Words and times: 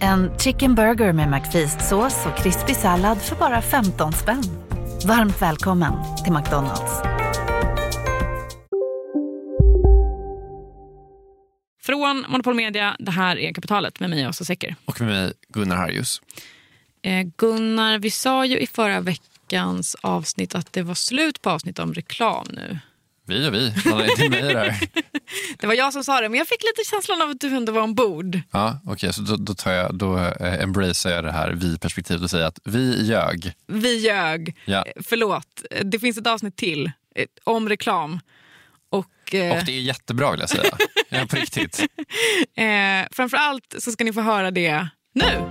En 0.00 0.38
chicken 0.38 0.74
burger 0.74 1.12
med 1.12 1.28
McFeast-sås 1.28 2.26
och 2.26 2.36
krispig 2.38 2.76
sallad 2.76 3.22
för 3.22 3.36
bara 3.36 3.62
15 3.62 4.12
spänn. 4.12 4.42
Varmt 5.06 5.42
välkommen 5.42 5.92
till 6.24 6.32
McDonalds. 6.32 7.02
Från 11.82 12.24
Monopol 12.28 12.54
Media, 12.54 12.96
det 12.98 13.10
här 13.10 13.38
är 13.38 13.52
Kapitalet 13.52 14.00
med 14.00 14.10
mig, 14.10 14.28
Åsa 14.28 14.44
Secker. 14.44 14.76
Och 14.84 15.00
med 15.00 15.10
mig, 15.10 15.32
Gunnar 15.48 15.76
Harjus. 15.76 16.22
Eh, 17.02 17.26
Gunnar, 17.36 17.98
vi 17.98 18.10
sa 18.10 18.46
ju 18.46 18.58
i 18.58 18.66
förra 18.66 19.00
veckans 19.00 19.94
avsnitt 19.94 20.54
att 20.54 20.72
det 20.72 20.82
var 20.82 20.94
slut 20.94 21.42
på 21.42 21.50
avsnitt 21.50 21.78
om 21.78 21.94
reklam 21.94 22.46
nu. 22.50 22.78
Vi 23.26 23.48
och 23.48 23.54
vi, 23.54 23.72
det 23.84 24.24
är 24.24 24.30
mig 24.30 24.42
där. 24.42 24.78
Det 25.58 25.66
var 25.66 25.74
jag 25.74 25.92
som 25.92 26.04
sa 26.04 26.20
det, 26.20 26.28
men 26.28 26.38
jag 26.38 26.48
fick 26.48 26.62
lite 26.62 26.90
känslan 26.90 27.22
av 27.22 27.30
att 27.30 27.40
du 27.40 27.56
ändå 27.56 27.72
var 27.72 27.82
ombord. 27.82 28.40
Ja, 28.50 28.80
okej, 28.82 28.92
okay, 28.92 29.12
så 29.12 29.22
då, 29.22 29.36
då, 29.36 29.54
tar 29.54 29.72
jag, 29.72 29.94
då 29.94 30.18
eh, 30.18 30.62
embracear 30.62 31.14
jag 31.14 31.24
det 31.24 31.32
här 31.32 31.50
vi-perspektivet 31.50 32.22
och 32.22 32.30
säger 32.30 32.46
att 32.46 32.58
vi 32.64 33.04
ljög. 33.04 33.52
Vi 33.66 33.98
ljög. 33.98 34.56
Ja. 34.64 34.84
Förlåt, 35.04 35.62
det 35.84 35.98
finns 35.98 36.18
ett 36.18 36.26
avsnitt 36.26 36.56
till 36.56 36.90
eh, 37.14 37.26
om 37.44 37.68
reklam. 37.68 38.20
Och, 38.90 39.34
eh, 39.34 39.58
och 39.58 39.64
det 39.64 39.72
är 39.72 39.80
jättebra 39.80 40.30
vill 40.30 40.40
jag 40.40 40.50
säga. 40.50 40.76
ja, 41.08 41.26
på 41.30 41.36
riktigt. 41.36 41.84
Eh, 42.56 43.06
framförallt 43.12 43.74
så 43.78 43.92
ska 43.92 44.04
ni 44.04 44.12
få 44.12 44.20
höra 44.20 44.50
det 44.50 44.88
nu. 45.14 45.50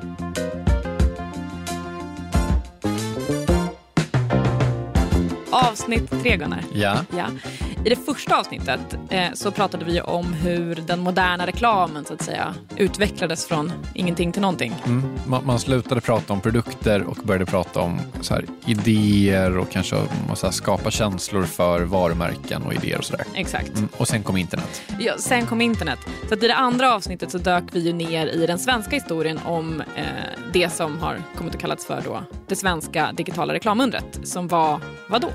Avsnitt 5.51 6.09
tre, 6.21 6.37
Gunnar. 6.37 6.63
Ja. 6.73 7.05
ja. 7.17 7.25
I 7.85 7.89
det 7.89 7.95
första 7.95 8.39
avsnittet 8.39 8.97
eh, 9.09 9.33
så 9.33 9.51
pratade 9.51 9.85
vi 9.85 10.01
om 10.01 10.33
hur 10.33 10.75
den 10.75 10.99
moderna 10.99 11.47
reklamen 11.47 12.05
så 12.05 12.13
att 12.13 12.21
säga 12.21 12.55
utvecklades 12.77 13.45
från 13.45 13.71
ingenting 13.93 14.31
till 14.31 14.41
någonting. 14.41 14.75
Mm. 14.85 15.03
Man, 15.27 15.45
man, 15.45 15.59
slutade 15.59 16.01
prata 16.01 16.33
om 16.33 16.41
produkter 16.41 17.03
och 17.03 17.15
började 17.15 17.45
prata 17.45 17.79
om 17.79 17.99
så 18.21 18.33
här, 18.33 18.45
idéer 18.65 19.57
och 19.57 19.71
kanske 19.71 19.95
så 20.35 20.45
här, 20.45 20.51
skapa 20.51 20.91
känslor 20.91 21.43
för 21.43 21.81
varumärken 21.81 22.63
och 22.63 22.73
idéer 22.73 22.97
och 22.97 23.05
sådär. 23.05 23.25
Exakt. 23.33 23.77
Mm. 23.77 23.89
Och 23.97 24.07
sen 24.07 24.23
kom 24.23 24.37
internet. 24.37 24.81
Ja, 24.99 25.13
sen 25.17 25.45
kom 25.45 25.61
internet. 25.61 25.99
Så 26.27 26.33
att 26.33 26.43
i 26.43 26.47
det 26.47 26.55
andra 26.55 26.93
avsnittet 26.93 27.31
så 27.31 27.37
dök 27.37 27.63
vi 27.71 27.79
ju 27.79 27.93
ner 27.93 28.27
i 28.27 28.47
den 28.47 28.59
svenska 28.59 28.91
historien 28.95 29.39
om 29.45 29.81
eh, 29.95 30.05
det 30.53 30.69
som 30.69 30.99
har 30.99 31.21
kommit 31.35 31.55
att 31.55 31.61
kallas 31.61 31.85
för 31.85 32.01
då 32.05 32.23
det 32.47 32.55
svenska 32.55 33.11
digitala 33.11 33.53
reklamundret 33.53 34.19
som 34.23 34.47
var 34.47 34.79
vad 35.09 35.21
då? 35.21 35.29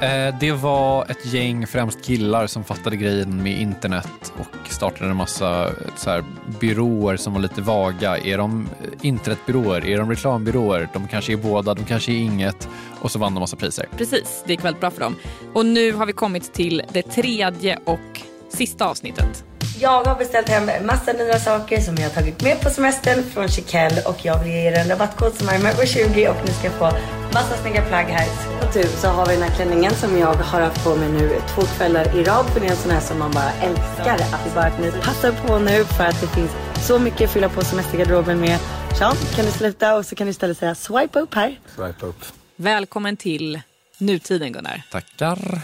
Eh, 0.00 0.34
det 0.40 0.52
var 0.52 1.10
ett 1.10 1.26
gäng, 1.26 1.66
främst 1.66 2.04
killar, 2.04 2.46
som 2.46 2.64
fattade 2.64 2.96
grejen 2.96 3.42
med 3.42 3.60
internet 3.60 4.32
och 4.38 4.68
startade 4.72 5.10
en 5.10 5.16
massa 5.16 5.66
eh, 5.66 5.72
så 5.96 6.10
här, 6.10 6.24
byråer 6.60 7.16
som 7.16 7.32
var 7.32 7.40
lite 7.40 7.62
vaga. 7.62 8.18
Är 8.18 8.38
de 8.38 8.68
eh, 8.82 8.88
internetbyråer? 9.02 9.86
Är 9.86 9.98
de 9.98 10.10
reklambyråer? 10.10 10.88
De 10.92 11.08
kanske 11.08 11.32
är 11.32 11.36
båda, 11.36 11.74
de 11.74 11.84
kanske 11.84 12.12
är 12.12 12.16
inget. 12.16 12.68
Och 13.00 13.10
så 13.10 13.18
vann 13.18 13.34
de 13.34 13.40
massa 13.40 13.56
priser. 13.56 13.88
Precis, 13.96 14.42
det 14.46 14.52
gick 14.52 14.64
väldigt 14.64 14.80
bra 14.80 14.90
för 14.90 15.00
dem. 15.00 15.16
Och 15.52 15.66
nu 15.66 15.92
har 15.92 16.06
vi 16.06 16.12
kommit 16.12 16.52
till 16.52 16.82
det 16.92 17.02
tredje 17.02 17.78
och 17.84 18.22
sista 18.48 18.86
avsnittet. 18.86 19.44
Jag 19.80 20.04
har 20.04 20.14
beställt 20.14 20.48
hem 20.48 20.86
massa 20.86 21.12
nya 21.12 21.38
saker 21.38 21.80
som 21.80 21.94
jag 21.94 22.02
har 22.02 22.10
tagit 22.10 22.42
med 22.42 22.60
på 22.60 22.70
semestern 22.70 23.22
från 23.22 23.48
Chiquelle 23.48 24.02
och 24.02 24.24
jag 24.24 24.38
vill 24.38 24.52
ge 24.52 24.68
er 24.68 24.72
en 24.72 24.88
rabattkod 24.88 25.34
som 25.34 25.48
är 25.48 25.58
med 25.58 25.88
20 25.88 26.28
och 26.28 26.36
ni 26.46 26.52
ska 26.52 26.70
få 26.70 26.84
massa 27.32 27.56
snygga 27.62 27.82
plagg 27.82 28.06
här. 28.06 28.26
På 28.60 28.72
tur 28.72 28.84
så 28.84 29.08
har 29.08 29.26
vi 29.26 29.32
den 29.32 29.42
här 29.42 29.56
klänningen 29.56 29.94
som 29.94 30.18
jag 30.18 30.34
har 30.34 30.60
haft 30.60 30.84
på 30.84 30.96
mig 30.96 31.08
nu 31.08 31.40
två 31.54 31.62
kvällar 31.62 32.18
i 32.18 32.24
rad 32.24 32.46
för 32.46 32.60
det 32.60 32.66
är 32.66 32.70
en 32.70 32.76
sån 32.76 32.90
här 32.90 33.00
som 33.00 33.18
man 33.18 33.30
bara 33.30 33.52
älskar. 33.52 34.14
Att 34.14 34.44
det 34.44 34.54
bara 34.54 34.64
att 34.64 34.80
ni 34.80 34.90
passar 34.92 35.32
på 35.32 35.58
nu 35.58 35.84
för 35.84 36.04
att 36.04 36.20
det 36.20 36.26
finns 36.26 36.50
så 36.86 36.98
mycket 36.98 37.22
att 37.22 37.30
fylla 37.30 37.48
på 37.48 37.64
semestergarderoben 37.64 38.40
med. 38.40 38.58
Sean, 38.98 39.16
kan 39.34 39.44
du 39.44 39.50
sluta 39.50 39.96
och 39.96 40.06
så 40.06 40.14
kan 40.14 40.26
du 40.26 40.30
istället 40.30 40.58
säga 40.58 40.74
swipe 40.74 41.20
upp 41.20 41.34
här. 41.34 41.60
Swipe 41.76 42.06
upp. 42.06 42.24
Välkommen 42.56 43.16
till 43.16 43.60
nutiden 43.98 44.52
Gunnar. 44.52 44.82
Tackar. 44.90 45.60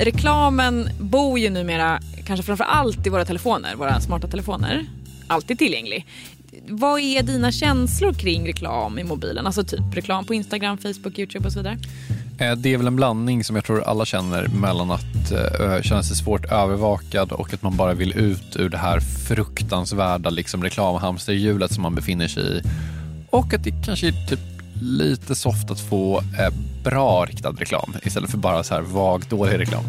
Reklamen 0.00 0.88
bor 1.00 1.38
ju 1.38 1.50
numera 1.50 2.00
kanske 2.26 2.46
framför 2.46 2.64
allt 2.64 3.06
i 3.06 3.10
våra 3.10 3.24
telefoner, 3.24 3.74
våra 3.74 4.00
smarta 4.00 4.28
telefoner. 4.28 4.86
Alltid 5.26 5.58
tillgänglig. 5.58 6.06
Vad 6.68 7.00
är 7.00 7.22
dina 7.22 7.52
känslor 7.52 8.12
kring 8.12 8.46
reklam 8.46 8.98
i 8.98 9.04
mobilen? 9.04 9.46
Alltså 9.46 9.64
typ 9.64 9.94
reklam 9.94 10.24
på 10.24 10.34
Instagram, 10.34 10.78
Facebook, 10.78 11.18
Youtube 11.18 11.46
och 11.46 11.52
så 11.52 11.58
vidare. 11.58 11.78
Eh, 12.38 12.56
det 12.56 12.74
är 12.74 12.76
väl 12.76 12.86
en 12.86 12.96
blandning 12.96 13.44
som 13.44 13.56
jag 13.56 13.64
tror 13.64 13.82
alla 13.82 14.04
känner 14.04 14.48
mellan 14.48 14.90
att 14.90 15.32
eh, 15.32 15.82
känna 15.82 16.02
sig 16.02 16.16
svårt 16.16 16.44
övervakad 16.44 17.32
och 17.32 17.54
att 17.54 17.62
man 17.62 17.76
bara 17.76 17.94
vill 17.94 18.18
ut 18.18 18.56
ur 18.56 18.68
det 18.68 18.78
här 18.78 19.00
fruktansvärda 19.00 20.30
liksom, 20.30 20.62
reklamhamsterhjulet 20.62 21.72
som 21.72 21.82
man 21.82 21.94
befinner 21.94 22.28
sig 22.28 22.58
i. 22.58 22.62
Och 23.30 23.54
att 23.54 23.64
det 23.64 23.74
kanske 23.84 24.08
är 24.08 24.26
typ 24.28 24.40
lite 24.82 25.34
soft 25.34 25.70
att 25.70 25.80
få 25.80 26.18
eh, 26.18 26.54
bra 26.90 27.24
riktad 27.24 27.50
reklam 27.50 27.94
istället 28.02 28.30
för 28.30 28.38
bara 28.38 28.62
så 28.62 28.74
här 28.74 28.82
vag 28.82 29.24
dålig 29.28 29.58
reklam. 29.58 29.84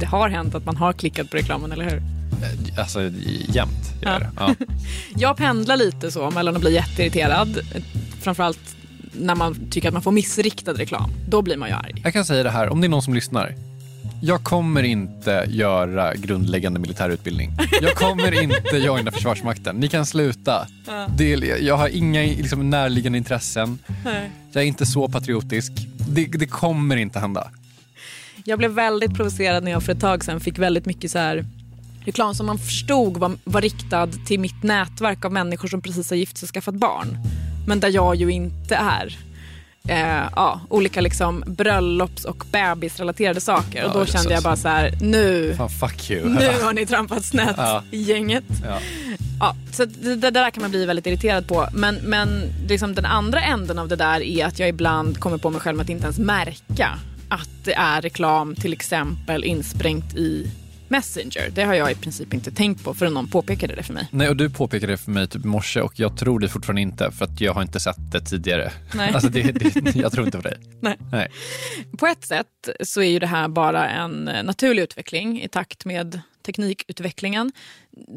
Det 0.00 0.06
har 0.06 0.28
hänt 0.28 0.54
att 0.54 0.64
man 0.64 0.76
har 0.76 0.92
klickat 0.92 1.30
på 1.30 1.36
reklamen, 1.36 1.72
eller 1.72 1.84
hur? 1.84 1.96
Eh, 1.96 2.78
alltså 2.78 3.00
jämt 3.48 4.00
det. 4.02 4.30
Ja. 4.36 4.54
jag 5.16 5.36
pendlar 5.36 5.76
lite 5.76 6.10
så 6.10 6.30
mellan 6.30 6.54
att 6.56 6.60
bli 6.60 6.74
jätteirriterad, 6.74 7.58
framförallt 8.20 8.76
när 9.12 9.34
man 9.34 9.70
tycker 9.70 9.88
att 9.88 9.94
man 9.94 10.02
får 10.02 10.12
missriktad 10.12 10.72
reklam. 10.72 11.10
Då 11.28 11.42
blir 11.42 11.56
man 11.56 11.68
ju 11.68 11.74
arg. 11.74 12.00
Jag 12.04 12.12
kan 12.12 12.24
säga 12.24 12.42
det 12.42 12.50
här, 12.50 12.68
om 12.68 12.80
det 12.80 12.86
är 12.86 12.88
någon 12.88 13.02
som 13.02 13.14
lyssnar. 13.14 13.54
Jag 14.20 14.44
kommer 14.44 14.82
inte 14.82 15.46
göra 15.48 16.14
grundläggande 16.14 16.80
militärutbildning. 16.80 17.50
Jag 17.82 17.94
kommer 17.94 18.42
inte 18.42 18.76
joina 18.76 19.10
Försvarsmakten. 19.10 19.76
Ni 19.76 19.88
kan 19.88 20.06
sluta. 20.06 20.66
Ja. 20.86 21.06
Det, 21.16 21.34
jag 21.60 21.76
har 21.76 21.88
inga 21.88 22.20
liksom, 22.20 22.70
närliggande 22.70 23.18
intressen. 23.18 23.78
Nej. 24.04 24.30
Jag 24.52 24.62
är 24.62 24.66
inte 24.66 24.86
så 24.86 25.08
patriotisk. 25.08 25.72
Det, 26.08 26.24
det, 26.24 26.46
kommer 26.46 26.96
inte 26.96 27.18
hända. 27.18 27.50
Jag 28.44 28.58
blev 28.58 28.70
väldigt 28.70 29.14
provocerad 29.14 29.64
när 29.64 29.70
jag 29.70 29.82
för 29.82 29.92
ett 29.92 30.00
tag 30.00 30.24
sedan 30.24 30.40
fick 30.40 30.58
väldigt 30.58 30.86
mycket 30.86 31.10
så 31.10 31.18
här 31.18 31.44
reklam 32.04 32.34
som 32.34 32.46
man 32.46 32.58
förstod 32.58 33.16
var, 33.16 33.32
var 33.44 33.60
riktad 33.60 34.06
till 34.06 34.40
mitt 34.40 34.62
nätverk 34.62 35.24
av 35.24 35.32
människor 35.32 35.68
som 35.68 35.80
precis 35.80 36.10
har 36.10 36.16
gift 36.16 36.38
sig 36.38 36.46
och 36.46 36.50
skaffat 36.54 36.74
barn. 36.74 37.18
Men 37.66 37.80
där 37.80 37.88
jag 37.88 38.14
ju 38.16 38.30
inte 38.30 38.76
är 38.76 39.27
eh, 39.88 40.24
ja, 40.36 40.60
olika 40.68 41.00
liksom 41.00 41.44
bröllops 41.46 42.24
och 42.24 42.44
bebisrelaterade 42.50 43.40
saker. 43.40 43.78
Ja, 43.78 43.86
och 43.86 43.98
då 43.98 44.06
kände 44.06 44.34
jag 44.34 44.42
bara 44.42 44.56
så 44.56 44.68
här, 44.68 44.92
nu, 45.00 45.54
Fan, 45.56 45.70
fuck 45.70 46.10
you. 46.10 46.28
nu 46.28 46.62
har 46.62 46.72
ni 46.72 46.86
trampat 46.86 47.24
snett 47.24 47.54
ja. 47.56 47.82
gänget. 47.90 48.44
Ja. 48.64 48.78
Ja, 49.40 49.56
så 49.72 49.84
det, 49.84 50.16
det, 50.16 50.30
där 50.30 50.50
kan 50.50 50.60
man 50.60 50.70
bli 50.70 50.86
väldigt 50.86 51.06
irriterad 51.06 51.48
på. 51.48 51.68
Men, 51.72 51.94
men 51.94 52.42
liksom 52.68 52.94
den 52.94 53.04
andra 53.04 53.40
änden 53.40 53.78
av 53.78 53.88
det 53.88 53.96
där 53.96 54.20
är 54.20 54.46
att 54.46 54.58
jag 54.58 54.68
ibland 54.68 55.20
kommer 55.20 55.38
på 55.38 55.50
mig 55.50 55.60
själv 55.60 55.80
att 55.80 55.88
inte 55.88 56.04
ens 56.04 56.18
märka 56.18 56.98
att 57.28 57.48
det 57.64 57.74
är 57.74 58.02
reklam 58.02 58.54
till 58.54 58.72
exempel 58.72 59.44
insprängt 59.44 60.14
i 60.16 60.50
Messenger. 60.88 61.50
Det 61.50 61.62
har 61.64 61.74
jag 61.74 61.90
i 61.90 61.94
princip 61.94 62.34
inte 62.34 62.50
tänkt 62.50 62.84
på 62.84 62.94
förrän 62.94 63.14
någon 63.14 63.28
påpekade 63.28 63.74
det 63.74 63.82
för 63.82 63.94
mig. 63.94 64.08
Nej, 64.10 64.28
och 64.28 64.36
du 64.36 64.50
påpekade 64.50 64.92
det 64.92 64.96
för 64.96 65.10
mig 65.10 65.28
typ 65.28 65.44
morse 65.44 65.80
och 65.80 65.92
jag 65.96 66.18
tror 66.18 66.40
det 66.40 66.48
fortfarande 66.48 66.82
inte 66.82 67.10
för 67.10 67.24
att 67.24 67.40
jag 67.40 67.54
har 67.54 67.62
inte 67.62 67.80
sett 67.80 68.12
det 68.12 68.20
tidigare. 68.20 68.72
Nej. 68.94 69.12
Alltså 69.18 69.28
det, 69.28 69.52
det, 69.52 69.96
jag 69.96 70.12
tror 70.12 70.26
inte 70.26 70.38
på 70.38 70.48
dig. 70.48 70.58
Nej. 70.80 70.96
Nej. 71.12 71.30
På 71.98 72.06
ett 72.06 72.24
sätt 72.24 72.68
så 72.80 73.00
är 73.00 73.10
ju 73.10 73.18
det 73.18 73.26
här 73.26 73.48
bara 73.48 73.88
en 73.88 74.24
naturlig 74.44 74.82
utveckling 74.82 75.42
i 75.42 75.48
takt 75.48 75.84
med 75.84 76.20
teknikutvecklingen. 76.46 77.52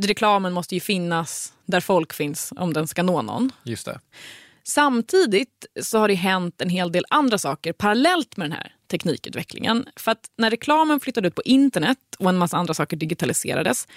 Reklamen 0.01 0.53
måste 0.53 0.75
ju 0.75 0.81
finnas 0.81 1.53
där 1.65 1.79
folk 1.79 2.13
finns 2.13 2.53
om 2.55 2.73
den 2.73 2.87
ska 2.87 3.03
nå 3.03 3.21
någon. 3.21 3.51
Just 3.63 3.85
det. 3.85 3.99
Samtidigt 4.63 5.65
så 5.81 5.99
har 5.99 6.07
det 6.07 6.13
hänt 6.13 6.61
en 6.61 6.69
hel 6.69 6.91
del 6.91 7.05
andra 7.09 7.37
saker 7.37 7.73
parallellt 7.73 8.37
med 8.37 8.49
den 8.49 8.57
här 8.57 8.75
teknikutvecklingen. 8.91 9.85
För 9.95 10.11
att 10.11 10.25
när 10.37 10.49
reklamen 10.49 10.99
flyttade 10.99 11.27
ut 11.27 11.35
på 11.35 11.41
internet 11.45 11.97
och 12.19 12.29
en 12.29 12.37
massa 12.37 12.57
andra 12.57 12.73
saker 12.73 12.97
digitaliserades 12.97 13.87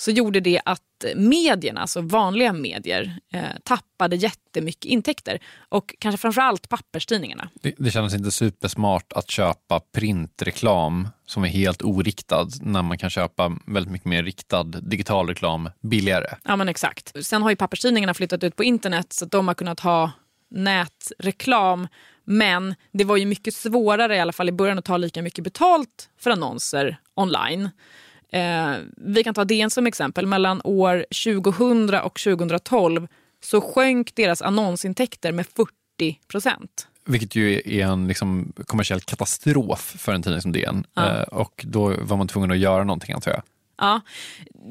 så 0.00 0.10
gjorde 0.10 0.40
det 0.40 0.60
att 0.64 1.04
medierna, 1.16 1.80
alltså 1.80 2.00
vanliga 2.00 2.52
medier, 2.52 3.18
eh, 3.32 3.42
tappade 3.64 4.16
jättemycket 4.16 4.84
intäkter. 4.84 5.38
Och 5.68 5.94
kanske 5.98 6.18
framförallt 6.18 6.68
papperstidningarna. 6.68 7.50
Det, 7.54 7.74
det 7.78 7.90
kändes 7.90 8.14
inte 8.14 8.30
supersmart 8.30 9.12
att 9.12 9.30
köpa 9.30 9.80
printreklam 9.80 11.08
som 11.26 11.44
är 11.44 11.48
helt 11.48 11.82
oriktad 11.82 12.48
när 12.60 12.82
man 12.82 12.98
kan 12.98 13.10
köpa 13.10 13.56
väldigt 13.66 13.92
mycket 13.92 14.08
mer 14.08 14.22
riktad 14.22 14.64
digital 14.64 15.28
reklam 15.28 15.70
billigare. 15.80 16.36
Ja 16.44 16.56
men 16.56 16.68
exakt. 16.68 17.24
Sen 17.24 17.42
har 17.42 17.50
ju 17.50 17.56
papperstidningarna 17.56 18.14
flyttat 18.14 18.44
ut 18.44 18.56
på 18.56 18.64
internet 18.64 19.12
så 19.12 19.24
att 19.24 19.30
de 19.30 19.48
har 19.48 19.54
kunnat 19.54 19.80
ha 19.80 20.12
nätreklam 20.50 21.88
Men 22.30 22.74
det 22.92 23.04
var 23.04 23.16
ju 23.16 23.26
mycket 23.26 23.54
svårare 23.54 24.16
i 24.16 24.20
alla 24.20 24.32
fall 24.32 24.48
i 24.48 24.52
början 24.52 24.78
att 24.78 24.84
ta 24.84 24.96
lika 24.96 25.22
mycket 25.22 25.44
betalt 25.44 26.08
för 26.18 26.30
annonser 26.30 26.96
online. 27.14 27.68
Eh, 28.32 28.74
vi 28.96 29.24
kan 29.24 29.34
ta 29.34 29.44
DN 29.44 29.70
som 29.70 29.86
exempel. 29.86 30.26
Mellan 30.26 30.60
år 30.64 31.06
2000 31.24 31.94
och 31.94 32.18
2012 32.18 33.08
så 33.44 33.60
sjönk 33.60 34.14
deras 34.14 34.42
annonsintäkter 34.42 35.32
med 35.32 35.46
40 35.46 36.20
procent. 36.28 36.88
Vilket 37.04 37.34
ju 37.34 37.62
är 37.64 37.86
en 37.86 38.08
liksom 38.08 38.52
kommersiell 38.66 39.00
katastrof 39.00 39.94
för 39.98 40.12
en 40.12 40.22
tidning 40.22 40.42
som 40.42 40.52
DN. 40.52 40.86
Ja. 40.94 41.16
Eh, 41.16 41.22
och 41.22 41.64
då 41.68 41.94
var 42.00 42.16
man 42.16 42.28
tvungen 42.28 42.50
att 42.50 42.58
göra 42.58 42.84
någonting 42.84 43.14
antar 43.14 43.30
jag. 43.30 43.42
Ja, 43.78 44.00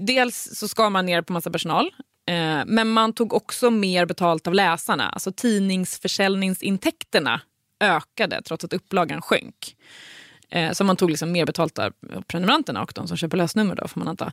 dels 0.06 0.50
så 0.54 0.68
skar 0.68 0.90
man 0.90 1.06
ner 1.06 1.22
på 1.22 1.34
massa 1.34 1.52
personal. 1.52 1.92
Eh, 2.30 2.62
men 2.66 2.90
man 2.90 3.14
tog 3.14 3.34
också 3.34 3.70
mer 3.70 4.06
betalt 4.06 4.48
av 4.48 4.54
läsarna. 4.54 5.10
Alltså 5.10 5.32
tidningsförsäljningsintäkterna 5.32 7.42
ökade 7.80 8.42
trots 8.42 8.66
att 8.66 8.74
upplagan 8.74 9.22
sjönk. 9.22 9.76
Eh, 10.50 10.72
så 10.72 10.84
man 10.84 10.96
tog 10.96 11.10
liksom 11.10 11.32
mer 11.32 11.46
betalt 11.46 11.80
av 11.80 11.94
prenumeranterna 12.28 12.82
och 12.82 12.92
de 12.96 13.08
som 13.08 13.18
köper 13.18 13.38
lösnummer. 13.38 13.76
Då, 13.76 13.88
får 13.88 14.00
man 14.00 14.08
anta. 14.08 14.32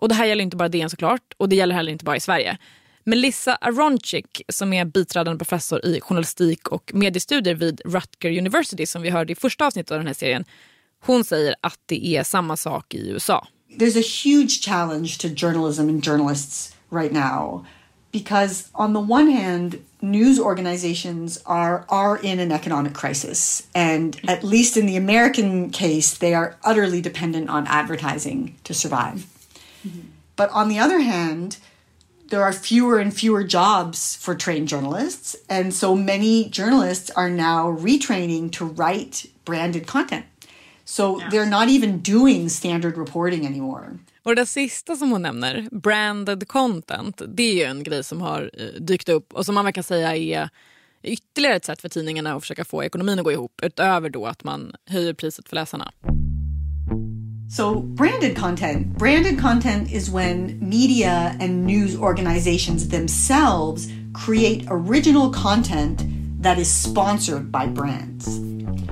Och 0.00 0.08
det 0.08 0.14
här 0.14 0.24
gäller 0.24 0.42
inte 0.42 0.56
bara 0.56 0.68
DN 0.68 0.90
såklart 0.90 1.34
och 1.36 1.48
det 1.48 1.56
gäller 1.56 1.74
heller 1.74 1.92
inte 1.92 2.04
bara 2.04 2.16
i 2.16 2.20
Sverige. 2.20 2.58
Melissa 3.04 3.54
Aronchik 3.54 4.42
som 4.48 4.72
är 4.72 4.84
biträdande 4.84 5.38
professor 5.38 5.84
i 5.86 6.00
journalistik 6.00 6.68
och 6.68 6.90
mediestudier 6.94 7.54
vid 7.54 7.80
Rutger 7.84 8.38
University 8.38 8.86
som 8.86 9.02
vi 9.02 9.10
hörde 9.10 9.32
i 9.32 9.36
första 9.36 9.66
avsnittet 9.66 9.90
av 9.90 9.98
den 9.98 10.06
här 10.06 10.14
serien. 10.14 10.44
Hon 11.00 11.24
säger 11.24 11.54
att 11.60 11.78
det 11.86 12.06
är 12.06 12.22
samma 12.22 12.56
sak 12.56 12.94
i 12.94 13.10
USA. 13.10 13.46
There's 13.78 13.98
a 13.98 14.08
huge 14.24 14.64
challenge 14.64 15.18
to 15.18 15.28
journalism 15.28 15.88
and 15.88 16.04
journalists 16.04 16.76
right 16.90 17.12
now 17.12 17.66
because 18.12 18.70
on 18.74 18.92
the 18.92 19.00
one 19.00 19.30
hand 19.30 19.84
news 20.02 20.40
organizations 20.40 21.38
are 21.46 21.84
are 21.88 22.16
in 22.18 22.40
an 22.40 22.50
economic 22.50 22.94
crisis 22.94 23.68
and 23.74 24.18
at 24.26 24.42
least 24.42 24.76
in 24.76 24.86
the 24.86 24.96
American 24.96 25.70
case 25.70 26.16
they 26.16 26.34
are 26.34 26.56
utterly 26.64 27.00
dependent 27.00 27.48
on 27.48 27.66
advertising 27.66 28.54
to 28.64 28.74
survive. 28.74 29.26
Mm 29.84 29.90
-hmm. 29.90 30.06
But 30.36 30.50
on 30.50 30.68
the 30.68 30.80
other 30.80 31.00
hand 31.00 31.58
there 32.30 32.42
are 32.42 32.52
fewer 32.52 32.98
and 32.98 33.12
fewer 33.12 33.44
jobs 33.44 34.16
for 34.16 34.34
trained 34.34 34.68
journalists. 34.68 35.36
And 35.48 35.74
so 35.74 35.94
many 35.94 36.48
journalists 36.48 37.10
are 37.10 37.28
now 37.28 37.76
retraining 37.76 38.50
to 38.52 38.64
write 38.64 39.26
branded 39.44 39.86
content. 39.86 40.24
So 40.84 41.18
yes. 41.18 41.30
they're 41.30 41.46
not 41.46 41.68
even 41.68 41.98
doing 41.98 42.48
standard 42.48 42.96
reporting 42.96 43.44
anymore. 43.44 43.98
Och 44.22 44.36
det 44.36 44.46
sista 44.46 44.96
som 44.96 45.10
hon 45.10 45.22
nämner, 45.22 45.68
branded 45.72 46.48
content, 46.48 47.22
det 47.28 47.42
är 47.42 47.54
ju 47.54 47.62
en 47.62 47.82
grej 47.82 48.04
som 48.04 48.20
har 48.20 48.50
eh, 48.54 48.80
dykt 48.80 49.08
upp 49.08 49.32
och 49.32 49.46
som 49.46 49.54
man 49.54 49.72
kan 49.72 49.84
säga 49.84 50.16
är 50.16 50.50
ytterligare 51.02 51.56
ett 51.56 51.64
sätt 51.64 51.80
för 51.80 51.88
tidningarna 51.88 52.34
att 52.34 52.42
försöka 52.42 52.64
få 52.64 52.84
ekonomin 52.84 53.18
att 53.18 53.24
gå 53.24 53.32
ihop 53.32 53.60
utöver 53.62 54.10
då 54.10 54.26
att 54.26 54.44
man 54.44 54.74
höjer 54.86 55.14
priset 55.14 55.48
för 55.48 55.56
läsarna. 55.56 55.92
So, 57.56 57.80
branded 57.80 58.36
content. 58.38 58.98
Branded 58.98 59.40
content 59.40 59.92
is 59.92 60.08
when 60.08 60.58
media 60.60 61.34
and 61.40 61.66
news 61.66 61.96
organizations 61.96 62.88
themselves 62.88 63.88
create 64.14 64.66
original 64.70 65.32
content 65.32 66.02
that 66.42 66.58
is 66.58 66.82
sponsored 66.82 67.50
by 67.50 67.66
brands. 67.66 68.40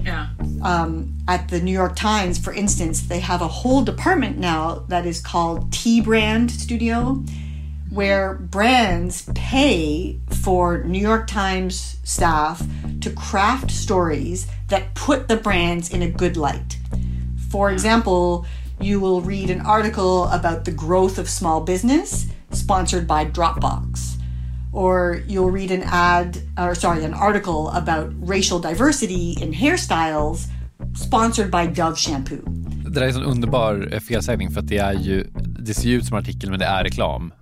Yeah. 0.09 0.29
Um, 0.63 1.19
at 1.29 1.49
the 1.49 1.61
New 1.61 1.73
York 1.73 1.95
Times, 1.95 2.39
for 2.39 2.55
instance, 2.55 3.03
they 3.03 3.21
have 3.21 3.43
a 3.43 3.49
whole 3.49 3.83
department 3.85 4.39
now 4.39 4.87
that 4.89 5.05
is 5.05 5.21
called 5.21 5.71
T 5.71 6.01
Brand 6.01 6.51
Studio, 6.51 7.23
where 7.91 8.35
brands 8.35 9.29
pay 9.35 10.19
for 10.43 10.83
New 10.85 10.99
York 10.99 11.27
Times 11.27 11.99
staff 12.05 12.67
to 13.03 13.11
craft 13.11 13.71
stories 13.71 14.47
that 14.69 14.95
put 14.95 15.29
the 15.29 15.37
brands 15.37 15.91
in 15.91 16.01
a 16.01 16.11
good 16.11 16.39
light. 16.39 16.79
For 17.51 17.71
example, 17.71 18.47
you 18.81 19.01
will 19.01 19.21
read 19.21 19.51
an 19.51 19.61
article 19.61 20.25
about 20.29 20.65
the 20.65 20.73
growth 20.73 21.19
of 21.19 21.29
small 21.29 21.61
business 21.61 22.29
sponsored 22.51 23.07
by 23.07 23.27
Dropbox. 23.27 24.18
Or 24.79 25.23
you'll 25.27 25.51
read 25.51 25.71
an 25.71 25.83
ad, 25.87 26.37
or 26.57 26.75
sorry, 26.75 27.05
an 27.05 27.15
article 27.15 27.69
about 27.75 28.13
racial 28.29 28.61
diversity 28.61 29.35
in 29.43 29.53
hairstyles 29.53 30.47
sponsored 30.95 31.51
by 31.51 31.67
Dove 31.67 31.99
Shampoo. 31.99 32.43
Det 32.85 32.91
där 32.91 33.03
är 33.03 33.09
en 33.09 33.23
underbar 33.23 33.89
eh, 33.93 34.01
felsägning 34.01 34.51
för 34.51 34.61
att 34.61 34.69
det 34.69 34.79
är 34.79 34.93
ju, 34.93 35.27
det 35.59 35.75
ser 35.75 35.89
ut 35.89 36.07
som 36.07 36.17
en 36.17 36.23
artikel 36.23 36.51
men 36.51 36.59
det 36.59 36.65
är 36.65 36.85
reklam. 36.85 37.33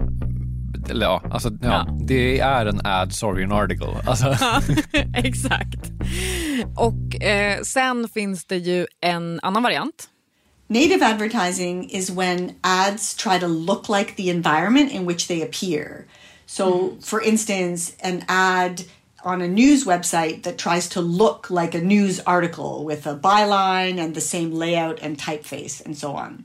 Eller 0.91 1.07
ja, 1.07 1.23
alltså, 1.31 1.51
ja, 1.63 1.69
ja. 1.69 1.99
det 2.01 2.41
är 2.41 2.67
en 2.67 2.81
ad, 2.87 3.13
sorry 3.13 3.45
an 3.45 3.53
article. 3.53 4.03
Alltså. 4.07 4.27
Ja, 4.41 4.61
exakt. 5.15 5.93
Och 6.77 7.23
eh, 7.23 7.63
sen 7.63 8.09
finns 8.09 8.45
det 8.45 8.57
ju 8.57 8.87
en 9.01 9.41
annan 9.43 9.63
variant. 9.63 10.09
Native 10.69 11.07
advertising 11.07 11.91
is 11.91 12.11
when 12.11 12.51
ads 12.63 13.15
try 13.15 13.39
to 13.41 13.47
look 13.47 13.89
like 13.89 14.17
the 14.17 14.31
environment 14.31 14.93
in 14.93 15.07
which 15.07 15.29
they 15.29 15.43
appear. 15.43 16.07
So, 16.47 16.97
for 17.01 17.21
instance, 17.21 17.97
an 18.01 18.25
ad 18.29 18.85
on 19.25 19.43
a 19.43 19.49
news 19.49 19.85
website 19.85 20.45
that 20.45 20.57
tries 20.57 20.89
to 20.91 21.01
look 21.01 21.51
like 21.51 21.75
a 21.75 21.81
news 21.81 22.21
article 22.21 22.85
with 22.85 23.07
a 23.07 23.17
byline 23.17 23.99
and 23.99 24.15
the 24.15 24.21
same 24.21 24.53
layout 24.53 25.01
and 25.03 25.19
typeface 25.19 25.85
and 25.85 25.99
so 25.99 26.13
on. 26.13 26.45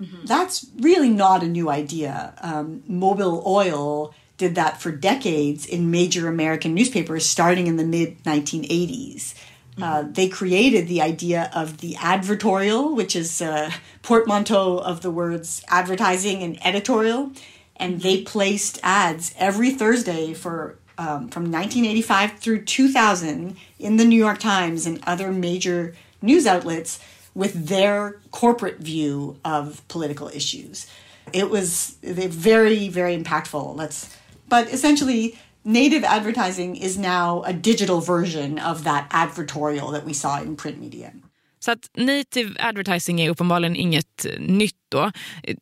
Mm-hmm. 0.00 0.26
That's 0.26 0.66
really 0.78 1.10
not 1.10 1.42
a 1.42 1.48
new 1.48 1.70
idea. 1.70 2.34
Um, 2.40 2.82
Mobile 2.88 3.42
Oil 3.46 4.14
did 4.36 4.54
that 4.54 4.80
for 4.80 4.90
decades 4.90 5.66
in 5.66 5.90
major 5.90 6.28
American 6.28 6.74
newspapers 6.74 7.26
starting 7.26 7.66
in 7.66 7.76
the 7.76 7.84
mid 7.84 8.22
1980s. 8.24 9.34
Uh, 9.80 9.80
mm-hmm. 9.80 10.12
they 10.12 10.28
created 10.28 10.88
the 10.88 11.00
idea 11.00 11.50
of 11.54 11.78
the 11.78 11.94
advertorial, 11.94 12.96
which 12.96 13.14
is 13.14 13.40
a 13.40 13.70
portmanteau 14.02 14.78
of 14.78 15.02
the 15.02 15.10
words 15.10 15.62
advertising 15.68 16.42
and 16.42 16.58
editorial. 16.66 17.30
And 17.78 18.00
they 18.00 18.22
placed 18.22 18.78
ads 18.82 19.34
every 19.38 19.70
Thursday 19.70 20.34
for 20.34 20.78
um, 20.98 21.28
from 21.28 21.44
1985 21.44 22.38
through 22.40 22.64
2000 22.64 23.56
in 23.78 23.96
the 23.96 24.04
New 24.04 24.16
York 24.16 24.38
Times 24.38 24.84
and 24.84 25.00
other 25.06 25.30
major 25.30 25.94
news 26.20 26.46
outlets 26.46 26.98
with 27.34 27.68
their 27.68 28.20
corporate 28.32 28.78
view 28.78 29.38
of 29.44 29.86
political 29.86 30.28
issues. 30.28 30.88
It 31.32 31.50
was 31.50 31.96
very, 32.02 32.88
very 32.88 33.16
impactful. 33.16 33.76
Let's, 33.76 34.16
but 34.48 34.72
essentially, 34.72 35.38
native 35.64 36.02
advertising 36.02 36.74
is 36.74 36.98
now 36.98 37.42
a 37.42 37.52
digital 37.52 38.00
version 38.00 38.58
of 38.58 38.82
that 38.84 39.08
advertorial 39.10 39.92
that 39.92 40.04
we 40.04 40.12
saw 40.12 40.40
in 40.40 40.56
print 40.56 40.80
media. 40.80 41.12
Så 41.58 41.70
att 41.70 41.90
native 41.96 42.54
advertising 42.58 43.20
är 43.20 43.30
uppenbarligen 43.30 43.76
inget 43.76 44.26
nytt 44.38 44.76
då. 44.88 45.12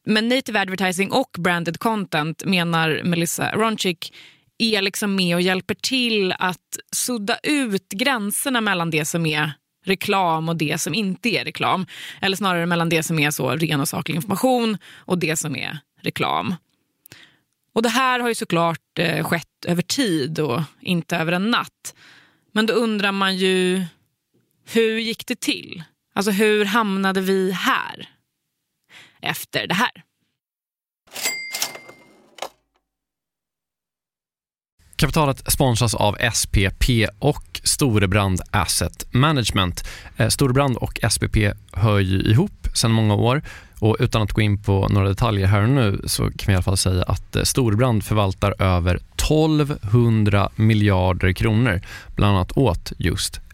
Men 0.04 0.28
native 0.28 0.60
advertising 0.60 1.12
och 1.12 1.30
branded 1.38 1.78
content 1.78 2.44
menar 2.44 3.00
Melissa 3.04 3.52
Ronchik 3.52 4.14
är 4.58 4.82
liksom 4.82 5.16
med 5.16 5.36
och 5.36 5.42
hjälper 5.42 5.74
till 5.74 6.32
att 6.38 6.78
sudda 6.92 7.38
ut 7.42 7.88
gränserna 7.88 8.60
mellan 8.60 8.90
det 8.90 9.04
som 9.04 9.26
är 9.26 9.52
reklam 9.84 10.48
och 10.48 10.56
det 10.56 10.80
som 10.80 10.94
inte 10.94 11.28
är 11.28 11.44
reklam. 11.44 11.86
Eller 12.20 12.36
snarare 12.36 12.66
mellan 12.66 12.88
det 12.88 13.02
som 13.02 13.18
är 13.18 13.30
så 13.30 13.50
ren 13.50 13.80
och 13.80 13.88
saklig 13.88 14.14
information 14.14 14.78
och 14.94 15.18
det 15.18 15.36
som 15.36 15.56
är 15.56 15.78
reklam. 16.00 16.54
Och 17.76 17.82
Det 17.82 17.88
här 17.88 18.20
har 18.20 18.28
ju 18.28 18.34
såklart 18.34 18.98
eh, 18.98 19.24
skett 19.24 19.64
över 19.66 19.82
tid 19.82 20.38
och 20.40 20.62
inte 20.80 21.16
över 21.16 21.32
en 21.32 21.50
natt. 21.50 21.94
Men 22.52 22.66
då 22.66 22.74
undrar 22.74 23.12
man 23.12 23.36
ju, 23.36 23.84
hur 24.72 24.98
gick 24.98 25.26
det 25.26 25.40
till? 25.40 25.84
Alltså 26.14 26.30
hur 26.30 26.64
hamnade 26.64 27.20
vi 27.20 27.52
här? 27.52 28.08
Efter 29.22 29.66
det 29.66 29.74
här. 29.74 29.90
Kapitalet 34.96 35.52
sponsras 35.52 35.94
av 35.94 36.16
SPP 36.32 36.84
och 37.18 37.60
Storebrand 37.64 38.40
Asset 38.50 39.14
Management. 39.14 39.88
Eh, 40.16 40.28
Storebrand 40.28 40.76
och 40.76 41.00
SPP 41.10 41.36
hör 41.72 41.98
ju 41.98 42.20
ihop 42.20 42.68
sedan 42.74 42.92
många 42.92 43.14
år 43.14 43.42
och 43.80 43.96
utan 44.00 44.22
att 44.22 44.32
gå 44.32 44.40
in 44.40 44.62
på 44.62 44.88
några 44.88 45.08
detaljer 45.08 45.46
här 45.46 45.62
och 45.62 45.68
nu 45.68 46.00
så 46.04 46.22
kan 46.22 46.46
vi 46.46 46.52
i 46.52 46.54
alla 46.54 46.62
fall 46.62 46.76
säga 46.76 47.02
att 47.02 47.36
eh, 47.36 47.42
Storebrand 47.42 48.04
förvaltar 48.04 48.62
över 48.62 48.94
1200 48.94 50.50
miljarder 50.56 51.32
kronor 51.32 51.80
bland 52.14 52.36
annat 52.36 52.56
åt 52.56 52.92
just 52.98 53.40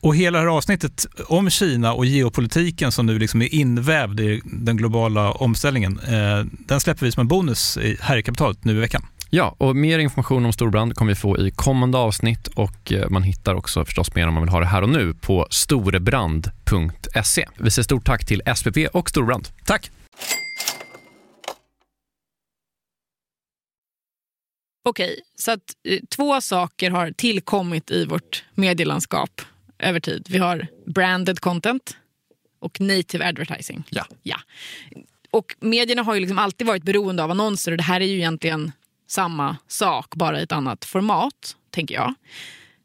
Och 0.00 0.16
hela 0.16 0.38
det 0.38 0.44
här 0.44 0.56
avsnittet 0.56 1.06
om 1.26 1.50
Kina 1.50 1.92
och 1.92 2.06
geopolitiken 2.06 2.92
som 2.92 3.06
nu 3.06 3.18
liksom 3.18 3.42
är 3.42 3.54
invävd 3.54 4.20
i 4.20 4.40
den 4.44 4.76
globala 4.76 5.32
omställningen, 5.32 6.00
eh, 6.00 6.44
den 6.50 6.80
släpper 6.80 7.06
vi 7.06 7.12
som 7.12 7.20
en 7.20 7.28
bonus 7.28 7.78
här 8.00 8.16
i 8.16 8.22
kapitalet 8.22 8.64
nu 8.64 8.76
i 8.76 8.80
veckan. 8.80 9.06
Ja, 9.30 9.54
och 9.58 9.76
mer 9.76 9.98
information 9.98 10.46
om 10.46 10.52
storbrand 10.52 10.94
kommer 10.94 11.12
vi 11.12 11.16
få 11.16 11.38
i 11.38 11.50
kommande 11.50 11.98
avsnitt 11.98 12.46
och 12.46 12.92
man 13.10 13.22
hittar 13.22 13.54
också 13.54 13.84
förstås 13.84 14.14
mer 14.14 14.28
om 14.28 14.34
man 14.34 14.42
vill 14.42 14.52
ha 14.52 14.60
det 14.60 14.66
här 14.66 14.82
och 14.82 14.88
nu 14.88 15.14
på 15.14 15.46
storebrand.se. 15.50 17.48
Vi 17.58 17.70
säger 17.70 17.84
stort 17.84 18.06
tack 18.06 18.26
till 18.26 18.42
SPP 18.56 18.76
och 18.92 19.10
Storbrand. 19.10 19.48
Tack! 19.64 19.90
Okej, 24.88 25.20
så 25.34 25.50
att 25.50 25.60
eh, 25.88 25.98
två 26.16 26.40
saker 26.40 26.90
har 26.90 27.10
tillkommit 27.10 27.90
i 27.90 28.04
vårt 28.04 28.44
medielandskap 28.54 29.30
över 29.78 30.00
tid. 30.00 30.26
Vi 30.30 30.38
har 30.38 30.66
branded 30.86 31.40
content 31.40 31.96
och 32.58 32.80
native 32.80 33.28
advertising. 33.28 33.84
Ja. 33.90 34.06
ja. 34.22 34.36
Och 35.30 35.56
medierna 35.60 36.02
har 36.02 36.14
ju 36.14 36.20
liksom 36.20 36.38
alltid 36.38 36.66
varit 36.66 36.82
beroende 36.82 37.24
av 37.24 37.30
annonser 37.30 37.72
och 37.72 37.78
det 37.78 37.84
här 37.84 38.00
är 38.00 38.06
ju 38.06 38.16
egentligen 38.16 38.72
samma 39.06 39.56
sak, 39.68 40.14
bara 40.14 40.40
i 40.40 40.42
ett 40.42 40.52
annat 40.52 40.84
format, 40.84 41.56
tänker 41.70 41.94
jag. 41.94 42.14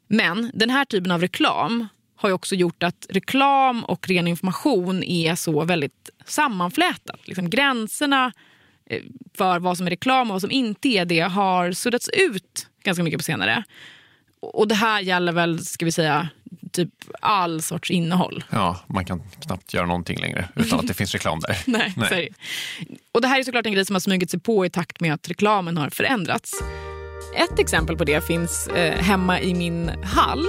Men 0.08 0.50
den 0.54 0.70
här 0.70 0.84
typen 0.84 1.12
av 1.12 1.20
reklam 1.20 1.88
har 2.16 2.28
ju 2.28 2.32
också 2.32 2.54
gjort 2.54 2.82
att 2.82 3.06
reklam 3.10 3.84
och 3.84 4.08
ren 4.08 4.26
information 4.26 5.02
är 5.02 5.34
så 5.34 5.64
väldigt 5.64 6.10
sammanflätat. 6.24 7.28
Liksom 7.28 7.50
gränserna 7.50 8.32
Eh, 8.86 9.02
för 9.34 9.58
vad 9.58 9.76
som 9.76 9.86
är 9.86 9.90
reklam 9.90 10.30
och 10.30 10.34
vad 10.34 10.40
som 10.40 10.50
inte 10.50 10.88
är 10.88 11.04
det 11.04 11.20
har 11.20 11.72
suddats 11.72 12.08
ut 12.08 12.68
ganska 12.82 13.04
mycket 13.04 13.18
på 13.18 13.24
senare. 13.24 13.64
Och 14.40 14.68
det 14.68 14.74
här 14.74 15.00
gäller 15.00 15.32
väl, 15.32 15.64
ska 15.64 15.84
vi 15.84 15.92
säga, 15.92 16.28
typ 16.74 16.90
all 17.20 17.62
sorts 17.62 17.90
innehåll. 17.90 18.44
Ja, 18.50 18.76
man 18.86 19.04
kan 19.04 19.22
knappt 19.40 19.74
göra 19.74 19.86
någonting 19.86 20.18
längre 20.18 20.48
utan 20.54 20.78
att 20.78 20.86
det 20.86 20.94
finns 20.94 21.12
reklam 21.12 21.40
där. 21.40 21.58
Nej, 21.66 21.94
Nej. 21.96 22.32
Och 23.12 23.20
det 23.20 23.28
här 23.28 23.38
är 23.38 23.42
såklart 23.42 23.66
en 23.66 23.72
grej 23.72 23.84
som 23.84 23.94
har 23.94 24.00
smugit 24.00 24.30
sig 24.30 24.40
på 24.40 24.66
i 24.66 24.70
takt 24.70 25.00
med 25.00 25.14
att 25.14 25.28
reklamen 25.28 25.76
har 25.76 25.90
förändrats. 25.90 26.52
Ett 27.36 27.58
exempel 27.58 27.96
på 27.96 28.04
det 28.04 28.26
finns 28.26 28.66
eh, 28.66 28.98
hemma 28.98 29.40
i 29.40 29.54
min 29.54 29.90
hall. 30.04 30.46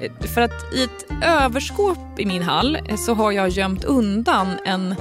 Eh, 0.00 0.26
för 0.34 0.40
att 0.40 0.74
i 0.74 0.84
ett 0.84 1.06
överskåp 1.24 2.18
i 2.18 2.26
min 2.26 2.42
hall 2.42 2.78
eh, 2.88 2.96
så 2.96 3.14
har 3.14 3.32
jag 3.32 3.48
gömt 3.48 3.84
undan 3.84 4.58
en 4.64 4.94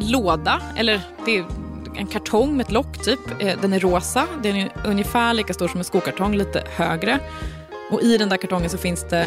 låda, 0.00 0.62
eller 0.76 1.00
det 1.26 1.44
en 1.96 2.06
kartong 2.06 2.56
med 2.56 2.66
ett 2.66 2.72
lock 2.72 3.04
typ. 3.04 3.20
Eh, 3.38 3.60
den 3.60 3.72
är 3.72 3.80
rosa, 3.80 4.26
den 4.42 4.56
är 4.56 4.72
ungefär 4.84 5.34
lika 5.34 5.54
stor 5.54 5.68
som 5.68 5.80
en 5.80 5.84
skokartong, 5.84 6.36
lite 6.36 6.62
högre. 6.76 7.18
Och 7.90 8.02
i 8.02 8.18
den 8.18 8.28
där 8.28 8.36
kartongen 8.36 8.70
så 8.70 8.78
finns 8.78 9.06
det 9.10 9.26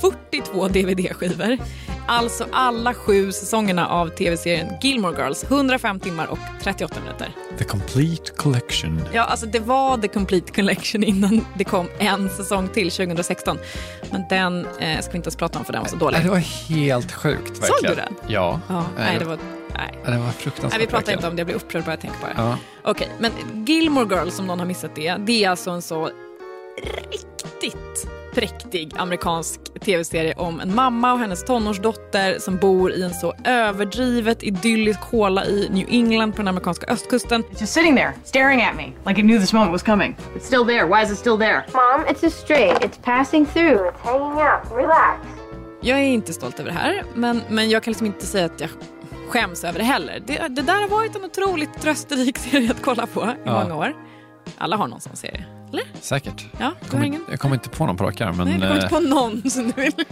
42 0.00 0.68
DVD-skivor. 0.68 1.58
Alltså 2.08 2.46
alla 2.52 2.94
sju 2.94 3.32
säsongerna 3.32 3.88
av 3.88 4.08
tv-serien 4.08 4.66
Gilmore 4.82 5.22
Girls. 5.22 5.44
105 5.44 6.00
timmar 6.00 6.26
och 6.26 6.38
38 6.62 6.94
minuter. 7.00 7.28
The 7.58 7.64
complete 7.64 8.32
collection. 8.36 9.00
Ja, 9.12 9.22
alltså 9.22 9.46
det 9.46 9.60
var 9.60 9.98
the 9.98 10.08
complete 10.08 10.52
collection 10.52 11.04
innan 11.04 11.46
det 11.54 11.64
kom 11.64 11.88
en 11.98 12.30
säsong 12.30 12.68
till 12.68 12.90
2016. 12.90 13.58
Men 14.10 14.22
den 14.30 14.66
eh, 14.66 15.00
ska 15.00 15.12
vi 15.12 15.16
inte 15.16 15.26
ens 15.26 15.36
prata 15.36 15.58
om 15.58 15.64
för 15.64 15.72
den 15.72 15.82
var 15.82 15.88
så 15.88 15.96
dålig. 15.96 16.22
Det 16.22 16.30
var 16.30 16.68
helt 16.68 17.12
sjukt 17.12 17.62
verkligen. 17.62 17.66
Såg 17.66 17.90
du 17.90 17.94
den? 17.94 18.14
Ja. 18.28 18.60
ja 18.68 18.84
nej, 18.96 19.18
det 19.18 19.24
var 19.24 19.38
Nej. 19.76 19.98
Det 20.04 20.18
var 20.18 20.30
fruktansvärt. 20.30 20.72
Nej, 20.72 20.80
vi 20.80 20.86
pratar 20.86 21.12
inte 21.12 21.28
om 21.28 21.36
det, 21.36 21.40
jag 21.40 21.46
blir 21.46 21.56
upprörd 21.56 21.84
bara 21.84 21.92
jag 21.92 22.00
tänker 22.00 22.18
på 22.20 22.26
det. 22.26 22.34
Ja. 22.36 22.58
Okej, 22.82 23.08
men 23.18 23.32
Gilmore 23.66 24.16
Girls, 24.16 24.38
om 24.38 24.46
någon 24.46 24.58
har 24.58 24.66
missat 24.66 24.94
det, 24.94 25.16
det 25.18 25.44
är 25.44 25.50
alltså 25.50 25.70
en 25.70 25.82
så 25.82 26.10
riktigt 27.10 28.08
präktig 28.36 28.92
amerikansk 28.96 29.60
tv-serie 29.80 30.34
om 30.34 30.60
en 30.60 30.74
mamma 30.74 31.12
och 31.12 31.18
hennes 31.18 31.44
tonårsdotter 31.44 32.38
som 32.38 32.56
bor 32.56 32.92
i 32.92 33.02
en 33.02 33.14
så 33.14 33.34
överdrivet 33.44 34.42
idyllisk 34.42 35.00
håla 35.00 35.44
i 35.44 35.68
New 35.70 35.86
England 35.88 36.32
på 36.32 36.36
den 36.36 36.48
amerikanska 36.48 36.86
östkusten. 36.86 37.42
It's 37.42 37.60
just 37.60 37.72
sitting 37.72 37.96
there, 37.96 38.12
staring 38.24 38.62
at 38.62 38.76
me, 38.76 38.84
like 39.06 39.20
it 39.20 39.26
knew 39.26 39.40
this 39.40 39.52
moment 39.52 39.72
was 39.72 39.82
coming. 39.82 40.16
It's 40.34 40.46
still 40.46 40.64
there. 40.66 40.86
Why 40.86 41.02
is 41.04 41.12
it 41.12 41.18
still 41.18 41.38
there? 41.38 41.64
Mom, 41.72 42.04
it's 42.08 42.26
a 42.26 42.30
straight. 42.30 42.84
It's 42.84 42.98
passing 43.02 43.46
through. 43.46 43.88
It's 43.88 44.00
hanging 44.00 44.38
out. 44.38 44.76
Relax. 44.76 45.20
Jag 45.80 45.98
är 45.98 46.04
inte 46.04 46.32
stolt 46.32 46.60
över 46.60 46.70
det 46.70 46.78
här, 46.78 47.04
men, 47.14 47.42
men 47.48 47.70
jag 47.70 47.82
kan 47.82 47.90
liksom 47.90 48.06
inte 48.06 48.26
säga 48.26 48.46
att 48.46 48.60
jag 48.60 48.70
skäms 49.28 49.64
över 49.64 49.78
det 49.78 49.84
heller. 49.84 50.22
Det, 50.26 50.48
det 50.48 50.62
där 50.62 50.80
har 50.80 50.88
varit 50.88 51.16
en 51.16 51.24
otroligt 51.24 51.82
trösterik 51.82 52.38
serie 52.50 52.70
att 52.70 52.82
kolla 52.82 53.06
på 53.06 53.20
i 53.20 53.26
ja. 53.44 53.62
många 53.62 53.76
år. 53.76 53.94
Alla 54.58 54.76
har 54.76 54.88
någon 54.88 55.00
sån 55.00 55.16
serie. 55.16 55.55
Eller? 55.72 55.84
Säkert. 56.00 56.46
Ja, 56.58 56.72
jag, 56.80 56.90
kommer, 56.90 57.04
ingen... 57.04 57.24
jag 57.30 57.40
kommer 57.40 57.54
inte 57.54 57.68
på 57.68 57.86
någon 57.86 57.96
på 57.96 58.04
rak 58.04 58.20
arm. 58.20 58.36
Men... 58.36 58.48
Nej, 58.48 58.58
jag 58.60 58.68
kommer 58.68 58.82
inte 58.82 58.88
på 58.88 59.00
någon 59.00 59.50
som 59.50 59.72
du 59.76 59.82
vill. 59.82 59.92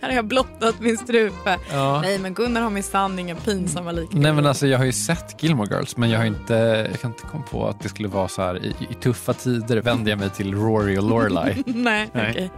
Här 0.00 0.08
har 0.08 0.16
jag 0.16 0.24
blottat 0.24 0.80
min 0.80 0.98
strupe. 0.98 1.58
Ja. 1.72 2.00
Nej, 2.00 2.18
men 2.18 2.34
Gunnar 2.34 2.60
har 2.60 2.70
minsann 2.70 3.18
inga 3.18 3.34
pinsamma 3.34 3.92
likheter. 3.92 4.18
Nej, 4.18 4.32
men 4.32 4.46
alltså 4.46 4.66
jag 4.66 4.78
har 4.78 4.84
ju 4.84 4.92
sett 4.92 5.42
Gilmore 5.42 5.74
Girls, 5.74 5.96
men 5.96 6.10
jag 6.10 6.18
har 6.18 6.26
inte, 6.26 6.54
jag 6.90 7.00
kan 7.00 7.10
inte 7.10 7.22
komma 7.22 7.44
på 7.50 7.68
att 7.68 7.80
det 7.80 7.88
skulle 7.88 8.08
vara 8.08 8.28
så 8.28 8.42
här 8.42 8.64
i, 8.64 8.74
i 8.90 8.94
tuffa 8.94 9.32
tider 9.32 9.76
vänder 9.76 10.10
jag 10.10 10.18
mig 10.18 10.30
till 10.30 10.54
Rory 10.54 10.98
och 10.98 11.04
Lorelai. 11.04 11.62
Nej, 11.66 12.08
okej. 12.14 12.30
Okay. 12.30 12.48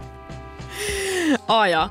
ah, 1.45 1.67
ja. 1.67 1.89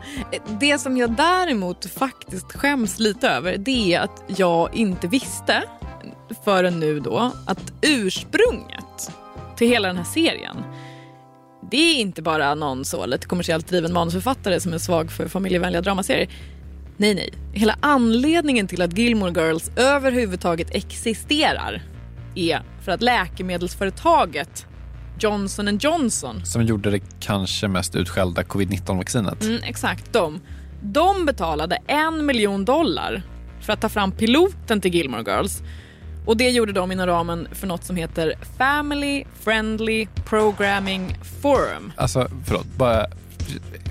Det 0.60 0.78
som 0.78 0.96
jag 0.96 1.10
däremot 1.10 1.86
faktiskt 1.86 2.52
skäms 2.52 2.98
lite 2.98 3.28
över 3.28 3.56
det 3.56 3.94
är 3.94 4.00
att 4.00 4.22
jag 4.26 4.74
inte 4.74 5.06
visste 5.06 5.62
förrän 6.44 6.80
nu 6.80 7.00
då 7.00 7.32
att 7.46 7.72
ursprunget 7.82 9.12
till 9.58 9.68
hela 9.68 9.88
den 9.88 9.96
här 9.96 10.04
serien 10.04 10.56
det 11.70 11.76
är 11.76 11.94
inte 12.00 12.22
bara 12.22 12.54
någon 12.54 12.84
så 12.84 13.06
lite 13.06 13.26
kommersiellt 13.26 13.68
driven 13.68 13.92
manusförfattare 13.92 14.60
som 14.60 14.72
är 14.72 14.78
svag 14.78 15.12
för 15.12 15.28
familjevänliga 15.28 15.82
dramaserier. 15.82 16.28
Nej, 16.96 17.14
nej. 17.14 17.32
Hela 17.52 17.78
anledningen 17.80 18.66
till 18.66 18.82
att 18.82 18.98
Gilmore 18.98 19.32
Girls 19.46 19.70
överhuvudtaget 19.76 20.74
existerar 20.74 21.82
är 22.34 22.62
för 22.84 22.92
att 22.92 23.02
läkemedelsföretaget 23.02 24.66
Johnson 25.20 25.78
Johnson. 25.78 26.46
Som 26.46 26.62
gjorde 26.62 26.90
det 26.90 27.00
kanske 27.20 27.68
mest 27.68 27.96
utskällda 27.96 28.42
covid-19-vaccinet. 28.42 29.42
Mm, 29.42 29.62
exakt, 29.62 30.12
de. 30.12 30.40
De 30.82 31.26
betalade 31.26 31.78
en 31.86 32.26
miljon 32.26 32.64
dollar 32.64 33.22
för 33.60 33.72
att 33.72 33.80
ta 33.80 33.88
fram 33.88 34.12
piloten 34.12 34.80
till 34.80 34.94
Gilmore 34.94 35.22
Girls. 35.22 35.62
Och 36.26 36.36
det 36.36 36.50
gjorde 36.50 36.72
de 36.72 36.92
inom 36.92 37.06
ramen 37.06 37.48
för 37.52 37.66
något 37.66 37.84
som 37.84 37.96
heter 37.96 38.34
Family 38.58 39.24
Friendly 39.40 40.06
Programming 40.24 41.16
Forum. 41.42 41.92
Alltså, 41.96 42.28
förlåt, 42.44 42.66
bara... 42.76 43.06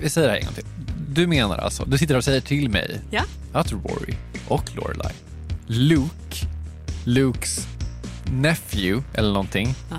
Vi 0.02 0.10
säger 0.10 0.28
det 0.28 0.32
här 0.32 0.40
en 0.40 0.46
gång 0.46 0.54
till. 0.54 0.64
Du 1.08 1.26
menar 1.26 1.58
alltså, 1.58 1.84
du 1.84 1.98
sitter 1.98 2.16
och 2.16 2.24
säger 2.24 2.40
till 2.40 2.68
mig 2.68 3.00
ja? 3.10 3.22
att 3.52 3.72
Rory 3.72 4.14
och 4.48 4.76
Lorelai, 4.76 5.12
Luke, 5.66 6.46
Lukes 7.04 7.66
nephew 8.32 9.02
eller 9.14 9.28
någonting, 9.28 9.74
ah 9.90 9.96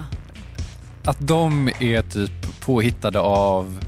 att 1.09 1.27
de 1.27 1.69
är 1.79 2.01
typ 2.01 2.59
påhittade 2.59 3.19
av 3.19 3.79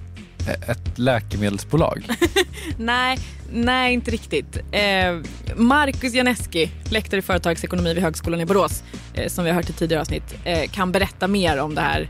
ett 0.47 0.99
läkemedelsbolag? 0.99 2.07
nej, 2.77 3.17
nej, 3.53 3.93
inte 3.93 4.11
riktigt. 4.11 4.57
Eh, 4.71 5.19
Marcus 5.55 6.13
Janeski, 6.13 6.71
lektor 6.91 7.19
i 7.19 7.21
företagsekonomi 7.21 7.93
vid 7.93 8.03
Högskolan 8.03 8.41
i 8.41 8.45
Borås, 8.45 8.83
eh, 9.13 9.27
som 9.27 9.43
vi 9.43 9.49
har 9.49 9.55
hört 9.55 9.69
i 9.69 9.73
tidigare 9.73 10.01
avsnitt, 10.01 10.35
eh, 10.43 10.69
kan 10.71 10.91
berätta 10.91 11.27
mer 11.27 11.57
om 11.57 11.75
det 11.75 11.81
här 11.81 12.09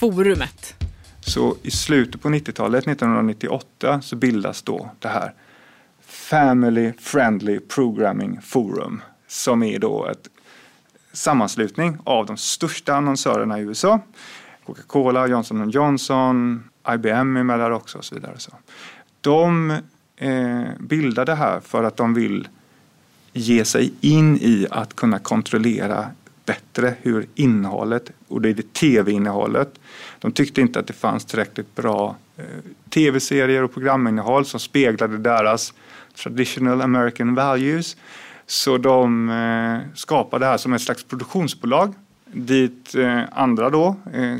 forumet. 0.00 0.74
Så 1.20 1.56
i 1.62 1.70
slutet 1.70 2.22
på 2.22 2.28
90-talet, 2.28 2.86
1998, 2.86 4.00
så 4.02 4.16
bildas 4.16 4.62
då 4.62 4.90
det 4.98 5.08
här 5.08 5.32
Family 6.06 6.92
Friendly 6.98 7.60
Programming 7.60 8.40
Forum 8.42 9.02
som 9.34 9.62
är 9.62 9.78
då 9.78 10.06
ett 10.06 10.28
sammanslutning 11.12 11.98
av 12.04 12.26
de 12.26 12.36
största 12.36 12.94
annonsörerna 12.94 13.58
i 13.58 13.62
USA. 13.62 14.00
Coca-Cola, 14.66 15.26
Johnson 15.26 15.70
Johnson, 15.70 16.64
IBM 16.88 17.36
är 17.36 17.42
med 17.42 17.58
där 17.58 17.70
också 17.70 17.98
och 17.98 18.04
så 18.04 18.14
vidare. 18.14 18.34
Så. 18.38 18.50
De 19.20 19.70
eh, 20.16 20.62
bildar 20.78 21.24
det 21.24 21.34
här 21.34 21.60
för 21.60 21.84
att 21.84 21.96
de 21.96 22.14
vill 22.14 22.48
ge 23.32 23.64
sig 23.64 23.92
in 24.00 24.36
i 24.36 24.66
att 24.70 24.96
kunna 24.96 25.18
kontrollera 25.18 26.06
bättre 26.46 26.94
hur 27.02 27.26
innehållet, 27.34 28.10
och 28.28 28.40
det 28.40 28.48
är 28.48 28.54
det 28.54 28.72
tv-innehållet. 28.72 29.78
De 30.18 30.32
tyckte 30.32 30.60
inte 30.60 30.78
att 30.78 30.86
det 30.86 30.92
fanns 30.92 31.24
tillräckligt 31.24 31.74
bra 31.74 32.16
eh, 32.36 32.44
tv-serier 32.90 33.62
och 33.62 33.74
programinnehåll 33.74 34.44
som 34.44 34.60
speglade 34.60 35.18
deras 35.18 35.74
traditional 36.14 36.82
American 36.82 37.34
values. 37.34 37.96
Så 38.46 38.78
de 38.78 39.30
eh, 39.30 39.96
skapade 39.96 40.44
det 40.44 40.48
här 40.48 40.56
som 40.56 40.72
ett 40.72 40.82
slags 40.82 41.04
produktionsbolag 41.04 41.94
dit 42.34 42.94
eh, 42.94 43.22
andra 43.32 43.70
då, 43.70 43.96
eh, 44.12 44.36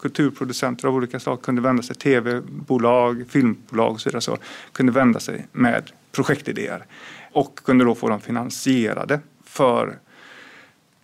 kulturproducenter 0.00 0.88
av 0.88 0.94
olika 0.94 1.20
slag 1.20 1.42
kunde 1.42 1.62
vända 1.62 1.82
sig, 1.82 1.96
tv-bolag, 1.96 3.24
filmbolag 3.28 3.92
och 3.92 4.00
så 4.00 4.08
vidare, 4.08 4.20
så, 4.20 4.36
kunde 4.72 4.92
vända 4.92 5.20
sig 5.20 5.46
med 5.52 5.90
projektidéer 6.12 6.86
och 7.32 7.58
kunde 7.64 7.84
då 7.84 7.94
få 7.94 8.08
dem 8.08 8.20
finansierade 8.20 9.20
för 9.44 9.98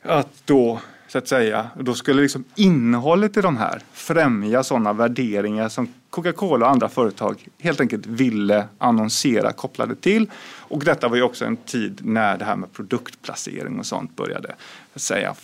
att 0.02 0.42
då 0.44 0.80
så 1.14 1.18
att 1.18 1.28
säga, 1.28 1.66
då 1.80 1.94
skulle 1.94 2.22
liksom 2.22 2.44
innehållet 2.54 3.36
i 3.36 3.40
de 3.40 3.56
här 3.56 3.82
främja 3.92 4.62
sådana 4.62 4.92
värderingar 4.92 5.68
som 5.68 5.88
Coca-Cola 6.10 6.66
och 6.66 6.72
andra 6.72 6.88
företag 6.88 7.48
helt 7.58 7.80
enkelt 7.80 8.06
ville 8.06 8.64
annonsera 8.78 9.52
kopplade 9.52 9.94
till. 9.94 10.30
Och 10.58 10.84
detta 10.84 11.08
var 11.08 11.16
ju 11.16 11.22
också 11.22 11.44
en 11.44 11.56
tid 11.56 12.00
när 12.04 12.38
det 12.38 12.44
här 12.44 12.56
med 12.56 12.72
produktplacering 12.72 13.78
och 13.78 13.86
sånt 13.86 14.16
började 14.16 14.54
att 14.94 15.00
säga, 15.00 15.34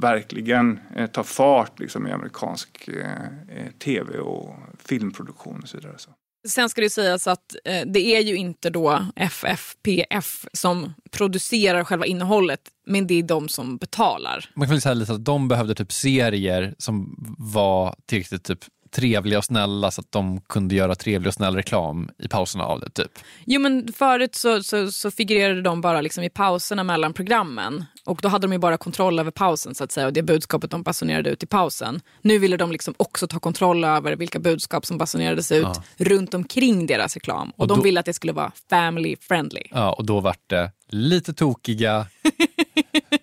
verkligen 0.00 0.80
eh, 0.96 1.06
ta 1.06 1.24
fart 1.24 1.80
liksom, 1.80 2.06
i 2.06 2.12
amerikansk 2.12 2.88
eh, 2.88 3.70
tv 3.78 4.18
och 4.18 4.56
filmproduktion 4.78 5.60
och 5.62 5.68
så 5.68 5.76
vidare. 5.76 5.94
Så. 5.98 6.10
Sen 6.48 6.68
ska 6.68 6.80
det 6.80 6.90
sägas 6.90 7.26
att 7.26 7.56
eh, 7.64 7.82
det 7.86 8.00
är 8.00 8.20
ju 8.20 8.36
inte 8.36 8.70
då 8.70 9.06
FFPF 9.16 10.46
som 10.52 10.94
producerar 11.10 11.84
själva 11.84 12.06
innehållet, 12.06 12.60
men 12.86 13.06
det 13.06 13.14
är 13.14 13.22
de 13.22 13.48
som 13.48 13.76
betalar. 13.76 14.50
Man 14.54 14.68
kan 14.68 14.74
väl 14.74 14.80
säga 14.80 14.94
lite 14.94 15.12
att 15.12 15.24
de 15.24 15.48
behövde 15.48 15.74
typ 15.74 15.92
serier 15.92 16.74
som 16.78 17.16
var 17.38 17.96
tillräckligt 18.06 18.44
typ 18.44 18.64
trevliga 18.94 19.38
och 19.38 19.44
snälla 19.44 19.90
så 19.90 20.00
att 20.00 20.12
de 20.12 20.40
kunde 20.40 20.74
göra 20.74 20.94
trevlig 20.94 21.28
och 21.28 21.34
snäll 21.34 21.54
reklam 21.54 22.10
i 22.18 22.28
pauserna 22.28 22.64
av 22.64 22.80
det. 22.80 22.90
typ. 22.90 23.18
Jo 23.44 23.60
men 23.60 23.92
förut 23.92 24.34
så, 24.34 24.62
så, 24.62 24.92
så 24.92 25.10
figurerade 25.10 25.62
de 25.62 25.80
bara 25.80 26.00
liksom 26.00 26.24
i 26.24 26.30
pauserna 26.30 26.84
mellan 26.84 27.12
programmen 27.12 27.84
och 28.04 28.18
då 28.22 28.28
hade 28.28 28.46
de 28.46 28.52
ju 28.52 28.58
bara 28.58 28.76
kontroll 28.76 29.18
över 29.18 29.30
pausen 29.30 29.74
så 29.74 29.84
att 29.84 29.92
säga 29.92 30.06
och 30.06 30.12
det 30.12 30.22
budskapet 30.22 30.70
de 30.70 30.82
basunerade 30.82 31.30
ut 31.30 31.42
i 31.42 31.46
pausen. 31.46 32.00
Nu 32.22 32.38
ville 32.38 32.56
de 32.56 32.72
liksom 32.72 32.94
också 32.96 33.26
ta 33.26 33.38
kontroll 33.38 33.84
över 33.84 34.16
vilka 34.16 34.38
budskap 34.38 34.86
som 34.86 34.98
basunerades 34.98 35.52
ut 35.52 35.62
ja. 35.62 35.82
runt 35.96 36.34
omkring 36.34 36.86
deras 36.86 37.14
reklam 37.14 37.50
och, 37.50 37.60
och 37.60 37.68
de 37.68 37.82
ville 37.82 38.00
att 38.00 38.06
det 38.06 38.14
skulle 38.14 38.32
vara 38.32 38.52
family 38.70 39.16
friendly. 39.20 39.62
Ja 39.70 39.92
och 39.92 40.06
då 40.06 40.20
vart 40.20 40.48
det 40.50 40.70
lite 40.88 41.34
tokiga, 41.34 42.06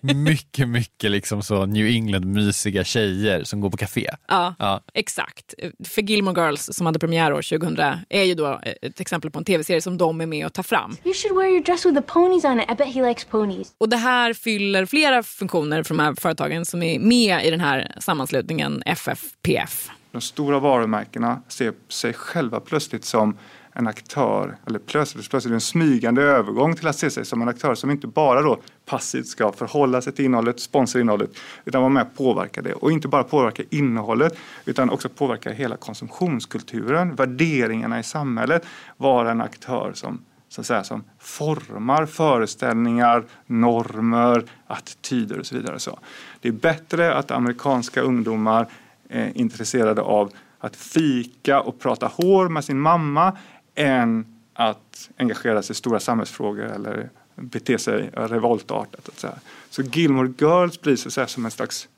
mycket, 0.00 0.68
mycket 0.68 1.10
liksom 1.10 1.42
så 1.42 1.66
New 1.66 1.86
England-mysiga 1.86 2.84
tjejer 2.84 3.44
som 3.44 3.60
går 3.60 3.70
på 3.70 3.76
café. 3.76 4.10
Ja, 4.28 4.54
ja, 4.58 4.82
exakt. 4.94 5.54
För 5.84 6.02
Gilmore 6.02 6.42
Girls 6.42 6.70
som 6.72 6.86
hade 6.86 6.98
premiär 6.98 7.32
år 7.32 7.58
2000 7.58 7.78
är 8.08 8.22
ju 8.22 8.34
då 8.34 8.60
ett 8.82 9.00
exempel 9.00 9.30
på 9.30 9.38
en 9.38 9.44
tv-serie 9.44 9.80
som 9.80 9.98
de 9.98 10.20
är 10.20 10.26
med 10.26 10.46
och 10.46 10.52
tar 10.52 10.62
fram. 10.62 10.96
You 11.04 11.14
should 11.14 11.36
wear 11.36 11.48
your 11.48 11.62
dress 11.62 11.86
with 11.86 11.94
the 11.94 12.02
ponies 12.02 12.44
on 12.44 12.60
it. 12.60 12.70
I 12.70 12.74
bet 12.74 12.94
he 12.94 13.08
likes 13.08 13.24
ponies. 13.24 13.74
Och 13.78 13.88
det 13.88 13.96
här 13.96 14.34
fyller 14.34 14.86
flera 14.86 15.22
funktioner 15.22 15.82
för 15.82 15.94
de 15.94 16.02
här 16.02 16.14
företagen 16.14 16.64
som 16.64 16.82
är 16.82 16.98
med 16.98 17.46
i 17.46 17.50
den 17.50 17.60
här 17.60 17.94
sammanslutningen 17.98 18.82
FFPF. 18.86 19.90
De 20.12 20.20
stora 20.20 20.58
varumärkena 20.58 21.42
ser 21.48 21.72
sig 21.88 22.12
själva 22.12 22.60
plötsligt 22.60 23.04
som 23.04 23.38
en 23.72 23.86
aktör, 23.86 24.56
eller 24.66 24.78
plötsligt, 24.78 25.30
plötsligt 25.30 25.54
en 25.54 25.60
smygande 25.60 26.22
övergång 26.22 26.74
till 26.74 26.86
att 26.86 26.96
se 26.96 27.10
sig 27.10 27.24
som 27.24 27.42
en 27.42 27.48
aktör 27.48 27.74
som 27.74 27.90
inte 27.90 28.06
bara 28.06 28.42
då 28.42 28.60
passivt 28.86 29.26
ska 29.26 29.52
förhålla 29.52 30.02
sig 30.02 30.12
till 30.12 30.24
innehållet, 30.24 30.60
sponsra 30.60 31.00
innehållet, 31.00 31.30
utan 31.64 31.80
vara 31.80 31.92
med 31.92 32.02
och 32.02 32.16
påverka 32.16 32.62
det. 32.62 32.72
Och 32.72 32.92
inte 32.92 33.08
bara 33.08 33.24
påverka 33.24 33.62
innehållet, 33.70 34.36
utan 34.64 34.90
också 34.90 35.08
påverka 35.08 35.50
hela 35.50 35.76
konsumtionskulturen, 35.76 37.14
värderingarna 37.14 37.98
i 37.98 38.02
samhället, 38.02 38.64
vara 38.96 39.30
en 39.30 39.40
aktör 39.40 39.92
som 39.94 40.24
så 40.48 40.60
att 40.60 40.66
säga, 40.66 40.84
som 40.84 41.04
formar 41.18 42.06
föreställningar, 42.06 43.24
normer, 43.46 44.44
attityder 44.66 45.38
och 45.38 45.46
så 45.46 45.54
vidare. 45.54 45.78
Så 45.78 45.98
det 46.40 46.48
är 46.48 46.52
bättre 46.52 47.14
att 47.14 47.30
amerikanska 47.30 48.00
ungdomar 48.00 48.68
är 49.08 49.38
intresserade 49.38 50.02
av 50.02 50.32
att 50.58 50.76
fika 50.76 51.60
och 51.60 51.80
prata 51.80 52.06
hår 52.06 52.48
med 52.48 52.64
sin 52.64 52.80
mamma 52.80 53.36
än 53.74 54.26
att 54.54 55.10
engagera 55.16 55.62
sig 55.62 55.74
i 55.74 55.76
stora 55.76 56.00
samhällsfrågor 56.00 56.64
eller 56.64 57.10
bete 57.36 57.78
sig 57.78 58.10
revoltartat. 58.14 59.08
Så, 59.16 59.28
så 59.70 59.82
Gilmore 59.82 60.32
Girls 60.38 60.80
blir 60.80 60.96
så 60.96 61.10
säga 61.10 61.26
som 61.26 61.44
en 61.44 61.50
slags 61.50 61.88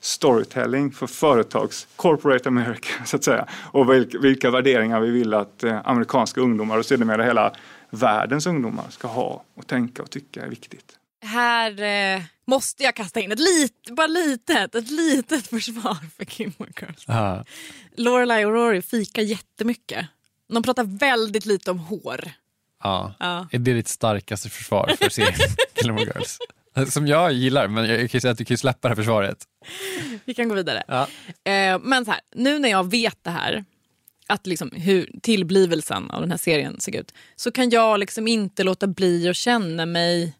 storytelling 0.00 0.92
för 0.92 1.06
företags, 1.06 1.86
corporate 1.96 2.48
America 2.48 2.88
så 3.04 3.16
att 3.16 3.24
säga. 3.24 3.46
Och 3.52 3.92
vilka, 3.92 4.18
vilka 4.18 4.50
värderingar 4.50 5.00
vi 5.00 5.10
vill 5.10 5.34
att 5.34 5.64
eh, 5.64 5.80
amerikanska 5.84 6.40
ungdomar 6.40 6.78
och 6.78 6.86
sedermera 6.86 7.24
hela 7.24 7.52
världens 7.90 8.46
ungdomar 8.46 8.84
ska 8.90 9.08
ha 9.08 9.44
och 9.54 9.66
tänka 9.66 10.02
och 10.02 10.10
tycka 10.10 10.44
är 10.44 10.48
viktigt. 10.48 10.96
Här 11.22 11.82
eh, 12.16 12.22
måste 12.44 12.82
jag 12.82 12.94
kasta 12.94 13.20
in 13.20 13.32
ett 13.32 13.38
litet, 13.38 13.96
bara 13.96 14.06
litet, 14.06 14.74
ett 14.74 14.90
litet 14.90 15.46
försvar 15.46 15.96
för 16.16 16.40
Gilmore 16.40 16.70
Girls. 16.80 17.04
Lorelai 17.96 18.44
och 18.44 18.52
Rory 18.52 18.82
fikar 18.82 19.22
jättemycket. 19.22 20.06
De 20.50 20.62
pratar 20.62 20.84
väldigt 20.84 21.46
lite 21.46 21.70
om 21.70 21.78
hår. 21.78 22.30
Ja. 22.82 23.14
ja. 23.18 23.48
Är 23.52 23.58
det 23.58 23.74
ditt 23.74 23.88
starkaste 23.88 24.48
försvar 24.48 24.94
för 24.98 25.08
serien 25.10 25.34
Gilmore 25.74 26.04
Girls? 26.04 26.38
Som 26.88 27.06
jag 27.06 27.32
gillar, 27.32 27.68
men 27.68 27.84
jag 27.84 28.10
kan 28.10 28.20
säga 28.20 28.32
att 28.32 28.38
du 28.38 28.44
kan 28.44 28.58
släppa 28.58 28.88
det 28.88 28.90
här 28.90 28.96
försvaret. 28.96 29.44
Vi 30.24 30.34
kan 30.34 30.48
gå 30.48 30.54
vidare. 30.54 30.82
Ja. 30.88 31.02
Eh, 31.52 31.78
men 31.78 32.04
så 32.04 32.10
här, 32.10 32.20
nu 32.34 32.58
när 32.58 32.68
jag 32.68 32.90
vet 32.90 33.18
det 33.22 33.30
här, 33.30 33.64
att 34.26 34.46
liksom 34.46 34.70
hur 34.70 35.10
tillblivelsen 35.22 36.10
av 36.10 36.20
den 36.20 36.30
här 36.30 36.38
serien 36.38 36.80
såg 36.80 36.94
ut, 36.94 37.14
så 37.36 37.50
kan 37.50 37.70
jag 37.70 38.00
liksom 38.00 38.28
inte 38.28 38.64
låta 38.64 38.86
bli 38.86 39.28
att 39.28 39.36
känna 39.36 39.86
mig 39.86 40.36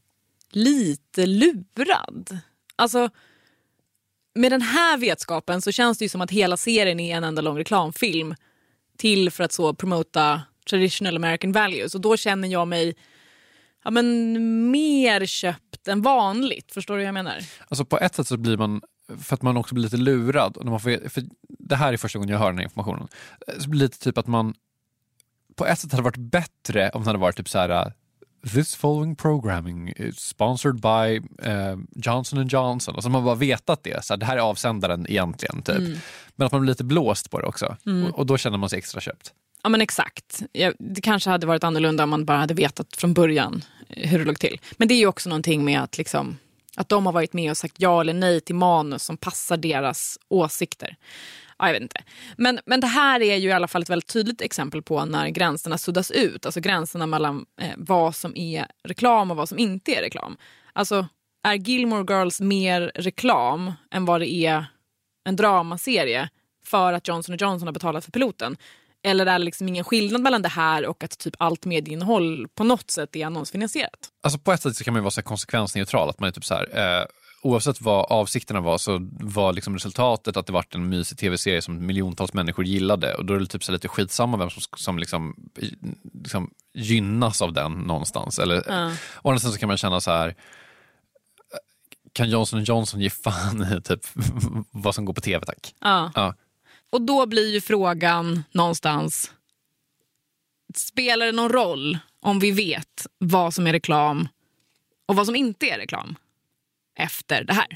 lite 0.51 1.27
lurad. 1.27 2.39
Alltså, 2.77 3.11
med 4.35 4.53
den 4.53 4.63
här 4.63 4.99
vetskapen 4.99 5.63
så 5.63 5.73
känns 5.73 5.99
det 5.99 6.05
ju 6.05 6.09
som 6.09 6.21
att 6.21 6.31
hela 6.31 6.57
serien 6.57 7.01
är 7.01 7.17
en 7.17 7.25
enda 7.25 7.43
lång 7.43 7.59
reklamfilm 7.59 8.35
till 9.01 9.31
för 9.31 9.45
att 9.45 9.53
så 9.53 9.75
promota 9.75 10.43
traditional 10.71 11.17
American 11.17 11.53
values. 11.53 11.95
Och 11.95 12.01
då 12.01 12.17
känner 12.17 12.49
jag 12.49 12.69
mig 12.69 12.95
ja, 13.85 13.91
men, 13.91 14.71
mer 14.71 15.27
köpt 15.27 15.89
än 15.89 16.03
vanligt. 16.03 16.73
Förstår 16.73 16.95
du 16.95 17.01
vad 17.01 17.09
jag 17.09 17.15
menar? 17.15 17.39
Alltså 17.69 17.85
på 17.85 17.99
ett 17.99 18.15
sätt 18.15 18.27
så 18.27 18.37
blir 18.37 18.57
man, 18.57 18.81
för 19.23 19.35
att 19.35 19.43
man 19.43 19.57
också 19.57 19.75
blir 19.75 19.85
lite 19.85 19.97
lurad, 19.97 20.57
när 20.61 20.71
man 20.71 20.81
får, 20.81 21.09
för 21.09 21.23
det 21.49 21.77
här 21.77 21.93
är 21.93 21.97
första 21.97 22.19
gången 22.19 22.33
jag 22.33 22.39
hör 22.39 22.47
den 22.47 22.59
här 22.59 22.65
informationen, 22.65 23.09
så 23.59 23.71
blir 23.71 23.81
det 23.81 23.85
lite 23.85 23.99
typ 23.99 24.19
att 24.19 24.27
man 24.27 24.55
på 25.57 25.67
ett 25.67 25.79
sätt 25.79 25.93
hade 25.93 26.05
varit 26.05 26.17
bättre 26.17 26.91
om 26.91 27.03
det 27.03 27.09
hade 27.09 27.19
varit 27.19 27.37
typ 27.37 27.49
så 27.49 27.59
här 27.59 27.93
This 28.43 28.75
following 28.75 29.17
programming 29.17 29.93
is 29.97 30.19
sponsored 30.19 30.81
by 30.81 31.21
uh, 31.49 31.77
Johnson 31.95 32.49
Johnson. 32.49 32.95
Och 32.95 33.03
så 33.03 33.09
man 33.09 33.25
bara 33.25 33.35
vetat 33.35 33.85
det, 33.85 34.05
så 34.05 34.13
här, 34.13 34.19
det 34.19 34.27
här 34.27 34.37
är 34.37 34.41
avsändaren 34.41 35.07
egentligen. 35.09 35.63
Typ. 35.63 35.79
Mm. 35.79 35.99
Men 36.37 36.47
att 36.47 36.53
man 36.53 36.61
blir 36.61 36.69
lite 36.69 36.85
blåst 36.85 37.31
på 37.31 37.41
det 37.41 37.47
också. 37.47 37.77
Mm. 37.87 38.07
Och, 38.07 38.19
och, 38.19 38.27
då 38.27 38.37
känner 38.37 38.59
man 38.59 38.69
sig 38.69 38.79
extra 38.79 39.01
köpt. 39.01 39.33
Ja 39.63 39.69
men 39.69 39.81
exakt. 39.81 40.43
Ja, 40.53 40.73
det 40.79 41.01
kanske 41.01 41.31
hade 41.31 41.47
varit 41.47 41.65
annorlunda 41.65 42.05
om 42.05 42.11
man 42.11 42.25
bara 42.25 42.39
hade 42.39 42.55
vetat 42.55 42.97
från 42.97 43.15
början 43.15 43.65
hur 43.89 44.19
det 44.19 44.25
låg 44.25 44.39
till. 44.39 44.61
Men 44.77 44.89
det 44.89 44.95
är 44.95 44.99
ju 44.99 45.07
också 45.07 45.29
någonting 45.29 45.65
med 45.65 45.83
att, 45.83 45.99
liksom, 45.99 46.39
att 46.77 46.89
de 46.89 47.07
har 47.07 47.13
varit 47.13 47.33
med 47.33 47.51
och 47.51 47.57
sagt 47.57 47.75
ja 47.79 48.01
eller 48.01 48.15
nej 48.15 48.41
till 48.41 48.55
manus 48.55 49.03
som 49.03 49.17
passar 49.17 49.57
deras 49.57 50.19
åsikter. 50.29 50.97
Ja, 51.61 51.67
jag 51.67 51.73
vet 51.73 51.83
inte. 51.83 52.03
Men, 52.37 52.61
men 52.67 52.81
det 52.81 52.87
här 52.87 53.23
är 53.23 53.37
ju 53.37 53.49
i 53.49 53.53
alla 53.53 53.69
fall 53.69 53.83
ett 53.83 53.91
väldigt 53.91 54.13
tydligt 54.13 54.41
exempel 54.41 54.83
på 54.83 55.05
när 55.05 55.29
gränserna 55.29 55.79
suddas 55.79 56.11
ut. 56.11 56.47
Alltså 56.47 56.61
gränserna 56.61 57.07
mellan 57.07 57.47
eh, 57.61 57.71
vad 57.77 58.15
som 58.15 58.37
är 58.37 58.67
reklam 58.85 59.31
och 59.31 59.37
vad 59.37 59.49
som 59.49 59.59
inte 59.59 59.93
är 59.93 60.03
reklam. 60.03 60.37
Alltså, 60.73 61.09
är 61.43 61.55
Gilmore 61.55 62.15
Girls 62.15 62.41
mer 62.41 62.93
reklam 62.95 63.73
än 63.91 64.05
vad 64.05 64.21
det 64.21 64.33
är 64.33 64.65
en 65.25 65.37
dramaserie 65.37 66.29
för 66.65 66.93
att 66.93 67.09
Johnson 67.09 67.37
Johnson 67.37 67.69
har 67.69 67.73
betalat 67.73 68.05
för 68.05 68.13
piloten? 68.13 68.57
Eller 69.03 69.27
är 69.27 69.39
det 69.39 69.45
liksom 69.45 69.69
ingen 69.69 69.85
skillnad 69.85 70.21
mellan 70.21 70.43
det 70.43 70.49
här 70.49 70.87
och 70.87 71.05
att 71.05 71.19
typ 71.19 71.35
allt 71.39 71.65
medieinnehåll 71.65 72.49
på 72.55 72.65
något 72.65 72.91
sätt 72.91 73.17
är 73.17 73.27
annonsfinansierat? 73.27 74.09
Alltså 74.23 74.39
på 74.39 74.53
ett 74.53 74.63
sätt 74.63 74.77
så 74.77 74.85
kan 74.85 74.95
man 74.95 75.03
vara 75.03 75.11
så 75.11 75.23
konsekvensneutral. 75.23 76.09
Att 76.09 76.21
man 76.21 76.29
är 76.29 76.33
typ 76.33 76.45
så 76.45 76.55
här, 76.55 76.99
eh, 77.01 77.05
oavsett 77.43 77.81
vad 77.81 78.13
avsikterna 78.13 78.61
var 78.61 78.79
så 78.79 79.09
var 79.21 79.53
liksom 79.53 79.75
resultatet 79.75 80.37
att 80.37 80.47
det 80.47 80.53
var 80.53 80.65
en 80.71 80.89
mysig 80.89 81.19
tv-serie 81.19 81.63
som 81.63 81.87
miljontals 81.87 82.33
människor 82.33 82.65
gillade. 82.65 83.15
Och 83.15 83.25
då 83.25 83.35
är 83.35 83.39
det 83.39 83.47
typ 83.47 83.65
så 83.65 83.73
lite 83.73 83.89
skitsamma 83.89 84.37
vem 84.37 84.51
som, 84.51 84.63
som 84.77 84.99
liksom, 84.99 85.51
liksom 86.25 86.51
gynnas 86.75 87.43
av 87.43 87.53
den 87.53 87.73
någonstans. 87.73 88.39
Eller, 88.39 88.69
mm. 88.69 88.97
Andra 89.25 89.39
sidan 89.39 89.53
så 89.53 89.59
kan 89.59 89.67
man 89.67 89.77
känna 89.77 90.01
så 90.01 90.11
här, 90.11 90.35
kan 92.13 92.31
Johnson 92.31 92.65
Johnson 92.65 93.01
ge 93.01 93.11
fan 93.11 93.73
i 93.79 93.83
typ 93.83 94.01
vad 94.71 94.95
som 94.95 95.05
går 95.05 95.15
på 95.15 95.21
tv 95.21 95.47
tack? 95.47 95.75
Ja. 95.81 96.13
ja. 96.15 96.35
Och 96.91 97.03
då 97.03 97.27
blir 97.27 97.53
ju 97.53 97.61
frågan 97.61 98.45
någonstans, 98.53 99.33
spelar 100.75 101.27
det 101.27 101.33
någon 101.33 101.53
roll 101.53 101.99
om 102.21 102.39
vi 102.39 102.51
vet 102.51 103.07
vad 103.19 103.55
som 103.55 103.67
är 103.67 103.73
reklam 103.73 104.29
och 105.07 105.17
vad 105.17 105.27
som 105.27 105.37
inte 105.37 105.67
är 105.67 105.79
reklam 105.79 106.17
efter 107.01 107.45
det 107.45 107.53
här? 107.55 107.67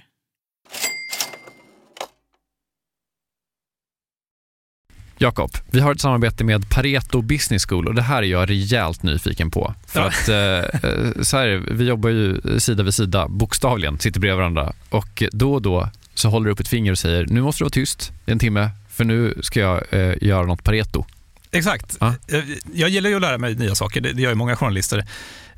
Jakob, 5.18 5.50
vi 5.70 5.80
har 5.80 5.92
ett 5.92 6.00
samarbete 6.00 6.44
med 6.44 6.70
Pareto 6.70 7.22
Business 7.22 7.66
School 7.66 7.86
och 7.88 7.94
det 7.94 8.02
här 8.02 8.22
är 8.22 8.26
jag 8.26 8.50
rejält 8.50 9.02
nyfiken 9.02 9.50
på. 9.50 9.74
För 9.86 10.00
Ja. 10.00 10.06
att 10.06 10.28
eh, 10.28 10.90
eh, 10.90 11.22
så 11.22 11.36
här, 11.36 11.62
vi 11.70 11.84
jobbar 11.84 12.10
ju 12.10 12.40
sida 12.60 12.82
vid 12.82 12.94
sida, 12.94 13.28
bokstavligen, 13.28 13.98
sitter 13.98 14.20
bredvid 14.20 14.36
varandra 14.36 14.72
och 14.90 15.22
då 15.32 15.54
och 15.54 15.62
då 15.62 15.88
så 16.14 16.28
håller 16.28 16.46
du 16.46 16.52
upp 16.52 16.60
ett 16.60 16.68
finger 16.68 16.92
och 16.92 16.98
säger 16.98 17.26
nu 17.26 17.42
måste 17.42 17.60
du 17.60 17.64
vara 17.64 17.70
tyst 17.70 18.12
i 18.26 18.30
en 18.32 18.38
timme 18.38 18.70
för 18.90 19.04
nu 19.04 19.38
ska 19.42 19.60
jag 19.60 19.82
eh, 19.92 20.14
göra 20.20 20.46
något 20.46 20.64
Pareto. 20.64 21.04
Exakt. 21.50 21.96
Ja. 22.00 22.14
Eh, 22.28 22.40
Jag 22.74 22.88
gillar 22.88 23.10
ju 23.10 23.16
att 23.16 23.22
lära 23.22 23.38
mig 23.38 23.54
nya 23.54 23.74
saker, 23.74 24.00
det 24.00 24.12
det 24.12 24.22
gör 24.22 24.30
ju 24.30 24.34
många 24.36 24.56
journalister. 24.56 25.04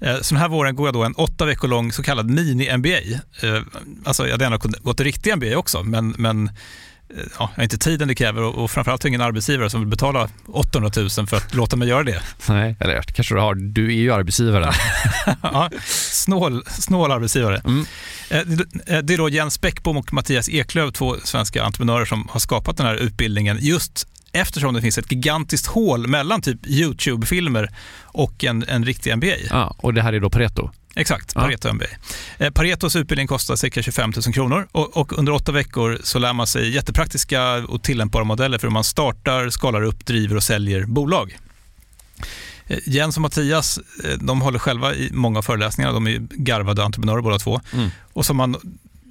Eh, 0.00 0.16
Så 0.20 0.34
den 0.34 0.40
här 0.40 0.48
våren 0.48 0.76
går 0.76 0.86
jag 0.86 0.94
då 0.94 1.04
en 1.04 1.14
åtta 1.14 1.44
veckor 1.44 1.68
lång 1.68 1.92
så 1.92 2.02
kallad 2.02 2.30
mini-MBA. 2.30 3.20
Eh, 3.42 3.62
Alltså 4.04 4.24
jag 4.24 4.30
hade 4.32 4.44
gärna 4.44 4.56
gått 4.56 5.00
en 5.00 5.04
riktig 5.04 5.36
MBA 5.36 5.56
också, 5.56 5.82
men, 5.82 6.14
men 6.18 6.46
eh, 6.48 6.52
ja, 7.16 7.22
jag 7.38 7.46
har 7.56 7.62
inte 7.62 7.78
tiden 7.78 8.08
det 8.08 8.14
kräver 8.14 8.42
och, 8.42 8.54
och 8.64 8.70
framförallt 8.70 9.02
har 9.02 9.08
jag 9.08 9.10
ingen 9.10 9.20
arbetsgivare 9.20 9.70
som 9.70 9.80
vill 9.80 9.88
betala 9.88 10.28
800 10.48 10.90
000 10.96 11.10
för 11.26 11.36
att 11.36 11.54
låta 11.54 11.76
mig 11.76 11.88
göra 11.88 12.02
det. 12.02 12.22
Nej, 12.48 12.76
eller 12.80 13.02
kanske 13.02 13.34
du 13.34 13.40
har, 13.40 13.54
du 13.54 13.86
är 13.86 13.96
ju 13.96 14.12
arbetsgivaren. 14.12 14.72
ja, 15.42 15.70
snål, 15.86 16.64
snål 16.66 17.12
arbetsgivare. 17.12 17.62
Mm. 17.64 17.84
Det- 18.28 19.02
Det 19.02 19.14
är 19.14 19.18
då 19.18 19.28
Jens 19.28 19.60
Bäckbom 19.60 19.96
och 19.96 20.12
Mattias 20.12 20.48
Eklöf, 20.48 20.92
två 20.92 21.16
svenska 21.24 21.64
entreprenörer 21.64 22.04
som 22.04 22.28
har 22.30 22.40
skapat 22.40 22.76
den 22.76 22.86
här 22.86 22.94
utbildningen 22.94 23.58
just 23.60 24.08
eftersom 24.40 24.74
det 24.74 24.80
finns 24.80 24.98
ett 24.98 25.12
gigantiskt 25.12 25.66
hål 25.66 26.06
mellan 26.06 26.42
typ 26.42 26.66
YouTube-filmer 26.66 27.70
och 28.02 28.44
en, 28.44 28.64
en 28.68 28.84
riktig 28.84 29.16
MBA. 29.16 29.36
Ja, 29.50 29.74
och 29.78 29.94
det 29.94 30.02
här 30.02 30.12
är 30.12 30.20
då 30.20 30.30
Pareto. 30.30 30.70
Exakt, 30.94 31.32
Ja. 31.34 31.40
Pareto 31.40 31.72
MBA. 31.72 31.84
Eh, 32.38 32.50
Paretos 32.50 32.96
utbildning 32.96 33.26
kostar 33.26 33.56
cirka 33.56 33.82
25 33.82 34.12
000 34.26 34.34
kronor 34.34 34.66
och, 34.72 34.96
och 34.96 35.18
under 35.18 35.32
åtta 35.32 35.52
veckor 35.52 35.98
så 36.02 36.18
lär 36.18 36.32
man 36.32 36.46
sig 36.46 36.74
jättepraktiska 36.74 37.54
och 37.54 37.82
tillämpbara 37.82 38.24
modeller 38.24 38.58
för 38.58 38.66
hur 38.66 38.72
man 38.72 38.84
startar, 38.84 39.50
skalar 39.50 39.82
upp, 39.82 40.06
driver 40.06 40.36
och 40.36 40.42
säljer 40.42 40.84
bolag. 40.84 41.38
Eh, 42.66 42.78
Jens 42.86 43.16
och 43.16 43.22
Mattias 43.22 43.78
eh, 44.04 44.10
de 44.20 44.40
håller 44.40 44.58
själva 44.58 44.94
i 44.94 45.10
många 45.12 45.42
föreläsningar, 45.42 45.92
de 45.92 46.06
är 46.06 46.26
garvade 46.30 46.84
entreprenörer 46.84 47.22
båda 47.22 47.38
två. 47.38 47.60
Mm. 47.72 47.90
Och 48.12 48.26
har 48.26 48.34
man 48.34 48.56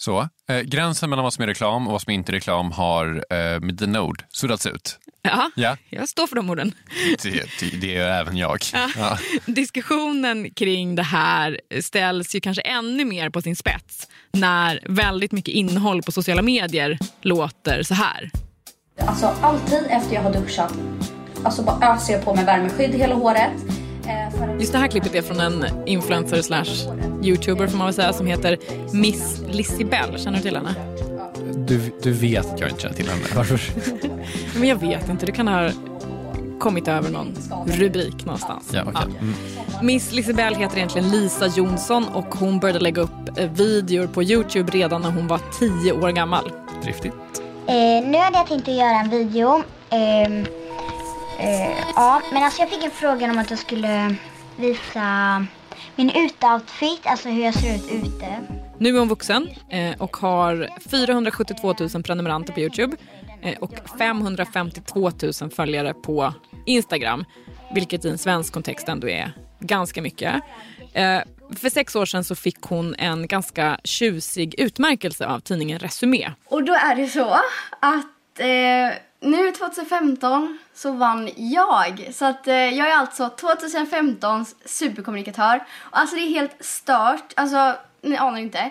Så, 0.00 0.28
eh, 0.48 0.60
gränsen 0.60 1.10
mellan 1.10 1.22
vad 1.22 1.32
som 1.32 1.42
är 1.42 1.46
reklam 1.46 1.86
och 1.86 1.92
vad 1.92 2.02
som 2.02 2.12
inte 2.12 2.32
är 2.32 2.34
reklam 2.34 2.72
har 2.72 3.24
eh, 3.30 3.60
med 3.60 3.74
dina 3.74 4.02
ord 4.02 4.24
suddats 4.28 4.66
ut. 4.66 4.98
Ja, 5.22 5.50
Ja, 5.56 5.76
jag 5.90 6.08
står 6.08 6.26
för 6.26 6.36
de 6.36 6.50
orden. 6.50 6.74
det, 7.22 7.30
det, 7.60 7.80
det 7.80 7.96
är 7.96 8.20
även 8.20 8.36
jag. 8.36 8.58
Ja. 8.72 8.88
Ja. 8.96 9.18
Diskussionen 9.46 10.50
kring 10.54 10.94
det 10.94 11.02
här 11.02 11.60
ställs 11.82 12.34
ju 12.34 12.40
kanske 12.40 12.62
ännu 12.62 13.04
mer 13.04 13.30
på 13.30 13.42
sin 13.42 13.56
spets 13.56 14.08
när 14.32 14.80
väldigt 14.88 15.32
mycket 15.32 15.54
innehåll 15.54 16.02
på 16.02 16.12
sociala 16.12 16.42
medier 16.42 16.98
låter 17.22 17.82
så 17.82 17.94
här. 17.94 18.30
Alltså 18.98 19.26
alltid 19.40 19.86
efter 19.90 20.14
jag 20.14 20.22
har 20.22 20.32
duschat, 20.32 20.74
alltså 21.44 21.62
bara 21.62 21.94
öser 21.94 22.12
jag 22.12 22.24
på 22.24 22.34
med 22.34 22.44
värmeskydd 22.46 22.94
hela 22.94 23.14
håret. 23.14 23.52
Eh. 24.10 24.60
Just 24.60 24.72
det 24.72 24.78
här 24.78 24.88
klippet 24.88 25.14
är 25.14 25.22
från 25.22 25.40
en 25.40 25.64
influencer 25.86 26.42
slash 26.42 26.94
youtuber 27.22 27.66
får 27.66 27.78
man 27.78 27.86
väl 27.86 27.94
säga 27.94 28.12
som 28.12 28.26
heter 28.26 28.58
Miss 28.92 29.42
Lissibell. 29.48 30.18
Känner 30.18 30.36
du 30.36 30.42
till 30.42 30.56
henne? 30.56 30.74
Du, 31.54 31.80
du 32.02 32.12
vet 32.12 32.54
att 32.54 32.60
jag 32.60 32.68
inte 32.68 32.82
känner 32.82 32.96
till 32.96 33.08
henne. 33.08 33.22
Varför? 33.36 33.60
Men 34.58 34.68
jag 34.68 34.76
vet 34.76 35.08
inte, 35.08 35.26
du 35.26 35.32
kan 35.32 35.48
ha 35.48 35.70
kommit 36.60 36.88
över 36.88 37.10
någon 37.10 37.34
rubrik 37.66 38.24
någonstans. 38.24 38.70
Ja, 38.72 38.82
okej. 38.86 39.02
Mm. 39.20 39.34
Miss 39.82 40.12
Lisibell 40.12 40.54
heter 40.54 40.76
egentligen 40.76 41.10
Lisa 41.10 41.46
Jonsson 41.46 42.08
och 42.08 42.34
hon 42.34 42.58
började 42.58 42.78
lägga 42.78 43.02
upp 43.02 43.38
eh, 43.38 43.50
videor 43.50 44.06
på 44.06 44.22
Youtube 44.22 44.72
redan 44.72 45.02
när 45.02 45.10
hon 45.10 45.26
var 45.26 45.40
10 45.58 45.92
år 45.92 46.10
gammal. 46.10 46.52
Driftigt. 46.82 47.14
Eh, 47.66 47.74
nu 48.08 48.18
hade 48.18 48.36
jag 48.36 48.46
tänkt 48.46 48.68
att 48.68 48.74
göra 48.74 49.00
en 49.00 49.10
video. 49.10 49.62
Ehm, 49.90 50.46
eh, 51.40 51.78
ja, 51.96 52.22
men 52.32 52.42
alltså 52.42 52.62
jag 52.62 52.70
fick 52.70 52.84
en 52.84 52.90
fråga 52.90 53.30
om 53.30 53.38
att 53.38 53.50
jag 53.50 53.58
skulle 53.58 54.14
visa 54.56 55.46
min 55.96 56.10
uteoutfit, 56.10 57.00
alltså 57.04 57.28
hur 57.28 57.44
jag 57.44 57.54
ser 57.54 57.74
ut 57.74 57.92
ute. 57.92 58.26
Nu 58.78 58.88
är 58.88 58.98
hon 58.98 59.08
vuxen 59.08 59.48
eh, 59.68 60.02
och 60.02 60.16
har 60.16 60.68
472 60.90 61.74
000 61.94 62.02
prenumeranter 62.02 62.52
på 62.52 62.60
Youtube 62.60 62.96
eh, 63.42 63.58
och 63.58 63.72
552 63.98 65.10
000 65.40 65.50
följare 65.50 65.94
på 65.94 66.34
Instagram, 66.66 67.24
vilket 67.74 68.04
i 68.04 68.08
en 68.08 68.18
svensk 68.18 68.52
kontext 68.52 68.88
ändå 68.88 69.08
är 69.08 69.32
ganska 69.60 70.02
mycket. 70.02 70.42
För 71.56 71.70
sex 71.70 71.96
år 71.96 72.06
sedan 72.06 72.24
så 72.24 72.34
fick 72.34 72.62
hon 72.62 72.94
en 72.94 73.26
ganska 73.26 73.80
tjusig 73.84 74.54
utmärkelse 74.58 75.26
av 75.26 75.40
tidningen 75.40 75.78
Resumé. 75.78 76.30
Och 76.48 76.64
då 76.64 76.72
är 76.72 76.94
det 76.94 77.06
så 77.06 77.30
att 77.80 78.40
eh, 78.40 78.96
nu 79.20 79.52
2015 79.52 80.58
så 80.74 80.92
vann 80.92 81.30
jag. 81.36 82.08
Så 82.12 82.24
att 82.24 82.48
eh, 82.48 82.54
jag 82.54 82.90
är 82.90 82.96
alltså 82.96 83.30
2015s 83.40 84.54
superkommunikatör. 84.64 85.56
Och 85.80 85.98
alltså 85.98 86.16
det 86.16 86.22
är 86.22 86.30
helt 86.30 86.56
stört. 86.64 87.32
Alltså 87.36 87.76
ni 88.02 88.16
anar 88.16 88.38
inte. 88.38 88.70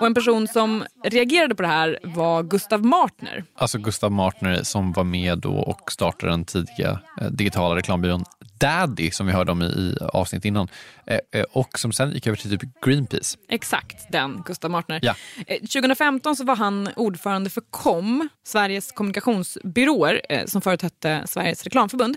Och 0.00 0.06
en 0.06 0.14
person 0.14 0.48
som 0.48 0.84
reagerade 1.04 1.54
på 1.54 1.62
det 1.62 1.68
här 1.68 1.98
var 2.02 2.42
Gustav 2.42 2.84
Martner. 2.84 3.44
Alltså 3.54 3.78
Gustav 3.78 4.12
Martner 4.12 4.62
som 4.62 4.92
var 4.92 5.04
med 5.04 5.38
då 5.38 5.54
och 5.54 5.92
startade 5.92 6.32
den 6.32 6.44
tidiga 6.44 7.00
eh, 7.20 7.26
digitala 7.26 7.76
reklambyrån 7.76 8.24
Daddy 8.64 9.10
som 9.10 9.26
vi 9.26 9.32
hörde 9.32 9.52
om 9.52 9.62
i, 9.62 9.64
i 9.64 9.96
avsnitt 10.12 10.44
innan 10.44 10.68
eh, 11.06 11.18
eh, 11.32 11.44
och 11.52 11.78
som 11.78 11.92
sen 11.92 12.12
gick 12.12 12.26
över 12.26 12.36
till 12.36 12.58
typ 12.58 12.80
Greenpeace. 12.84 13.38
Exakt 13.48 14.12
den 14.12 14.42
Gustav 14.46 14.70
Martner. 14.70 15.00
Ja. 15.02 15.14
Eh, 15.46 15.58
2015 15.58 16.36
så 16.36 16.44
var 16.44 16.56
han 16.56 16.88
ordförande 16.96 17.50
för 17.50 17.62
KOM, 17.70 18.28
Sveriges 18.44 18.92
kommunikationsbyråer 18.92 20.20
eh, 20.28 20.46
som 20.46 20.60
förut 20.60 20.82
hette 20.82 21.22
Sveriges 21.26 21.64
reklamförbund. 21.64 22.16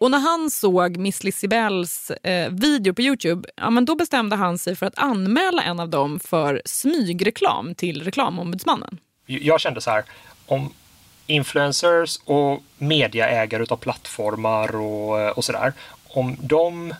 Och 0.00 0.10
när 0.10 0.18
han 0.18 0.50
såg 0.50 0.96
Miss 0.96 1.24
Lissibells 1.24 2.10
eh, 2.10 2.50
video 2.50 2.94
på 2.94 3.02
Youtube, 3.02 3.48
ja, 3.56 3.70
men 3.70 3.84
då 3.84 3.94
bestämde 3.94 4.36
han 4.36 4.58
sig 4.58 4.76
för 4.76 4.86
att 4.86 4.98
anmäla 4.98 5.62
en 5.62 5.80
av 5.80 5.88
dem 5.88 6.20
för 6.20 6.62
smygreklam 6.64 7.74
till 7.74 8.02
reklamombudsmannen. 8.02 8.98
Jag 9.26 9.60
kände 9.60 9.80
så 9.80 9.90
här, 9.90 10.04
om 10.46 10.72
influencers 11.26 12.20
och 12.24 12.62
mediaägare 12.78 13.62
utav 13.62 13.76
plattformar 13.76 14.76
och, 14.76 15.20
eh, 15.20 15.28
och 15.28 15.44
sådär, 15.44 15.72
om 16.08 16.36
de, 16.40 16.94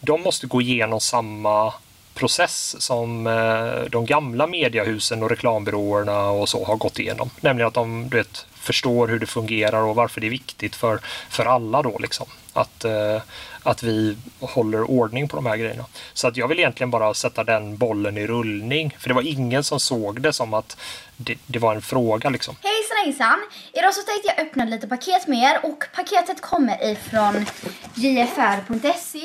de 0.00 0.22
måste 0.22 0.46
gå 0.46 0.60
igenom 0.60 1.00
samma 1.00 1.74
process 2.14 2.76
som 2.82 3.26
eh, 3.26 3.90
de 3.90 4.06
gamla 4.06 4.46
mediehusen 4.46 5.22
och 5.22 5.30
reklambyråerna 5.30 6.30
och 6.30 6.48
så 6.48 6.64
har 6.64 6.76
gått 6.76 6.98
igenom. 6.98 7.30
Nämligen 7.40 7.68
att 7.68 7.74
de 7.74 8.08
du 8.08 8.16
vet, 8.16 8.46
förstår 8.54 9.08
hur 9.08 9.18
det 9.18 9.26
fungerar 9.26 9.82
och 9.82 9.94
varför 9.94 10.20
det 10.20 10.26
är 10.26 10.30
viktigt 10.30 10.76
för, 10.76 11.00
för 11.28 11.44
alla 11.44 11.82
då 11.82 11.98
liksom. 11.98 12.26
Att, 12.52 12.84
eh, 12.84 13.22
att 13.62 13.82
vi 13.82 14.16
håller 14.40 14.90
ordning 14.90 15.28
på 15.28 15.36
de 15.36 15.46
här 15.46 15.56
grejerna. 15.56 15.84
Så 16.12 16.28
att 16.28 16.36
jag 16.36 16.48
vill 16.48 16.58
egentligen 16.58 16.90
bara 16.90 17.14
sätta 17.14 17.44
den 17.44 17.76
bollen 17.76 18.18
i 18.18 18.26
rullning. 18.26 18.96
För 18.98 19.08
det 19.08 19.14
var 19.14 19.22
ingen 19.22 19.64
som 19.64 19.80
såg 19.80 20.20
det 20.20 20.32
som 20.32 20.54
att 20.54 20.76
det, 21.16 21.38
det 21.46 21.58
var 21.58 21.74
en 21.74 21.82
fråga 21.82 22.30
liksom. 22.30 22.54
Hejsan 22.62 22.96
hejsan! 23.04 23.38
Idag 23.72 23.94
så 23.94 24.02
tänkte 24.02 24.34
jag 24.36 24.46
öppna 24.46 24.64
lite 24.64 24.88
paket 24.88 25.26
med 25.26 25.38
er 25.38 25.70
och 25.70 25.84
paketet 25.94 26.40
kommer 26.40 26.92
ifrån 26.92 27.46
jfr.se. 27.94 29.24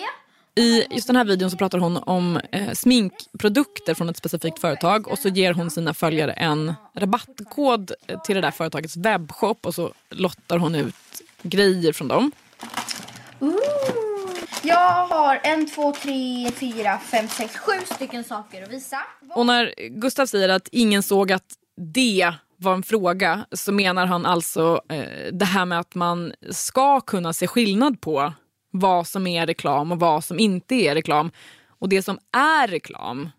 I 0.58 0.86
just 0.90 1.08
den 1.08 1.16
här 1.16 1.26
videon 1.26 1.52
så 1.52 1.58
pratar 1.58 1.78
hon 1.78 1.98
om 1.98 2.40
eh, 2.52 2.72
sminkprodukter 2.74 3.94
från 3.94 4.10
ett 4.10 4.18
specifikt 4.18 4.60
företag 4.60 5.08
och 5.08 5.20
så 5.20 5.30
ger 5.30 5.54
hon 5.54 5.72
sina 5.72 5.94
följare 5.94 6.32
en 6.32 6.74
rabattkod 6.94 7.92
till 8.26 8.36
det 8.36 8.42
där 8.42 8.52
företagets 8.52 8.98
webbshop 8.98 9.66
och 9.66 9.76
så 9.76 9.94
lottar 10.10 10.58
hon 10.58 10.76
ut 10.76 10.96
grejer 11.42 11.94
från 11.94 12.08
dem. 12.08 12.32
Jag 14.68 15.08
har 15.08 15.40
en, 15.44 15.68
två, 15.68 15.92
tre, 15.92 16.52
fyra, 16.52 16.98
fem, 16.98 17.28
sex, 17.28 17.58
sju 17.58 17.72
stycken 17.96 18.24
saker 18.24 18.64
att 18.64 18.72
visa. 18.72 18.98
Och 19.36 19.46
när 19.46 19.74
Gustav 19.90 20.26
säger 20.26 20.50
att 20.50 20.68
ingen 20.72 21.04
såg 21.04 21.32
att 21.32 21.46
det 21.94 22.34
var 22.58 22.74
en 22.74 22.84
fråga 22.84 23.46
så 23.52 23.72
menar 23.72 24.06
han 24.06 24.26
alltså 24.26 24.82
eh, 24.90 25.34
det 25.34 25.46
här 25.46 25.66
med 25.66 25.80
att 25.80 25.96
man 25.96 26.34
ska 26.52 27.02
kunna 27.02 27.34
se 27.34 27.48
skillnad 27.48 28.02
på 28.02 28.34
vad 28.72 29.08
som 29.08 29.28
är 29.28 29.48
reklam 29.48 29.92
och 29.92 30.00
vad 30.00 30.24
som 30.24 30.40
inte 30.40 30.76
är 30.76 30.96
reklam. 30.96 31.32
Och 31.80 31.90
det 31.90 32.02
som 32.02 32.20
är 32.38 32.68
reklam 32.68 33.30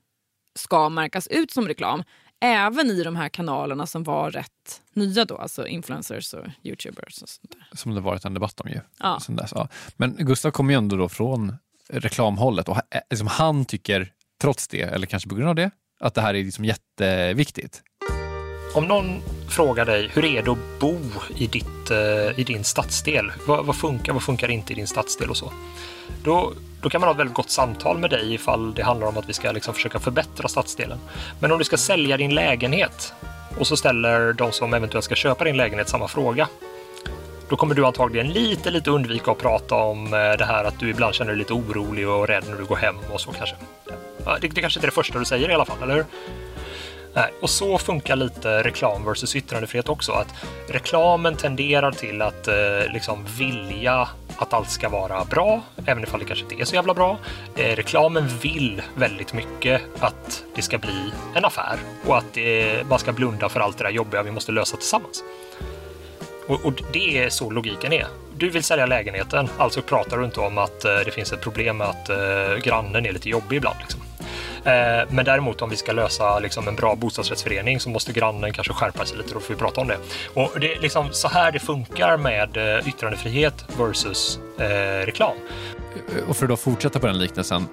ska 0.58 0.88
märkas 0.88 1.26
ut 1.26 1.50
som 1.50 1.68
reklam. 1.68 2.02
Även 2.40 2.90
i 2.90 3.02
de 3.02 3.16
här 3.16 3.28
kanalerna 3.28 3.86
som 3.86 4.02
var 4.02 4.30
rätt 4.30 4.82
nya 4.92 5.24
då, 5.24 5.36
alltså 5.36 5.66
influencers 5.66 6.34
och 6.34 6.46
youtubers. 6.62 7.22
Och 7.22 7.28
sånt 7.28 7.50
där. 7.50 7.76
Som 7.76 7.94
det 7.94 8.00
varit 8.00 8.24
en 8.24 8.34
debatt 8.34 8.60
om 8.60 8.70
ju. 8.70 8.80
Ja. 9.00 9.20
Sen 9.20 9.36
dess, 9.36 9.52
ja. 9.54 9.68
Men 9.96 10.16
Gustav 10.16 10.50
kommer 10.50 10.74
ju 10.74 10.78
ändå 10.78 10.96
då 10.96 11.08
från 11.08 11.56
reklamhållet 11.88 12.68
och 12.68 12.76
eh, 12.76 13.00
liksom 13.10 13.26
han 13.26 13.64
tycker, 13.64 14.12
trots 14.40 14.68
det, 14.68 14.82
eller 14.82 15.06
kanske 15.06 15.28
på 15.28 15.34
grund 15.34 15.48
av 15.48 15.54
det, 15.54 15.70
att 16.00 16.14
det 16.14 16.20
här 16.20 16.34
är 16.34 16.44
liksom 16.44 16.64
jätteviktigt. 16.64 17.82
Om 18.76 18.84
någon 18.84 19.22
frågar 19.48 19.84
dig 19.84 20.10
hur 20.14 20.24
är 20.24 20.42
det 20.42 20.50
att 20.50 20.80
bo 20.80 20.98
i, 21.36 21.46
ditt, 21.46 21.90
eh, 21.90 22.40
i 22.40 22.44
din 22.44 22.64
stadsdel? 22.64 23.32
Vad, 23.46 23.66
vad, 23.66 23.76
funkar, 23.76 24.12
vad 24.12 24.22
funkar 24.22 24.50
inte 24.50 24.72
i 24.72 24.76
din 24.76 24.86
stadsdel 24.86 25.30
och 25.30 25.36
så? 25.36 25.52
Då, 26.24 26.52
då 26.82 26.90
kan 26.90 27.00
man 27.00 27.08
ha 27.08 27.12
ett 27.12 27.18
väldigt 27.18 27.34
gott 27.34 27.50
samtal 27.50 27.98
med 27.98 28.10
dig 28.10 28.34
ifall 28.34 28.74
det 28.74 28.82
handlar 28.82 29.06
om 29.06 29.18
att 29.18 29.28
vi 29.28 29.32
ska 29.32 29.52
liksom 29.52 29.74
försöka 29.74 29.98
förbättra 29.98 30.48
stadsdelen. 30.48 30.98
Men 31.40 31.52
om 31.52 31.58
du 31.58 31.64
ska 31.64 31.76
sälja 31.76 32.16
din 32.16 32.34
lägenhet 32.34 33.12
och 33.58 33.66
så 33.66 33.76
ställer 33.76 34.32
de 34.32 34.52
som 34.52 34.74
eventuellt 34.74 35.04
ska 35.04 35.14
köpa 35.14 35.44
din 35.44 35.56
lägenhet 35.56 35.88
samma 35.88 36.08
fråga. 36.08 36.48
Då 37.48 37.56
kommer 37.56 37.74
du 37.74 37.86
antagligen 37.86 38.28
lite, 38.28 38.70
lite 38.70 38.90
undvika 38.90 39.30
att 39.30 39.38
prata 39.38 39.74
om 39.74 40.04
eh, 40.06 40.10
det 40.10 40.44
här 40.44 40.64
att 40.64 40.78
du 40.78 40.90
ibland 40.90 41.14
känner 41.14 41.30
dig 41.30 41.38
lite 41.38 41.52
orolig 41.52 42.08
och 42.08 42.28
rädd 42.28 42.44
när 42.48 42.56
du 42.56 42.64
går 42.64 42.76
hem 42.76 42.96
och 43.12 43.20
så 43.20 43.32
kanske. 43.32 43.56
Det, 44.40 44.48
det 44.48 44.60
kanske 44.60 44.78
inte 44.78 44.86
är 44.86 44.90
det 44.90 44.94
första 44.94 45.18
du 45.18 45.24
säger 45.24 45.50
i 45.50 45.54
alla 45.54 45.64
fall, 45.64 45.82
eller 45.82 45.94
hur? 45.94 46.04
Nej, 47.16 47.32
och 47.40 47.50
så 47.50 47.78
funkar 47.78 48.16
lite 48.16 48.62
reklam 48.62 49.04
versus 49.04 49.36
yttrandefrihet 49.36 49.88
också. 49.88 50.12
Att 50.12 50.34
reklamen 50.68 51.36
tenderar 51.36 51.92
till 51.92 52.22
att 52.22 52.48
eh, 52.48 52.92
liksom 52.92 53.24
vilja 53.38 54.08
att 54.36 54.52
allt 54.52 54.70
ska 54.70 54.88
vara 54.88 55.24
bra, 55.24 55.62
även 55.86 56.02
ifall 56.02 56.20
det 56.20 56.26
kanske 56.26 56.44
inte 56.44 56.62
är 56.62 56.64
så 56.64 56.74
jävla 56.74 56.94
bra. 56.94 57.18
Eh, 57.56 57.76
reklamen 57.76 58.28
vill 58.42 58.82
väldigt 58.94 59.32
mycket 59.32 59.82
att 59.98 60.44
det 60.54 60.62
ska 60.62 60.78
bli 60.78 61.12
en 61.34 61.44
affär 61.44 61.78
och 62.06 62.16
att 62.16 62.36
eh, 62.36 62.86
man 62.88 62.98
ska 62.98 63.12
blunda 63.12 63.48
för 63.48 63.60
allt 63.60 63.78
det 63.78 63.84
där 63.84 63.90
jobbiga 63.90 64.22
vi 64.22 64.30
måste 64.30 64.52
lösa 64.52 64.76
tillsammans. 64.76 65.22
Och, 66.48 66.64
och 66.64 66.82
det 66.92 67.18
är 67.18 67.28
så 67.28 67.50
logiken 67.50 67.92
är. 67.92 68.06
Du 68.36 68.50
vill 68.50 68.64
sälja 68.64 68.86
lägenheten, 68.86 69.48
alltså 69.58 69.82
pratar 69.82 70.18
du 70.18 70.24
inte 70.24 70.40
om 70.40 70.58
att 70.58 70.84
eh, 70.84 70.94
det 71.04 71.10
finns 71.10 71.32
ett 71.32 71.40
problem 71.40 71.76
med 71.76 71.86
att 71.86 72.08
eh, 72.08 72.56
grannen 72.62 73.06
är 73.06 73.12
lite 73.12 73.28
jobbig 73.28 73.56
ibland. 73.56 73.76
Liksom. 73.80 74.05
Eh, 74.66 75.08
men 75.10 75.24
däremot 75.24 75.62
om 75.62 75.70
vi 75.70 75.76
ska 75.76 75.92
lösa 75.92 76.38
liksom, 76.38 76.68
en 76.68 76.74
bra 76.74 76.96
bostadsrättsförening 76.96 77.80
så 77.80 77.90
måste 77.90 78.12
grannen 78.12 78.52
kanske 78.52 78.72
skärpa 78.72 79.04
sig 79.04 79.18
lite. 79.18 79.34
Då 79.34 79.40
får 79.40 79.54
vi 79.54 79.60
prata 79.60 79.80
om 79.80 79.88
det. 79.88 79.98
Och 80.34 80.60
det 80.60 80.72
är 80.72 80.80
liksom 80.80 81.12
så 81.12 81.28
här 81.28 81.52
det 81.52 81.58
funkar 81.58 82.16
med 82.16 82.56
eh, 82.56 82.88
yttrandefrihet 82.88 83.64
versus 83.78 84.40
eh, 84.58 85.06
reklam. 85.06 85.36
Eh, 86.16 86.28
och 86.28 86.36
för 86.36 86.44
att 86.44 86.50
då 86.50 86.56
fortsätta 86.56 86.98
på 86.98 87.06
den 87.06 87.18
liknelsen. 87.18 87.66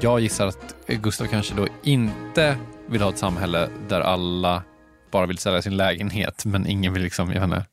Jag 0.00 0.20
gissar 0.20 0.46
att 0.46 0.74
Gustav 0.86 1.26
kanske 1.26 1.54
då 1.54 1.66
inte 1.82 2.56
vill 2.86 3.02
ha 3.02 3.10
ett 3.10 3.18
samhälle 3.18 3.68
där 3.88 4.00
alla 4.00 4.62
bara 5.10 5.26
vill 5.26 5.38
sälja 5.38 5.62
sin 5.62 5.76
lägenhet, 5.76 6.44
men 6.44 6.66
ingen 6.66 6.92
vill 6.92 7.02
liksom, 7.02 7.32
jag 7.32 7.40
vet 7.40 7.44
inte, 7.44 7.64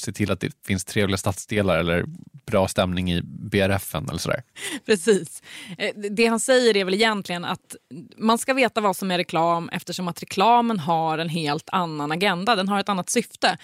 se 0.00 0.12
till 0.12 0.30
att 0.30 0.40
det 0.40 0.52
finns 0.66 0.84
trevliga 0.84 1.18
stadsdelar 1.18 1.78
eller 1.78 2.04
bra 2.46 2.68
stämning 2.68 3.12
i 3.12 3.22
BRFen 3.22 4.08
eller 4.08 4.18
sådär. 4.18 4.42
Precis. 4.86 5.42
Eh, 5.78 5.94
det 5.94 6.26
han 6.26 6.40
säger 6.40 6.76
är 6.76 6.84
väl 6.84 6.94
egentligen 6.94 7.44
att 7.44 7.76
man 8.16 8.38
ska 8.38 8.54
veta 8.54 8.80
vad 8.80 8.96
som 8.96 9.10
är 9.10 9.18
reklam 9.18 9.68
eftersom 9.68 10.08
att 10.08 10.22
reklamen 10.22 10.78
har 10.78 11.18
en 11.18 11.28
helt 11.28 11.68
annan 11.72 12.12
agenda. 12.12 12.56
Den 12.56 12.68
har 12.68 12.80
ett 12.80 12.88
annat 12.88 13.10
syfte. 13.10 13.58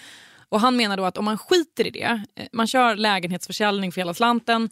Och 0.49 0.61
Han 0.61 0.75
menar 0.75 0.97
då 0.97 1.05
att 1.05 1.17
om 1.17 1.25
man 1.25 1.37
skiter 1.37 1.87
i 1.87 1.89
det, 1.89 2.23
eh, 2.35 2.45
man 2.51 2.67
kör 2.67 2.95
lägenhetsförsäljning 2.95 3.91
för 3.91 4.01
hela 4.01 4.13
slanten 4.13 4.69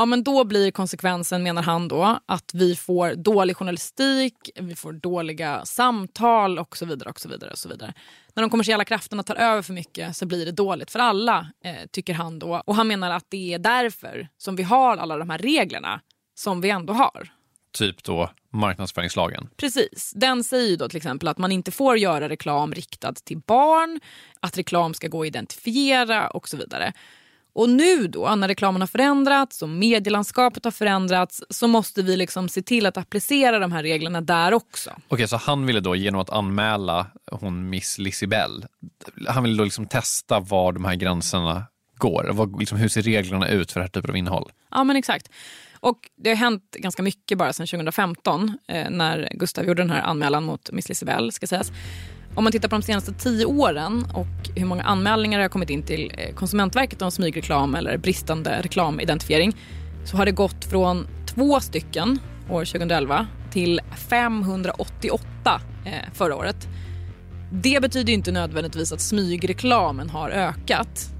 Ja, 0.00 0.06
men 0.06 0.22
då 0.22 0.44
blir 0.44 0.70
konsekvensen, 0.70 1.42
menar 1.42 1.62
han, 1.62 1.88
då, 1.88 2.20
att 2.26 2.50
vi 2.54 2.76
får 2.76 3.14
dålig 3.14 3.56
journalistik, 3.56 4.34
vi 4.60 4.74
får 4.74 4.92
dåliga 4.92 5.64
samtal 5.64 6.58
och 6.58 6.76
så 6.76 6.86
vidare. 6.86 7.10
och 7.10 7.20
så 7.20 7.28
vidare, 7.28 7.50
och 7.50 7.58
så 7.58 7.68
vidare. 7.68 7.94
När 8.34 8.42
de 8.42 8.50
kommersiella 8.50 8.84
krafterna 8.84 9.22
tar 9.22 9.34
över 9.34 9.62
för 9.62 9.72
mycket 9.72 10.16
så 10.16 10.26
blir 10.26 10.46
det 10.46 10.52
dåligt 10.52 10.90
för 10.90 10.98
alla, 10.98 11.52
eh, 11.64 11.86
tycker 11.90 12.14
han. 12.14 12.38
då. 12.38 12.62
Och 12.66 12.74
Han 12.74 12.88
menar 12.88 13.10
att 13.10 13.24
det 13.28 13.54
är 13.54 13.58
därför 13.58 14.28
som 14.38 14.56
vi 14.56 14.62
har 14.62 14.96
alla 14.96 15.16
de 15.16 15.30
här 15.30 15.38
reglerna 15.38 16.00
som 16.34 16.60
vi 16.60 16.70
ändå 16.70 16.92
har. 16.92 17.32
Typ 17.72 18.04
då 18.04 18.30
marknadsföringslagen. 18.52 19.48
Precis. 19.56 20.12
Den 20.16 20.44
säger 20.44 20.76
då 20.76 20.88
till 20.88 20.96
exempel 20.96 21.28
att 21.28 21.38
man 21.38 21.52
inte 21.52 21.70
får 21.70 21.98
göra 21.98 22.28
reklam 22.28 22.74
riktad 22.74 23.12
till 23.12 23.38
barn, 23.38 24.00
att 24.40 24.58
reklam 24.58 24.94
ska 24.94 25.08
gå 25.08 25.22
att 25.22 25.26
identifiera 25.26 26.30
och 26.30 26.48
så 26.48 26.56
vidare. 26.56 26.92
Och 27.52 27.68
nu 27.68 28.06
då, 28.06 28.34
när 28.34 28.48
reklamen 28.48 28.82
har 28.82 28.86
förändrats 28.86 29.62
och 29.62 29.68
medielandskapet 29.68 30.64
har 30.64 30.70
förändrats 30.70 31.42
så 31.50 31.68
måste 31.68 32.02
vi 32.02 32.16
liksom 32.16 32.48
se 32.48 32.62
till 32.62 32.86
att 32.86 32.96
applicera 32.96 33.58
de 33.58 33.72
här 33.72 33.82
reglerna 33.82 34.20
där 34.20 34.54
också. 34.54 34.90
Okej, 35.08 35.28
så 35.28 35.36
han 35.36 35.66
ville 35.66 35.80
då 35.80 35.96
genom 35.96 36.20
att 36.20 36.30
anmäla 36.30 37.06
hon 37.30 37.68
Miss 37.68 37.98
Lisibell, 37.98 38.66
han 39.28 39.42
ville 39.42 39.58
då 39.58 39.64
liksom 39.64 39.86
testa 39.86 40.40
var 40.40 40.72
de 40.72 40.84
här 40.84 40.94
gränserna 40.94 41.64
går. 42.00 42.30
Vad, 42.32 42.58
liksom, 42.60 42.78
hur 42.78 42.88
ser 42.88 43.02
reglerna 43.02 43.48
ut 43.48 43.72
för 43.72 43.80
det 43.80 43.84
här 43.84 43.90
typen 43.90 44.10
av 44.10 44.16
innehåll? 44.16 44.52
Ja, 44.70 44.84
men 44.84 44.96
exakt. 44.96 45.30
Och 45.80 45.98
det 46.16 46.30
har 46.30 46.36
hänt 46.36 46.76
ganska 46.78 47.02
mycket 47.02 47.38
bara 47.38 47.52
sedan 47.52 47.66
2015 47.66 48.58
eh, 48.68 48.90
när 48.90 49.28
Gustav 49.34 49.64
gjorde 49.64 49.82
den 49.82 49.90
här 49.90 50.02
anmälan 50.02 50.44
mot 50.44 50.70
Miss 50.72 50.88
Lisibell, 50.88 51.32
ska 51.32 51.46
sägas. 51.46 51.72
Om 52.34 52.44
man 52.44 52.52
tittar 52.52 52.68
på 52.68 52.76
de 52.76 52.82
senaste 52.82 53.12
tio 53.12 53.44
åren 53.44 54.06
och 54.14 54.50
hur 54.56 54.66
många 54.66 54.82
anmälningar 54.82 55.38
det 55.38 55.44
har 55.44 55.48
kommit 55.48 55.70
in 55.70 55.82
till 55.82 56.12
eh, 56.18 56.34
Konsumentverket 56.34 57.02
om 57.02 57.10
smygreklam 57.10 57.74
eller 57.74 57.96
bristande 57.96 58.60
reklamidentifiering 58.62 59.56
så 60.04 60.16
har 60.16 60.26
det 60.26 60.32
gått 60.32 60.64
från 60.64 61.06
två 61.26 61.60
stycken 61.60 62.18
år 62.50 62.64
2011 62.64 63.26
till 63.50 63.80
588 64.08 65.60
eh, 65.84 65.92
förra 66.14 66.36
året. 66.36 66.68
Det 67.52 67.82
betyder 67.82 68.12
inte 68.12 68.32
nödvändigtvis 68.32 68.92
att 68.92 69.00
smygreklamen 69.00 70.10
har 70.10 70.30
ökat. 70.30 71.10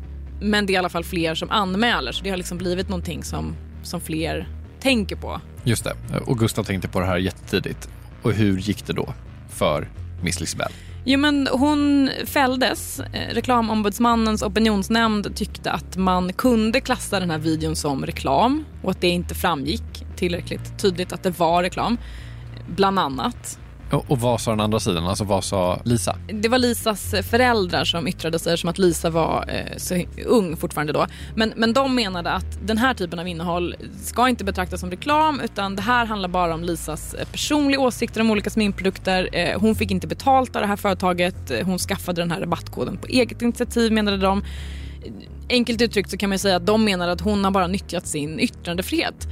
Men 0.40 0.66
det 0.66 0.73
är 0.73 0.75
i 0.75 0.77
alla 0.77 0.88
fall 0.88 1.05
fler 1.05 1.35
som 1.35 1.51
anmäler 1.51 2.12
så 2.12 2.25
det 2.25 2.31
har 2.31 2.37
liksom 2.37 2.59
blivit 2.59 2.88
någonting 2.88 3.25
som, 3.25 3.57
som 3.83 4.01
fler 4.01 4.49
tänker 4.81 5.16
på. 5.16 5.40
Just 5.64 5.85
det, 5.85 5.96
och 6.27 6.38
Gustav 6.38 6.64
tänkte 6.64 6.88
på 6.88 7.01
det 7.01 7.07
här 7.07 7.16
jättetidigt. 7.16 7.88
Och 8.23 8.33
hur 8.33 8.59
gick 8.59 8.87
det 8.87 8.92
då 8.92 9.14
för 9.49 9.88
Miss 10.23 10.40
Lisbeth? 10.40 10.89
Jo, 11.05 11.19
men 11.19 11.49
hon 11.53 12.11
fälldes. 12.25 13.01
Eh, 13.01 13.35
reklamombudsmannens 13.35 14.43
opinionsnämnd 14.43 15.37
tyckte 15.37 15.71
att 15.71 15.97
man 15.97 16.33
kunde 16.33 16.81
klassa 16.81 17.21
den 17.21 17.31
här 17.31 17.39
videon 17.39 17.77
som 17.77 18.07
reklam 18.07 18.65
och 18.83 18.91
att 18.91 19.01
det 19.01 19.09
inte 19.09 19.35
framgick 19.35 20.07
tillräckligt 20.17 20.79
tydligt 20.79 21.13
att 21.13 21.23
det 21.23 21.39
var 21.39 21.63
reklam, 21.63 21.99
bland 22.77 22.99
annat. 22.99 23.59
Och, 23.92 24.20
vad 24.20 24.40
sa 24.40 24.50
den 24.50 24.61
andra 24.61 24.81
sidan? 24.81 25.07
Alltså 25.07 25.24
vad 25.24 25.44
sa 25.44 25.81
Lisa? 25.85 26.16
Det 26.33 26.48
var 26.48 26.59
Lisas 26.59 27.14
föräldrar 27.31 27.85
som 27.85 28.09
yttrade 28.09 28.38
sig 28.38 28.59
som 28.59 28.70
att 28.70 28.79
Lisa 28.79 29.11
var 29.11 29.44
eh, 29.48 29.76
så 29.76 30.05
ung 30.26 30.57
fortfarande 30.57 30.92
då. 30.92 31.07
Men, 31.37 31.53
men 31.57 31.72
de 31.72 31.94
menade 31.94 32.31
att 32.31 32.66
den 32.66 32.79
här 32.79 32.94
typen 32.94 33.18
av 33.18 33.29
innehåll 33.29 33.76
ska 34.03 34.29
inte 34.29 34.44
betraktas 34.44 34.81
som 34.81 34.90
reklam 34.90 35.40
utan 35.40 35.76
det 35.76 35.83
här 35.83 36.07
handlar 36.07 36.29
bara 36.29 36.55
om 36.55 36.64
Lisas 36.64 37.14
eh, 37.14 37.26
personliga 37.26 37.81
åsikter 37.81 38.20
om 38.20 38.31
olika 38.31 38.50
sminkprodukter. 38.50 39.29
Eh, 39.33 39.61
hon 39.61 39.74
fick 39.74 39.90
inte 39.90 40.07
betalt 40.07 40.57
av 40.57 40.62
det 40.62 40.68
här 40.68 40.76
företaget. 40.76 41.50
Eh, 41.50 41.66
hon 41.66 41.79
skaffade 41.79 42.22
den 42.22 42.31
här 42.31 42.40
rabattkoden 42.40 42.96
på 42.96 43.07
eget 43.07 43.42
initiativ 43.42 43.92
menade 43.92 44.16
de. 44.16 44.38
Eh, 44.38 45.12
enkelt 45.48 45.83
uttryckt 45.83 46.11
så 46.11 46.16
kan 46.16 46.29
man 46.29 46.38
säga 46.38 46.57
att 46.57 46.66
de 46.66 46.85
menar 46.85 47.09
att 47.09 47.20
hon 47.20 47.44
har 47.44 47.50
bara 47.50 47.66
nyttjat 47.66 48.07
sin 48.07 48.40
yttrandefrihet. 48.40 49.29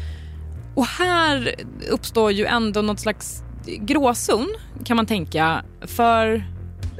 Och 0.74 0.86
här 0.86 1.54
uppstår 1.90 2.32
ju 2.32 2.44
ändå 2.44 2.82
något 2.82 3.00
slags 3.00 3.42
gråzon 3.80 4.54
kan 4.84 4.96
man 4.96 5.06
tänka. 5.06 5.64
För 5.86 6.44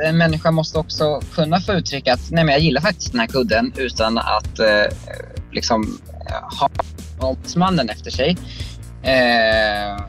en 0.03 0.19
människa 0.19 0.51
måste 0.51 0.79
också 0.79 1.21
kunna 1.35 1.61
få 1.61 1.73
uttrycka 1.73 2.13
att 2.13 2.31
nej 2.31 2.45
men 2.45 2.53
jag 2.53 2.63
gillar 2.63 2.81
faktiskt 2.81 3.13
den 3.13 3.21
här 3.21 3.27
kudden 3.27 3.73
utan 3.77 4.19
att 4.19 4.59
eh, 4.59 4.85
liksom 5.53 5.99
ha 6.61 6.71
ombudsmannen 7.19 7.89
efter 7.89 8.11
sig. 8.11 8.37
Eh, 9.03 10.03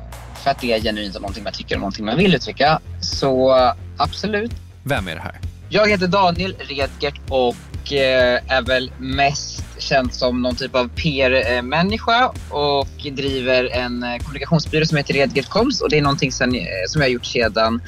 för 0.44 0.52
att 0.52 0.62
det 0.62 0.74
är 0.74 0.82
genuint 0.82 1.14
någonting 1.14 1.44
man 1.44 1.54
tycker 1.54 1.76
och 1.76 1.80
någonting 1.80 2.06
man 2.06 2.18
vill 2.18 2.36
uttrycka. 2.36 2.80
Så 3.02 3.56
absolut. 3.98 4.52
Vem 4.84 5.08
är 5.08 5.16
det 5.16 5.22
här? 5.22 5.40
Jag 5.70 5.90
heter 5.90 6.08
Daniel 6.08 6.56
Redgert 6.60 7.22
och 7.30 7.94
eh, 7.94 8.40
är 8.48 8.62
väl 8.62 8.92
mest 9.00 9.69
känd 9.80 10.14
som 10.14 10.42
någon 10.42 10.56
typ 10.56 10.76
av 10.76 10.88
PR-människa 10.88 12.32
och 12.50 12.88
driver 13.12 13.64
en 13.66 14.04
eh, 14.04 14.18
kommunikationsbyrå 14.18 14.86
som 14.86 14.98
heter 14.98 15.14
Redgert 15.14 15.50
Koms 15.50 15.82
och 15.82 15.90
det 15.90 15.98
är 15.98 16.02
någonting 16.02 16.32
sen, 16.32 16.56
eh, 16.56 16.64
som 16.88 17.02
jag 17.02 17.08
har 17.08 17.14
gjort 17.14 17.26
sedan 17.26 17.82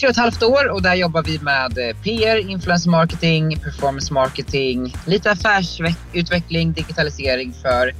tre 0.00 0.08
och 0.08 0.10
ett 0.10 0.16
halvt 0.16 0.42
år 0.42 0.68
och 0.68 0.82
där 0.82 0.94
jobbar 0.94 1.22
vi 1.22 1.38
med 1.38 1.78
eh, 1.78 1.96
PR, 1.96 2.50
influencer 2.50 2.90
marketing, 2.90 3.60
performance 3.60 4.12
marketing, 4.12 4.94
lite 5.06 5.30
affärsutveckling, 5.30 6.72
digitalisering 6.72 7.52
för 7.62 7.94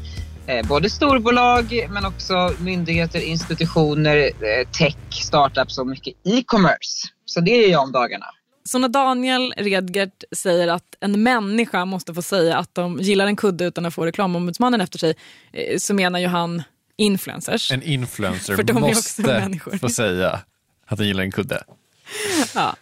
både 0.69 0.91
storbolag 0.91 1.89
men 1.91 2.05
också 2.05 2.53
myndigheter, 2.59 3.21
institutioner, 3.21 4.31
tech, 4.79 4.97
startups 5.11 5.79
och 5.79 5.87
mycket 5.87 6.15
e-commerce. 6.25 7.09
Så 7.25 7.41
det 7.41 7.51
är 7.51 7.71
jag 7.71 7.83
om 7.83 7.93
dagarna. 7.93 8.27
Så 8.71 8.79
när 8.79 8.89
Daniel 8.89 9.53
Redgert 9.57 10.25
säger 10.33 10.69
att 10.69 10.95
en 11.01 11.23
människa 11.23 11.85
måste 11.85 12.15
få 12.15 12.23
säga 12.23 12.57
att 12.57 12.75
de 12.75 12.99
gillar 13.01 13.27
en 13.27 13.37
kudde 13.37 13.65
utan 13.65 13.87
att 13.87 13.95
få 13.95 14.07
reklamombudsmannen 14.07 14.81
efter 14.81 14.99
sig 14.99 15.15
eh, 15.53 15.79
så 15.79 15.95
menar 15.95 16.19
ju 16.19 16.27
han 16.27 16.63
influencers. 16.97 17.73
En 17.73 17.83
influencer 17.83 18.57
För 18.57 18.63
de 18.63 18.81
måste 18.81 19.59
få 19.81 19.89
säga 19.89 20.41
att 20.87 20.99
den 20.99 21.07
gillar 21.07 21.23
en 21.23 21.33
kudde. 21.33 21.63
Ja. 22.55 22.77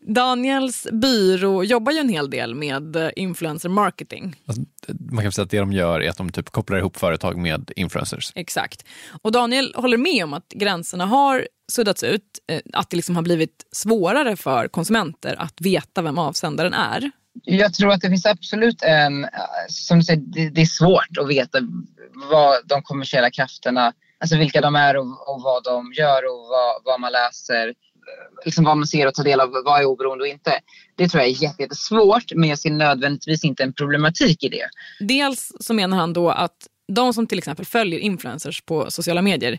Daniels 0.00 0.86
byrå 0.92 1.64
jobbar 1.64 1.92
ju 1.92 1.98
en 1.98 2.08
hel 2.08 2.30
del 2.30 2.54
med 2.54 3.12
influencer 3.16 3.68
marketing. 3.68 4.36
Alltså, 4.46 4.62
man 5.10 5.24
kan 5.24 5.32
säga 5.32 5.44
att 5.44 5.50
det 5.50 5.58
de 5.58 5.72
gör 5.72 6.00
är 6.00 6.10
att 6.10 6.16
de 6.16 6.32
typ 6.32 6.50
kopplar 6.50 6.78
ihop 6.78 6.96
företag 6.96 7.38
med 7.38 7.72
influencers. 7.76 8.32
Exakt. 8.34 8.84
Och 9.22 9.32
Daniel 9.32 9.74
håller 9.76 9.96
med 9.96 10.24
om 10.24 10.32
att 10.32 10.48
gränserna 10.48 11.06
har 11.06 11.48
suddats 11.72 12.02
ut, 12.02 12.22
eh, 12.46 12.60
att 12.72 12.90
det 12.90 12.96
liksom 12.96 13.16
har 13.16 13.22
blivit 13.22 13.66
svårare 13.72 14.36
för 14.36 14.68
konsumenter 14.68 15.36
att 15.38 15.60
veta 15.60 16.02
vem 16.02 16.18
avsändaren 16.18 16.74
är. 16.74 17.10
Jag 17.44 17.74
tror 17.74 17.92
att 17.92 18.00
det 18.00 18.08
finns 18.08 18.26
absolut 18.26 18.82
en, 18.82 19.26
som 19.68 19.98
du 19.98 20.04
säger, 20.04 20.50
det 20.50 20.60
är 20.60 20.66
svårt 20.66 21.18
att 21.20 21.28
veta 21.28 21.58
vad 22.30 22.68
de 22.68 22.82
kommersiella 22.82 23.30
krafterna, 23.30 23.92
alltså 24.20 24.36
vilka 24.36 24.60
de 24.60 24.76
är 24.76 24.96
och, 24.96 25.02
och 25.02 25.42
vad 25.42 25.64
de 25.64 25.92
gör 25.92 26.24
och 26.32 26.48
vad, 26.48 26.82
vad 26.84 27.00
man 27.00 27.12
läser 27.12 27.74
liksom 28.44 28.64
vad 28.64 28.76
man 28.76 28.86
ser 28.86 29.06
och 29.06 29.14
tar 29.14 29.24
del 29.24 29.40
av, 29.40 29.50
vad 29.64 29.80
är 29.80 29.84
oberoende 29.84 30.22
och 30.22 30.28
inte. 30.28 30.60
Det 30.96 31.08
tror 31.08 31.22
jag 31.22 31.30
är 31.30 31.42
jättesvårt 31.42 32.32
men 32.34 32.48
jag 32.48 32.58
ser 32.58 32.70
nödvändigtvis 32.70 33.44
inte 33.44 33.62
en 33.62 33.72
problematik 33.72 34.44
i 34.44 34.48
det. 34.48 34.68
Dels 35.00 35.52
så 35.60 35.74
menar 35.74 35.96
han 35.96 36.12
då 36.12 36.30
att 36.30 36.66
de 36.92 37.14
som 37.14 37.26
till 37.26 37.38
exempel 37.38 37.66
följer 37.66 37.98
influencers 37.98 38.60
på 38.60 38.90
sociala 38.90 39.22
medier, 39.22 39.58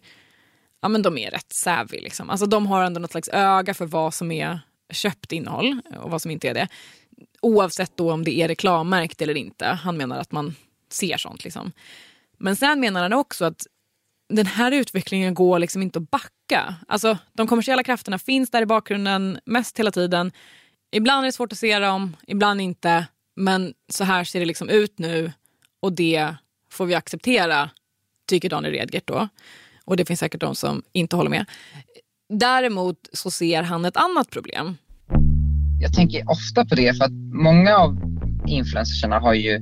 ja 0.81 0.87
men 0.87 1.01
de 1.01 1.17
är 1.17 1.31
rätt 1.31 1.53
savvy. 1.53 1.99
Liksom. 1.99 2.29
Alltså 2.29 2.45
de 2.45 2.67
har 2.67 2.83
ändå 2.83 2.99
något 2.99 3.11
slags 3.11 3.29
öga 3.29 3.73
för 3.73 3.85
vad 3.85 4.13
som 4.13 4.31
är 4.31 4.59
köpt 4.91 5.31
innehåll 5.31 5.81
och 6.01 6.11
vad 6.11 6.21
som 6.21 6.31
inte 6.31 6.49
är 6.49 6.53
det. 6.53 6.67
Oavsett 7.41 7.97
då 7.97 8.11
om 8.11 8.23
det 8.23 8.41
är 8.41 8.47
reklammärkt 8.47 9.21
eller 9.21 9.37
inte. 9.37 9.65
Han 9.65 9.97
menar 9.97 10.19
att 10.19 10.31
man 10.31 10.55
ser 10.91 11.17
sånt. 11.17 11.43
Liksom. 11.43 11.71
Men 12.37 12.55
sen 12.55 12.79
menar 12.79 13.01
han 13.01 13.13
också 13.13 13.45
att 13.45 13.67
den 14.29 14.45
här 14.45 14.71
utvecklingen 14.71 15.33
går 15.33 15.59
liksom 15.59 15.81
inte 15.81 15.99
att 15.99 16.11
backa. 16.11 16.75
Alltså, 16.87 17.17
de 17.33 17.47
kommersiella 17.47 17.83
krafterna 17.83 18.19
finns 18.19 18.49
där 18.51 18.61
i 18.61 18.65
bakgrunden 18.65 19.39
mest 19.45 19.79
hela 19.79 19.91
tiden. 19.91 20.31
Ibland 20.91 21.23
är 21.23 21.25
det 21.25 21.31
svårt 21.31 21.51
att 21.51 21.57
se 21.57 21.79
dem, 21.79 22.15
ibland 22.27 22.61
inte. 22.61 23.05
Men 23.35 23.73
så 23.91 24.03
här 24.03 24.23
ser 24.23 24.39
det 24.39 24.45
liksom 24.45 24.69
ut 24.69 24.99
nu 24.99 25.31
och 25.81 25.93
det 25.93 26.35
får 26.71 26.85
vi 26.85 26.95
acceptera, 26.95 27.69
tycker 28.27 28.49
Daniel 28.49 28.73
Redgert 28.73 29.07
då. 29.07 29.27
Och 29.85 29.97
det 29.97 30.05
finns 30.05 30.19
säkert 30.19 30.41
de 30.41 30.55
som 30.55 30.83
inte 30.91 31.15
håller 31.15 31.29
med. 31.29 31.45
Däremot 32.33 33.09
så 33.13 33.31
ser 33.31 33.63
han 33.63 33.85
ett 33.85 33.97
annat 33.97 34.29
problem. 34.29 34.77
Jag 35.81 35.93
tänker 35.93 36.29
ofta 36.29 36.65
på 36.65 36.75
det 36.75 36.97
för 36.97 37.05
att 37.05 37.11
många 37.33 37.77
av 37.77 38.18
influencersarna 38.49 39.19
har 39.19 39.33
ju 39.33 39.59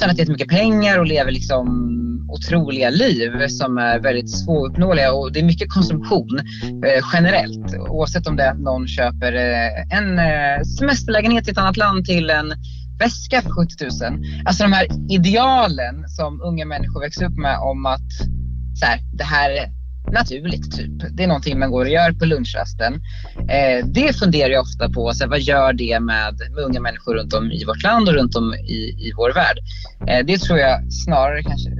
tjänat 0.00 0.18
jättemycket 0.18 0.48
pengar 0.48 0.98
och 0.98 1.06
lever 1.06 1.30
liksom 1.30 1.96
otroliga 2.30 2.90
liv 2.90 3.48
som 3.48 3.78
är 3.78 3.98
väldigt 3.98 4.30
svåruppnåeliga 4.30 5.12
och 5.12 5.32
det 5.32 5.40
är 5.40 5.44
mycket 5.44 5.70
konsumtion 5.70 6.38
eh, 6.62 7.04
generellt. 7.12 7.74
Oavsett 7.88 8.26
om 8.26 8.36
det 8.36 8.42
är 8.42 8.52
att 8.52 8.60
någon 8.60 8.88
köper 8.88 9.32
eh, 9.32 9.98
en 9.98 10.18
eh, 10.18 10.62
semesterlägenhet 10.78 11.48
i 11.48 11.50
ett 11.50 11.58
annat 11.58 11.76
land 11.76 12.04
till 12.04 12.30
en 12.30 12.52
väska 12.98 13.42
för 13.42 13.50
70 13.50 14.04
000. 14.10 14.24
Alltså 14.44 14.62
de 14.62 14.72
här 14.72 14.86
idealen 15.10 16.08
som 16.08 16.42
unga 16.42 16.64
människor 16.64 17.00
växer 17.00 17.24
upp 17.24 17.36
med 17.36 17.58
om 17.58 17.86
att 17.86 18.10
så 18.74 18.86
här, 18.86 19.00
det 19.12 19.24
här 19.24 19.50
naturligt 20.12 20.76
typ. 20.76 21.16
Det 21.16 21.22
är 21.22 21.26
någonting 21.26 21.58
man 21.58 21.70
går 21.70 21.84
och 21.84 21.90
gör 21.90 22.12
på 22.12 22.24
lunchrasten. 22.24 22.94
Eh, 23.48 23.86
det 23.86 24.18
funderar 24.18 24.50
jag 24.50 24.62
ofta 24.62 24.88
på. 24.88 25.12
Så 25.12 25.24
här, 25.24 25.30
vad 25.30 25.40
gör 25.40 25.72
det 25.72 26.00
med, 26.00 26.34
med 26.54 26.64
unga 26.64 26.80
människor 26.80 27.14
runt 27.14 27.34
om 27.34 27.52
i 27.52 27.64
vårt 27.64 27.82
land 27.82 28.08
och 28.08 28.14
runt 28.14 28.36
om 28.36 28.54
i, 28.54 28.80
i 29.08 29.12
vår 29.16 29.32
värld? 29.34 29.58
Eh, 30.08 30.26
det 30.26 30.38
tror 30.38 30.58
jag 30.58 30.92
snarare 30.92 31.42
kanske 31.42 31.70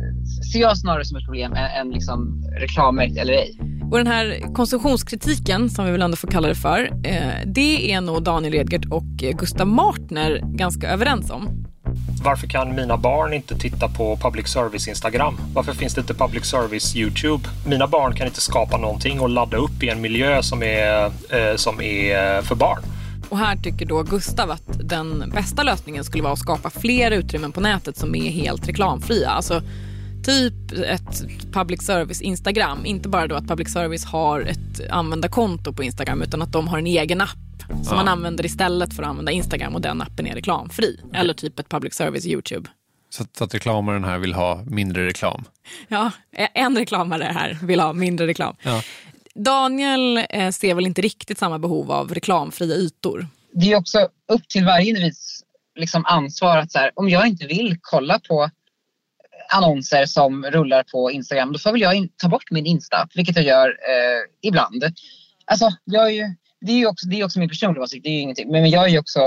ser 0.52 0.60
jag 0.60 0.78
snarare 0.78 1.04
som 1.04 1.16
ett 1.16 1.24
problem 1.24 1.52
än 1.52 1.90
liksom 1.90 2.44
reklammärkt 2.60 3.16
eller 3.16 3.32
ej. 3.32 3.58
Och 3.90 3.98
den 3.98 4.06
här 4.06 4.54
konsumtionskritiken, 4.54 5.70
som 5.70 5.84
vi 5.84 5.92
väl 5.92 6.02
ändå 6.02 6.16
får 6.16 6.28
kalla 6.28 6.48
det 6.48 6.54
för, 6.54 6.90
eh, 7.04 7.32
det 7.46 7.92
är 7.92 8.00
nog 8.00 8.22
Daniel 8.22 8.52
Redgert 8.52 8.84
och 8.90 9.04
Gustav 9.38 9.66
Martner 9.66 10.40
ganska 10.44 10.90
överens 10.90 11.30
om. 11.30 11.66
Varför 12.24 12.46
kan 12.46 12.74
mina 12.74 12.96
barn 12.96 13.32
inte 13.32 13.58
titta 13.58 13.88
på 13.88 14.16
public 14.16 14.48
service 14.48 14.88
Instagram? 14.88 15.40
Varför 15.54 15.72
finns 15.72 15.94
det 15.94 16.00
inte 16.00 16.14
public 16.14 16.44
service 16.44 16.96
Youtube? 16.96 17.48
Mina 17.66 17.86
barn 17.86 18.14
kan 18.14 18.26
inte 18.26 18.40
skapa 18.40 18.76
någonting 18.76 19.20
och 19.20 19.28
ladda 19.28 19.56
upp 19.56 19.82
i 19.82 19.88
en 19.88 20.00
miljö 20.00 20.42
som 20.42 20.62
är, 20.62 21.04
eh, 21.06 21.56
som 21.56 21.80
är 21.80 22.36
eh, 22.36 22.42
för 22.42 22.54
barn. 22.54 22.82
Och 23.28 23.38
här 23.38 23.56
tycker 23.56 23.86
då 23.86 24.02
Gustav 24.02 24.50
att 24.50 24.88
den 24.88 25.32
bästa 25.34 25.62
lösningen 25.62 26.04
skulle 26.04 26.22
vara 26.22 26.32
att 26.32 26.38
skapa 26.38 26.70
fler 26.70 27.10
utrymmen 27.10 27.52
på 27.52 27.60
nätet 27.60 27.96
som 27.96 28.14
är 28.14 28.30
helt 28.30 28.68
reklamfria. 28.68 29.30
Alltså 29.30 29.62
typ 30.24 30.72
ett 30.72 31.24
public 31.52 31.82
service 31.82 32.20
Instagram. 32.20 32.86
Inte 32.86 33.08
bara 33.08 33.26
då 33.26 33.34
att 33.34 33.48
public 33.48 33.72
service 33.72 34.04
har 34.04 34.40
ett 34.40 34.90
användarkonto 34.90 35.72
på 35.72 35.82
Instagram 35.82 36.22
utan 36.22 36.42
att 36.42 36.52
de 36.52 36.68
har 36.68 36.78
en 36.78 36.86
egen 36.86 37.20
app 37.20 37.49
som 37.70 37.84
ja. 37.90 37.94
man 37.94 38.08
använder 38.08 38.46
istället 38.46 38.94
för 38.94 39.02
att 39.02 39.08
använda 39.08 39.32
Instagram 39.32 39.74
och 39.74 39.80
den 39.80 40.02
appen 40.02 40.26
är 40.26 40.34
reklamfri. 40.34 41.00
Eller 41.14 41.34
typ 41.34 41.58
ett 41.58 41.68
public 41.68 41.94
service 41.94 42.26
Youtube. 42.26 42.70
Så 43.10 43.22
att, 43.22 43.40
att 43.40 43.54
reklamaren 43.54 44.04
här 44.04 44.18
vill 44.18 44.32
ha 44.32 44.62
mindre 44.66 45.06
reklam? 45.06 45.44
Ja, 45.88 46.10
en 46.54 46.78
reklamare 46.78 47.24
här 47.24 47.58
vill 47.62 47.80
ha 47.80 47.92
mindre 47.92 48.26
reklam. 48.26 48.56
Ja. 48.62 48.82
Daniel 49.34 50.20
eh, 50.30 50.50
ser 50.50 50.74
väl 50.74 50.86
inte 50.86 51.00
riktigt 51.00 51.38
samma 51.38 51.58
behov 51.58 51.92
av 51.92 52.14
reklamfria 52.14 52.74
ytor. 52.74 53.26
Det 53.52 53.72
är 53.72 53.76
också 53.76 54.08
upp 54.32 54.48
till 54.48 54.64
varje 54.64 54.88
individs 54.88 55.44
liksom 55.76 56.06
ansvar 56.06 56.56
att 56.56 56.72
så 56.72 56.78
här, 56.78 56.90
om 56.94 57.08
jag 57.08 57.26
inte 57.26 57.46
vill 57.46 57.78
kolla 57.80 58.18
på 58.18 58.50
annonser 59.52 60.06
som 60.06 60.44
rullar 60.44 60.82
på 60.82 61.10
Instagram, 61.10 61.52
då 61.52 61.58
får 61.58 61.72
väl 61.72 61.80
jag 61.80 61.94
in, 61.94 62.08
ta 62.16 62.28
bort 62.28 62.50
min 62.50 62.66
Insta, 62.66 63.08
vilket 63.14 63.36
jag 63.36 63.44
gör 63.44 63.68
eh, 63.68 64.48
ibland. 64.48 64.84
Alltså, 65.44 65.68
jag 65.84 66.06
är 66.06 66.10
ju, 66.10 66.34
det 66.60 66.72
är 66.72 66.76
ju 66.76 66.86
också, 66.86 67.06
det 67.06 67.20
är 67.20 67.24
också 67.24 67.38
min 67.38 67.48
personliga 67.48 67.82
åsikt, 67.82 68.04
det 68.04 68.08
är 68.08 68.14
ju 68.14 68.20
ingenting. 68.20 68.50
Men 68.50 68.70
jag 68.70 68.90
är 68.90 68.98
också, 68.98 69.20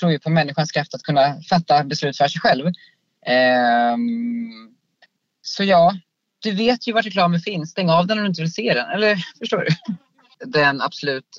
tror 0.00 0.12
ju 0.12 0.18
på 0.18 0.30
människans 0.30 0.72
kraft 0.72 0.94
att 0.94 1.02
kunna 1.02 1.42
fatta 1.42 1.84
beslut 1.84 2.16
för 2.16 2.28
sig 2.28 2.40
själv. 2.40 2.66
Eh, 3.26 3.96
så 5.42 5.64
ja, 5.64 5.96
du 6.42 6.50
vet 6.50 6.88
ju 6.88 6.92
var 6.92 7.02
reklamen 7.02 7.40
finns. 7.40 7.70
Stäng 7.70 7.90
av 7.90 8.06
den 8.06 8.18
om 8.18 8.24
du 8.24 8.28
inte 8.28 8.42
vill 8.42 8.52
se 8.52 8.74
den. 8.74 8.90
Eller 8.90 9.16
förstår 9.38 9.58
du? 9.58 9.94
Den 10.44 10.80
absolut 10.80 11.38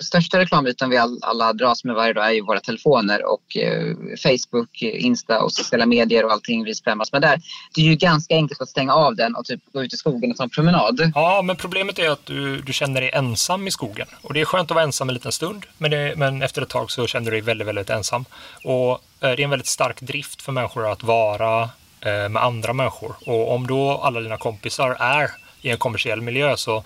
största 0.00 0.38
reklambiten 0.38 0.90
vi 0.90 0.96
alla 1.22 1.52
dras 1.52 1.84
med 1.84 1.94
varje 1.94 2.12
dag 2.12 2.26
är 2.26 2.30
ju 2.30 2.42
våra 2.42 2.60
telefoner 2.60 3.32
och 3.32 3.56
eh, 3.56 3.94
Facebook, 4.22 4.82
Insta 4.82 5.42
och 5.42 5.52
sociala 5.52 5.86
medier 5.86 6.24
och 6.24 6.32
allting 6.32 6.64
vi 6.64 6.74
spammas 6.74 7.12
med 7.12 7.22
där. 7.22 7.40
Det 7.74 7.80
är 7.80 7.84
ju 7.84 7.94
ganska 7.94 8.34
enkelt 8.34 8.60
att 8.60 8.68
stänga 8.68 8.94
av 8.94 9.16
den 9.16 9.34
och 9.34 9.44
typ 9.44 9.60
gå 9.72 9.84
ut 9.84 9.94
i 9.94 9.96
skogen 9.96 10.30
och 10.30 10.36
ta 10.36 10.42
en 10.42 10.50
promenad. 10.50 11.12
Ja, 11.14 11.42
men 11.42 11.56
problemet 11.56 11.98
är 11.98 12.10
att 12.10 12.26
du, 12.26 12.60
du 12.60 12.72
känner 12.72 13.00
dig 13.00 13.10
ensam 13.14 13.68
i 13.68 13.70
skogen. 13.70 14.06
Och 14.22 14.34
det 14.34 14.40
är 14.40 14.44
skönt 14.44 14.70
att 14.70 14.74
vara 14.74 14.84
ensam 14.84 15.08
en 15.08 15.14
liten 15.14 15.32
stund, 15.32 15.66
men, 15.78 15.90
det, 15.90 16.14
men 16.16 16.42
efter 16.42 16.62
ett 16.62 16.68
tag 16.68 16.90
så 16.90 17.06
känner 17.06 17.24
du 17.24 17.30
dig 17.30 17.40
väldigt, 17.40 17.68
väldigt 17.68 17.90
ensam. 17.90 18.24
Och 18.64 18.90
eh, 18.90 18.98
det 19.20 19.26
är 19.26 19.40
en 19.40 19.50
väldigt 19.50 19.66
stark 19.66 20.00
drift 20.00 20.42
för 20.42 20.52
människor 20.52 20.92
att 20.92 21.02
vara 21.02 21.62
eh, 22.00 22.28
med 22.28 22.36
andra 22.36 22.72
människor. 22.72 23.16
Och 23.26 23.54
om 23.54 23.66
då 23.66 23.90
alla 23.90 24.20
dina 24.20 24.36
kompisar 24.36 24.96
är 25.00 25.30
i 25.62 25.70
en 25.70 25.78
kommersiell 25.78 26.20
miljö 26.20 26.56
så, 26.56 26.84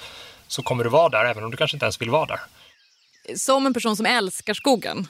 så 0.49 0.63
kommer 0.63 0.85
du 0.85 0.91
vara 0.91 1.09
där 1.09 1.25
även 1.25 1.45
om 1.45 1.51
du 1.51 1.57
kanske 1.57 1.77
inte 1.77 1.85
ens 1.85 2.01
vill 2.01 2.11
vara 2.11 2.27
där 2.27 2.41
som 3.37 3.67
en 3.67 3.75
person 3.75 3.97
som 3.97 4.07
älskar 4.07 4.55
skogen, 4.55 5.09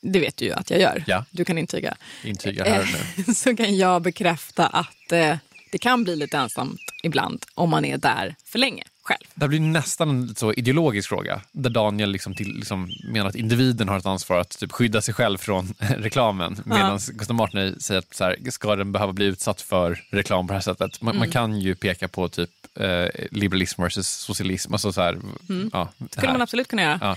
det 0.00 0.20
vet 0.20 0.36
du 0.36 0.44
ju 0.44 0.52
att 0.52 0.70
jag 0.70 0.80
gör, 0.80 1.04
ja. 1.06 1.24
du 1.30 1.44
kan 1.44 1.58
intyga. 1.58 1.96
Intyga 2.24 2.64
här 2.64 3.04
nu. 3.26 3.34
Så 3.34 3.56
kan 3.56 3.76
jag 3.76 4.02
bekräfta 4.02 4.66
att 4.66 5.12
eh, 5.12 5.36
det 5.72 5.78
kan 5.78 6.04
bli 6.04 6.16
lite 6.16 6.38
ensamt 6.38 6.80
ibland 7.02 7.44
om 7.54 7.70
man 7.70 7.84
är 7.84 7.98
där 7.98 8.36
för 8.44 8.58
länge 8.58 8.84
själv. 9.10 9.26
Det 9.34 9.48
blir 9.48 9.60
nästan 9.60 10.10
en 10.10 10.34
så 10.34 10.52
ideologisk 10.52 11.08
fråga 11.08 11.40
där 11.52 11.70
Daniel 11.70 12.10
liksom 12.10 12.34
till, 12.34 12.56
liksom 12.56 12.90
menar 13.04 13.28
att 13.28 13.34
individen 13.34 13.88
har 13.88 13.98
ett 13.98 14.06
ansvar 14.06 14.38
att 14.38 14.58
typ 14.58 14.72
skydda 14.72 15.02
sig 15.02 15.14
själv 15.14 15.38
från 15.38 15.74
reklamen 15.78 16.62
medan 16.64 16.98
ja. 17.06 17.12
Gustav 17.12 17.36
Martney 17.36 17.74
säger 17.80 17.98
att 17.98 18.14
så 18.14 18.24
här, 18.24 18.50
ska 18.50 18.76
den 18.76 18.92
behöva 18.92 19.12
bli 19.12 19.26
utsatt 19.26 19.60
för 19.60 20.02
reklam 20.10 20.46
på 20.46 20.52
det 20.52 20.56
här 20.56 20.62
sättet? 20.62 21.02
Man, 21.02 21.12
mm. 21.14 21.18
man 21.18 21.30
kan 21.30 21.60
ju 21.60 21.74
peka 21.74 22.08
på 22.08 22.28
typ 22.28 22.50
eh, 22.74 23.06
liberalism 23.30 23.82
versus 23.82 24.08
socialism. 24.08 24.72
Alltså 24.72 24.92
så 24.92 25.00
här, 25.00 25.18
mm. 25.48 25.70
ja, 25.72 25.88
det 25.98 26.12
skulle 26.12 26.32
man 26.32 26.42
absolut 26.42 26.68
kunna 26.68 26.82
göra. 26.82 26.98
Ja. 27.02 27.16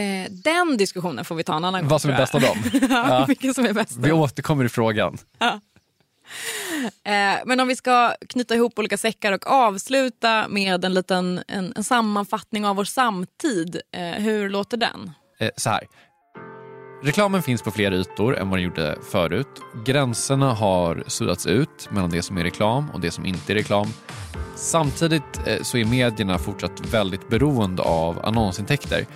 Eh, 0.00 0.30
den 0.30 0.76
diskussionen 0.76 1.24
får 1.24 1.34
vi 1.34 1.44
ta 1.44 1.56
en 1.56 1.64
annan 1.64 1.80
gång. 1.80 1.88
Vad 1.88 2.02
som 2.02 2.10
är 2.10 2.16
bäst 2.16 2.34
av 2.34 2.40
dem? 2.40 2.58
ja, 2.90 3.24
vilken 3.28 3.54
som 3.54 3.64
är 3.64 3.72
bäst. 3.72 3.96
Vi 3.96 4.12
återkommer 4.12 4.64
i 4.64 4.68
frågan. 4.68 5.18
Ja. 5.38 5.60
Eh, 6.84 7.38
men 7.44 7.60
om 7.60 7.68
vi 7.68 7.76
ska 7.76 8.14
knyta 8.28 8.54
ihop 8.54 8.78
olika 8.78 8.98
säckar 8.98 9.32
och 9.32 9.46
avsluta 9.46 10.48
med 10.48 10.84
en 10.84 10.94
liten 10.94 11.40
en, 11.48 11.72
en 11.76 11.84
sammanfattning 11.84 12.66
av 12.66 12.76
vår 12.76 12.84
samtid. 12.84 13.80
Eh, 13.92 14.22
hur 14.22 14.48
låter 14.50 14.76
den? 14.76 15.10
Eh, 15.40 15.50
så 15.56 15.70
här. 15.70 15.80
Reklamen 17.02 17.42
finns 17.42 17.62
på 17.62 17.70
fler 17.70 17.92
ytor 17.92 18.36
än 18.36 18.50
vad 18.50 18.58
den 18.58 18.64
gjorde 18.64 18.98
förut. 19.10 19.62
Gränserna 19.84 20.52
har 20.52 21.04
suddats 21.06 21.46
ut 21.46 21.88
mellan 21.90 22.10
det 22.10 22.22
som 22.22 22.38
är 22.38 22.42
reklam 22.42 22.90
och 22.90 23.00
det 23.00 23.10
som 23.10 23.26
inte 23.26 23.52
är 23.52 23.54
reklam. 23.54 23.86
Samtidigt 24.56 25.46
eh, 25.46 25.62
så 25.62 25.78
är 25.78 25.84
medierna 25.84 26.38
fortsatt 26.38 26.94
väldigt 26.94 27.28
beroende 27.28 27.82
av 27.82 28.24
annonsintäkter. 28.24 29.06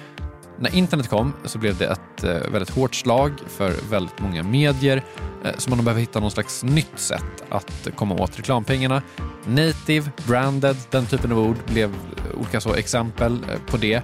När 0.59 0.75
internet 0.75 1.09
kom 1.09 1.33
så 1.45 1.59
blev 1.59 1.77
det 1.77 1.87
ett 1.87 2.25
eh, 2.25 2.51
väldigt 2.53 2.71
hårt 2.71 2.95
slag 2.95 3.33
för 3.49 3.73
väldigt 3.91 4.21
många 4.21 4.43
medier 4.43 5.05
eh, 5.45 5.51
så 5.59 5.71
man 5.71 5.85
behöver 5.85 6.01
hitta 6.01 6.21
någon 6.21 6.31
slags 6.31 6.65
nytt 6.65 6.99
sätt 6.99 7.45
att 7.49 7.89
komma 7.97 8.15
åt 8.15 8.39
reklampengarna. 8.39 9.03
Native, 9.47 10.11
branded, 10.27 10.77
den 10.91 11.07
typen 11.07 11.33
av 11.33 11.39
ord 11.39 11.57
blev 11.67 11.91
eh, 11.91 12.41
olika 12.41 12.61
så 12.61 12.75
exempel 12.75 13.39
på 13.67 13.77
det. 13.77 14.03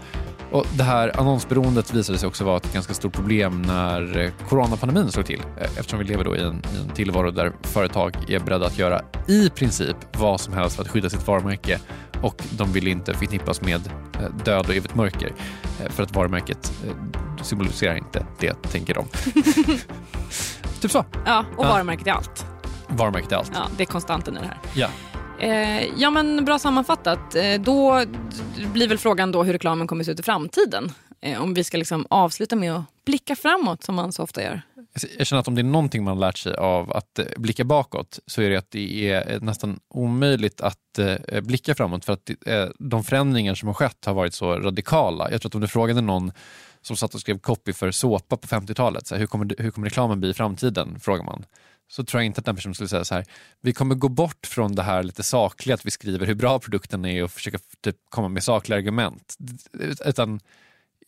Och 0.51 0.67
det 0.77 0.83
här 0.83 1.21
annonsberoendet 1.21 1.95
visade 1.95 2.19
sig 2.19 2.27
också 2.27 2.45
vara 2.45 2.57
ett 2.57 2.73
ganska 2.73 2.95
stort 2.95 3.13
problem 3.13 3.63
när 3.63 4.33
coronapandemin 4.49 5.11
slog 5.11 5.27
till 5.27 5.43
eftersom 5.79 5.99
vi 5.99 6.05
lever 6.05 6.25
då 6.25 6.37
i 6.37 6.41
en, 6.41 6.63
i 6.75 6.81
en 6.83 6.95
tillvaro 6.95 7.31
där 7.31 7.53
företag 7.63 8.17
är 8.29 8.41
beredda 8.41 8.67
att 8.67 8.79
göra 8.79 9.03
i 9.29 9.51
princip 9.51 9.97
vad 10.19 10.41
som 10.41 10.55
helst 10.55 10.77
för 10.77 10.83
att 10.83 10.89
skydda 10.89 11.11
sitt 11.11 11.27
varumärke 11.27 11.81
och 12.23 12.43
de 12.51 12.73
vill 12.73 12.89
inte 12.89 13.15
förknippas 13.15 13.61
med 13.61 13.81
eh, 14.15 14.31
död 14.45 14.67
och 14.69 14.75
evigt 14.75 14.95
mörker 14.95 15.33
för 15.89 16.03
att 16.03 16.15
varumärket 16.15 16.73
symboliserar 17.43 17.97
inte 17.97 18.27
det, 18.39 18.63
tänker 18.63 18.95
de. 18.95 19.07
typ 20.81 20.91
så. 20.91 21.05
Ja, 21.27 21.45
och 21.57 21.65
varumärket 21.65 22.07
är 22.07 22.13
allt. 22.13 22.47
Varumärket 22.89 23.33
är 23.33 23.37
allt. 23.37 23.51
Ja, 23.55 23.69
det 23.77 23.83
är 23.83 23.87
konstanten 23.87 24.37
i 24.37 24.41
det 24.41 24.47
här. 24.47 24.59
Ja. 24.75 24.89
Eh, 25.41 25.85
ja 25.97 26.11
men 26.11 26.45
bra 26.45 26.59
sammanfattat. 26.59 27.35
Eh, 27.35 27.61
då 27.61 28.05
blir 28.73 28.89
väl 28.89 28.99
frågan 28.99 29.33
då 29.33 29.43
hur 29.43 29.53
reklamen 29.53 29.87
kommer 29.87 30.03
att 30.03 30.07
se 30.07 30.13
ut 30.13 30.21
i 30.21 30.23
framtiden. 30.23 30.93
Eh, 31.21 31.43
om 31.43 31.55
vi 31.55 31.65
ska 31.65 31.77
liksom 31.77 32.07
avsluta 32.11 32.57
med 32.57 32.73
att 32.75 32.85
blicka 33.05 33.37
framåt 33.37 33.85
som 33.85 33.95
man 33.95 34.13
så 34.13 34.23
ofta 34.23 34.43
gör. 34.43 34.63
Jag 35.19 35.27
känner 35.27 35.41
att 35.41 35.49
om 35.49 35.55
det 35.55 35.61
är 35.61 35.65
någonting 35.65 36.05
man 36.05 36.21
lärt 36.21 36.39
sig 36.39 36.55
av 36.55 36.93
att 36.93 37.19
eh, 37.19 37.25
blicka 37.37 37.65
bakåt 37.65 38.19
så 38.27 38.43
är 38.43 38.51
det 38.51 38.57
att 38.57 38.71
det 38.71 39.11
är 39.11 39.33
eh, 39.33 39.41
nästan 39.41 39.81
omöjligt 39.89 40.61
att 40.61 40.99
eh, 40.99 41.41
blicka 41.41 41.75
framåt 41.75 42.05
för 42.05 42.13
att 42.13 42.31
de 42.79 43.05
förändringar 43.05 43.55
som 43.55 43.67
har 43.67 43.75
skett 43.75 44.05
har 44.05 44.15
varit 44.15 44.35
så 44.35 44.59
radikala. 44.59 45.31
Jag 45.31 45.41
tror 45.41 45.51
att 45.51 45.55
om 45.55 45.61
du 45.61 45.69
frågade 45.69 46.01
någon 46.01 46.33
som 46.83 46.97
satt 46.97 47.15
och 47.15 47.21
skrev 47.21 47.39
copy 47.39 47.73
för 47.73 47.91
såpa 47.91 48.37
på 48.37 48.47
50-talet, 48.47 49.13
hur 49.13 49.27
kommer, 49.27 49.55
hur 49.59 49.71
kommer 49.71 49.89
reklamen 49.89 50.21
bli 50.21 50.31
i 50.31 50.35
framtiden? 50.35 51.01
frågar 51.01 51.25
man 51.25 51.45
så 51.91 52.05
tror 52.05 52.21
jag 52.21 52.27
inte 52.27 52.39
att 52.39 52.45
den 52.45 52.57
personen 52.57 52.75
skulle 52.75 52.89
säga 52.89 53.05
så 53.05 53.15
här, 53.15 53.25
vi 53.61 53.73
kommer 53.73 53.95
gå 53.95 54.09
bort 54.09 54.47
från 54.47 54.75
det 54.75 54.83
här 54.83 55.03
lite 55.03 55.23
sakliga, 55.23 55.75
att 55.75 55.87
vi 55.87 55.91
skriver 55.91 56.27
hur 56.27 56.35
bra 56.35 56.59
produkten 56.59 57.05
är 57.05 57.25
och 57.25 57.31
försöka 57.31 57.59
typ, 57.81 57.97
komma 58.09 58.29
med 58.29 58.45
sakliga 58.45 58.79
argument. 58.79 59.37
Utan 60.05 60.41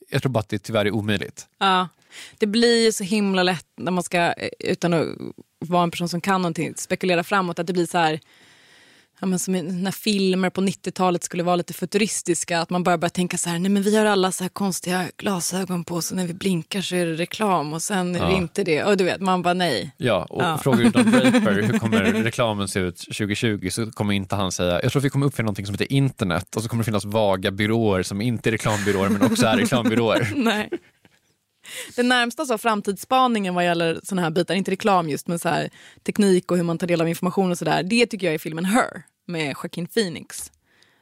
jag 0.08 0.22
tror 0.22 0.32
bara 0.32 0.40
att 0.40 0.48
det 0.48 0.58
tyvärr 0.58 0.84
är 0.84 0.90
omöjligt. 0.90 1.46
Ja, 1.58 1.88
det 2.38 2.46
blir 2.46 2.90
så 2.90 3.04
himla 3.04 3.42
lätt 3.42 3.66
när 3.76 3.92
man 3.92 4.02
ska, 4.02 4.32
utan 4.58 4.94
att 4.94 5.06
vara 5.58 5.82
en 5.82 5.90
person 5.90 6.08
som 6.08 6.20
kan 6.20 6.42
någonting, 6.42 6.74
spekulera 6.76 7.24
framåt, 7.24 7.58
att 7.58 7.66
det 7.66 7.72
blir 7.72 7.86
så 7.86 7.98
här 7.98 8.20
ja, 9.22 9.26
men 9.26 9.38
som 9.38 9.52
när 9.54 9.90
filmer 9.90 10.50
på 10.50 10.60
90-talet 10.60 11.24
skulle 11.24 11.42
vara 11.42 11.56
lite 11.56 11.72
futuristiska. 11.72 12.60
Att 12.60 12.70
man 12.70 12.82
bara 12.82 12.98
börjar 12.98 13.10
tänka 13.10 13.36
så 13.36 13.50
här, 13.50 13.58
nej 13.58 13.70
men 13.70 13.82
vi 13.82 13.96
har 13.96 14.04
alla 14.04 14.32
så 14.32 14.44
här 14.44 14.48
konstiga 14.48 15.04
glasögon 15.16 15.84
på 15.84 15.94
oss 15.94 16.10
och 16.10 16.16
när 16.16 16.26
vi 16.26 16.34
blinkar 16.34 16.80
så 16.80 16.96
är 16.96 17.06
det 17.06 17.14
reklam 17.14 17.72
och 17.72 17.82
sen 17.82 18.16
är 18.16 18.26
det 18.26 18.32
inte 18.32 18.64
det. 18.64 18.84
Och 18.84 18.96
du 18.96 19.04
vet, 19.04 19.20
man 19.20 19.42
bara 19.42 19.54
nej. 19.54 19.94
Ja, 19.96 20.26
och 20.30 20.42
ja. 20.42 20.58
frågar 20.58 20.84
du 20.84 20.90
Don 20.90 21.10
Draper 21.10 21.62
hur 21.72 21.78
kommer 21.78 22.04
reklamen 22.04 22.68
se 22.68 22.80
ut 22.80 22.96
2020 22.96 23.68
så 23.70 23.90
kommer 23.90 24.14
inte 24.14 24.36
han 24.36 24.52
säga, 24.52 24.82
jag 24.82 24.92
tror 24.92 25.00
att 25.00 25.04
vi 25.04 25.10
kommer 25.10 25.26
uppfinna 25.26 25.46
någonting 25.46 25.66
som 25.66 25.74
heter 25.74 25.92
internet 25.92 26.56
och 26.56 26.62
så 26.62 26.68
kommer 26.68 26.82
det 26.82 26.84
finnas 26.84 27.04
vaga 27.04 27.50
byråer 27.50 28.02
som 28.02 28.20
inte 28.20 28.48
är 28.48 28.52
reklambyråer 28.52 29.08
men 29.08 29.22
också 29.22 29.46
är 29.46 29.56
reklambyråer. 29.62 30.32
nej. 30.36 30.70
Den 31.96 32.08
närmsta 32.08 32.44
så 32.44 32.58
framtidsspaningen 32.58 33.54
vad 33.54 33.64
gäller 33.64 34.00
såna 34.02 34.22
här 34.22 34.30
bitar, 34.30 34.54
inte 34.54 34.70
reklam 34.70 35.08
just, 35.08 35.28
men 35.28 35.38
så 35.38 35.48
här, 35.48 35.70
teknik 36.06 36.50
och 36.50 36.56
hur 36.56 36.64
man 36.64 36.78
tar 36.78 36.86
del 36.86 37.00
av 37.00 37.08
information 37.08 37.50
och 37.50 37.58
sådär. 37.58 37.82
Det 37.82 38.06
tycker 38.06 38.26
jag 38.26 38.34
är 38.34 38.38
filmen 38.38 38.64
Her 38.64 39.02
med 39.26 39.46
Joaquin 39.46 39.86
Phoenix. 39.86 40.52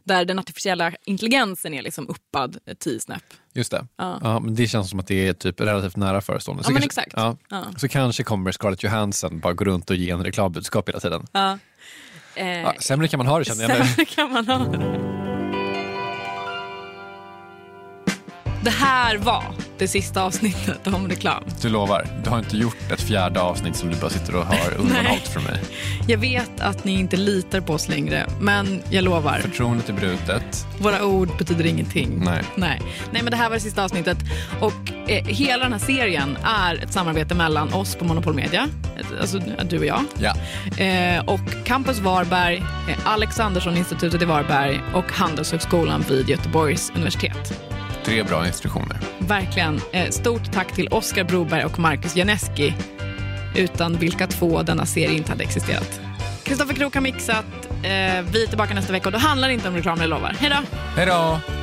Där 0.04 0.24
den 0.24 0.38
artificiella 0.38 0.92
intelligensen 1.04 1.74
är 1.74 1.82
liksom 1.82 2.08
uppad 2.08 2.58
tio 2.78 3.00
snäpp. 3.00 3.24
Just 3.54 3.70
det. 3.70 3.86
Ja. 3.96 4.18
ja. 4.22 4.40
men 4.40 4.54
det 4.54 4.66
känns 4.66 4.90
som 4.90 5.00
att 5.00 5.06
det 5.06 5.28
är 5.28 5.32
typ 5.32 5.60
relativt 5.60 5.96
nära 5.96 6.20
förestående. 6.20 6.64
Så, 6.64 6.70
ja, 6.70 6.72
kanske, 6.72 6.86
exakt. 6.86 7.12
Ja, 7.50 7.64
så 7.76 7.88
kanske 7.88 8.22
kommer 8.22 8.52
Scarlett 8.52 8.82
Johansson 8.82 9.40
bara 9.40 9.52
gå 9.52 9.64
runt 9.64 9.90
och 9.90 9.96
ge 9.96 10.10
en 10.10 10.24
reklambudskap 10.24 10.88
hela 10.88 11.00
tiden. 11.00 11.26
Ja. 11.32 11.58
Eh, 12.34 12.72
sämre 12.78 13.08
kan 13.08 13.18
man 13.18 13.26
ha 13.26 13.38
det 13.38 13.44
känner 13.44 13.68
jag. 13.68 13.86
Sämre 13.86 14.04
kan 14.04 14.32
man 14.32 14.46
ha 14.46 14.58
det. 14.58 15.10
Det 18.64 18.70
här 18.70 19.16
var 19.16 19.44
det 19.80 19.88
sista 19.88 20.22
avsnittet 20.22 20.86
om 20.86 21.08
reklam. 21.08 21.44
Du 21.62 21.68
lovar, 21.68 22.06
du 22.24 22.30
har 22.30 22.38
inte 22.38 22.56
gjort 22.56 22.90
ett 22.92 23.00
fjärde 23.00 23.40
avsnitt 23.40 23.76
som 23.76 23.90
du 23.90 23.96
bara 23.96 24.10
sitter 24.10 24.36
och 24.36 24.46
har 24.46 24.74
undanhållit 24.78 25.28
från 25.28 25.42
mig. 25.42 25.60
Jag 26.08 26.18
vet 26.18 26.60
att 26.60 26.84
ni 26.84 26.92
inte 26.92 27.16
litar 27.16 27.60
på 27.60 27.72
oss 27.72 27.88
längre, 27.88 28.26
men 28.40 28.82
jag 28.90 29.04
lovar. 29.04 29.38
Förtroendet 29.38 29.88
är 29.88 29.92
brutet. 29.92 30.66
Våra 30.78 31.04
ord 31.04 31.28
betyder 31.38 31.66
ingenting. 31.66 32.22
Nej. 32.24 32.42
Nej, 32.54 32.80
Nej 33.12 33.22
men 33.22 33.30
det 33.30 33.36
här 33.36 33.48
var 33.48 33.56
det 33.56 33.60
sista 33.60 33.84
avsnittet. 33.84 34.18
Och 34.60 34.92
eh, 35.10 35.24
hela 35.24 35.62
den 35.62 35.72
här 35.72 35.80
serien 35.80 36.38
är 36.42 36.82
ett 36.82 36.92
samarbete 36.92 37.34
mellan 37.34 37.72
oss 37.72 37.94
på 37.94 38.04
Monopol 38.04 38.34
Media, 38.34 38.68
alltså 39.20 39.38
du 39.68 39.78
och 39.78 39.86
jag. 39.86 40.04
Ja. 40.18 40.34
Eh, 40.84 41.24
och 41.24 41.64
Campus 41.64 41.98
Varberg, 41.98 42.56
eh, 42.56 42.98
Alexandersson-institutet 43.04 44.22
i 44.22 44.24
Varberg 44.24 44.80
och 44.94 45.12
Handelshögskolan 45.12 46.04
vid 46.08 46.28
Göteborgs 46.28 46.92
universitet. 46.94 47.70
Tre 48.04 48.22
bra 48.22 48.46
instruktioner. 48.46 48.98
Verkligen. 49.18 49.80
Eh, 49.92 50.10
stort 50.10 50.52
tack 50.52 50.74
till 50.74 50.88
Oskar 50.88 51.24
Broberg 51.24 51.64
och 51.64 51.78
Marcus 51.78 52.16
Janeski 52.16 52.74
utan 53.56 53.96
vilka 53.96 54.26
två 54.26 54.62
denna 54.62 54.86
serie 54.86 55.16
inte 55.16 55.30
hade 55.32 55.44
existerat. 55.44 56.00
Kristoffer 56.42 56.74
Krook 56.74 56.94
har 56.94 57.00
mixat. 57.00 57.44
Eh, 57.70 58.22
vi 58.32 58.42
är 58.42 58.46
tillbaka 58.46 58.74
nästa 58.74 58.92
vecka 58.92 59.08
och 59.08 59.12
då 59.12 59.18
handlar 59.18 59.48
det 59.48 59.54
inte 59.54 59.68
om 59.68 59.74
reklam, 59.76 60.00
jag 60.00 60.10
lovar. 60.10 60.36
Hej 60.40 60.50
då! 60.50 60.76
Hej 60.96 61.06
då! 61.06 61.59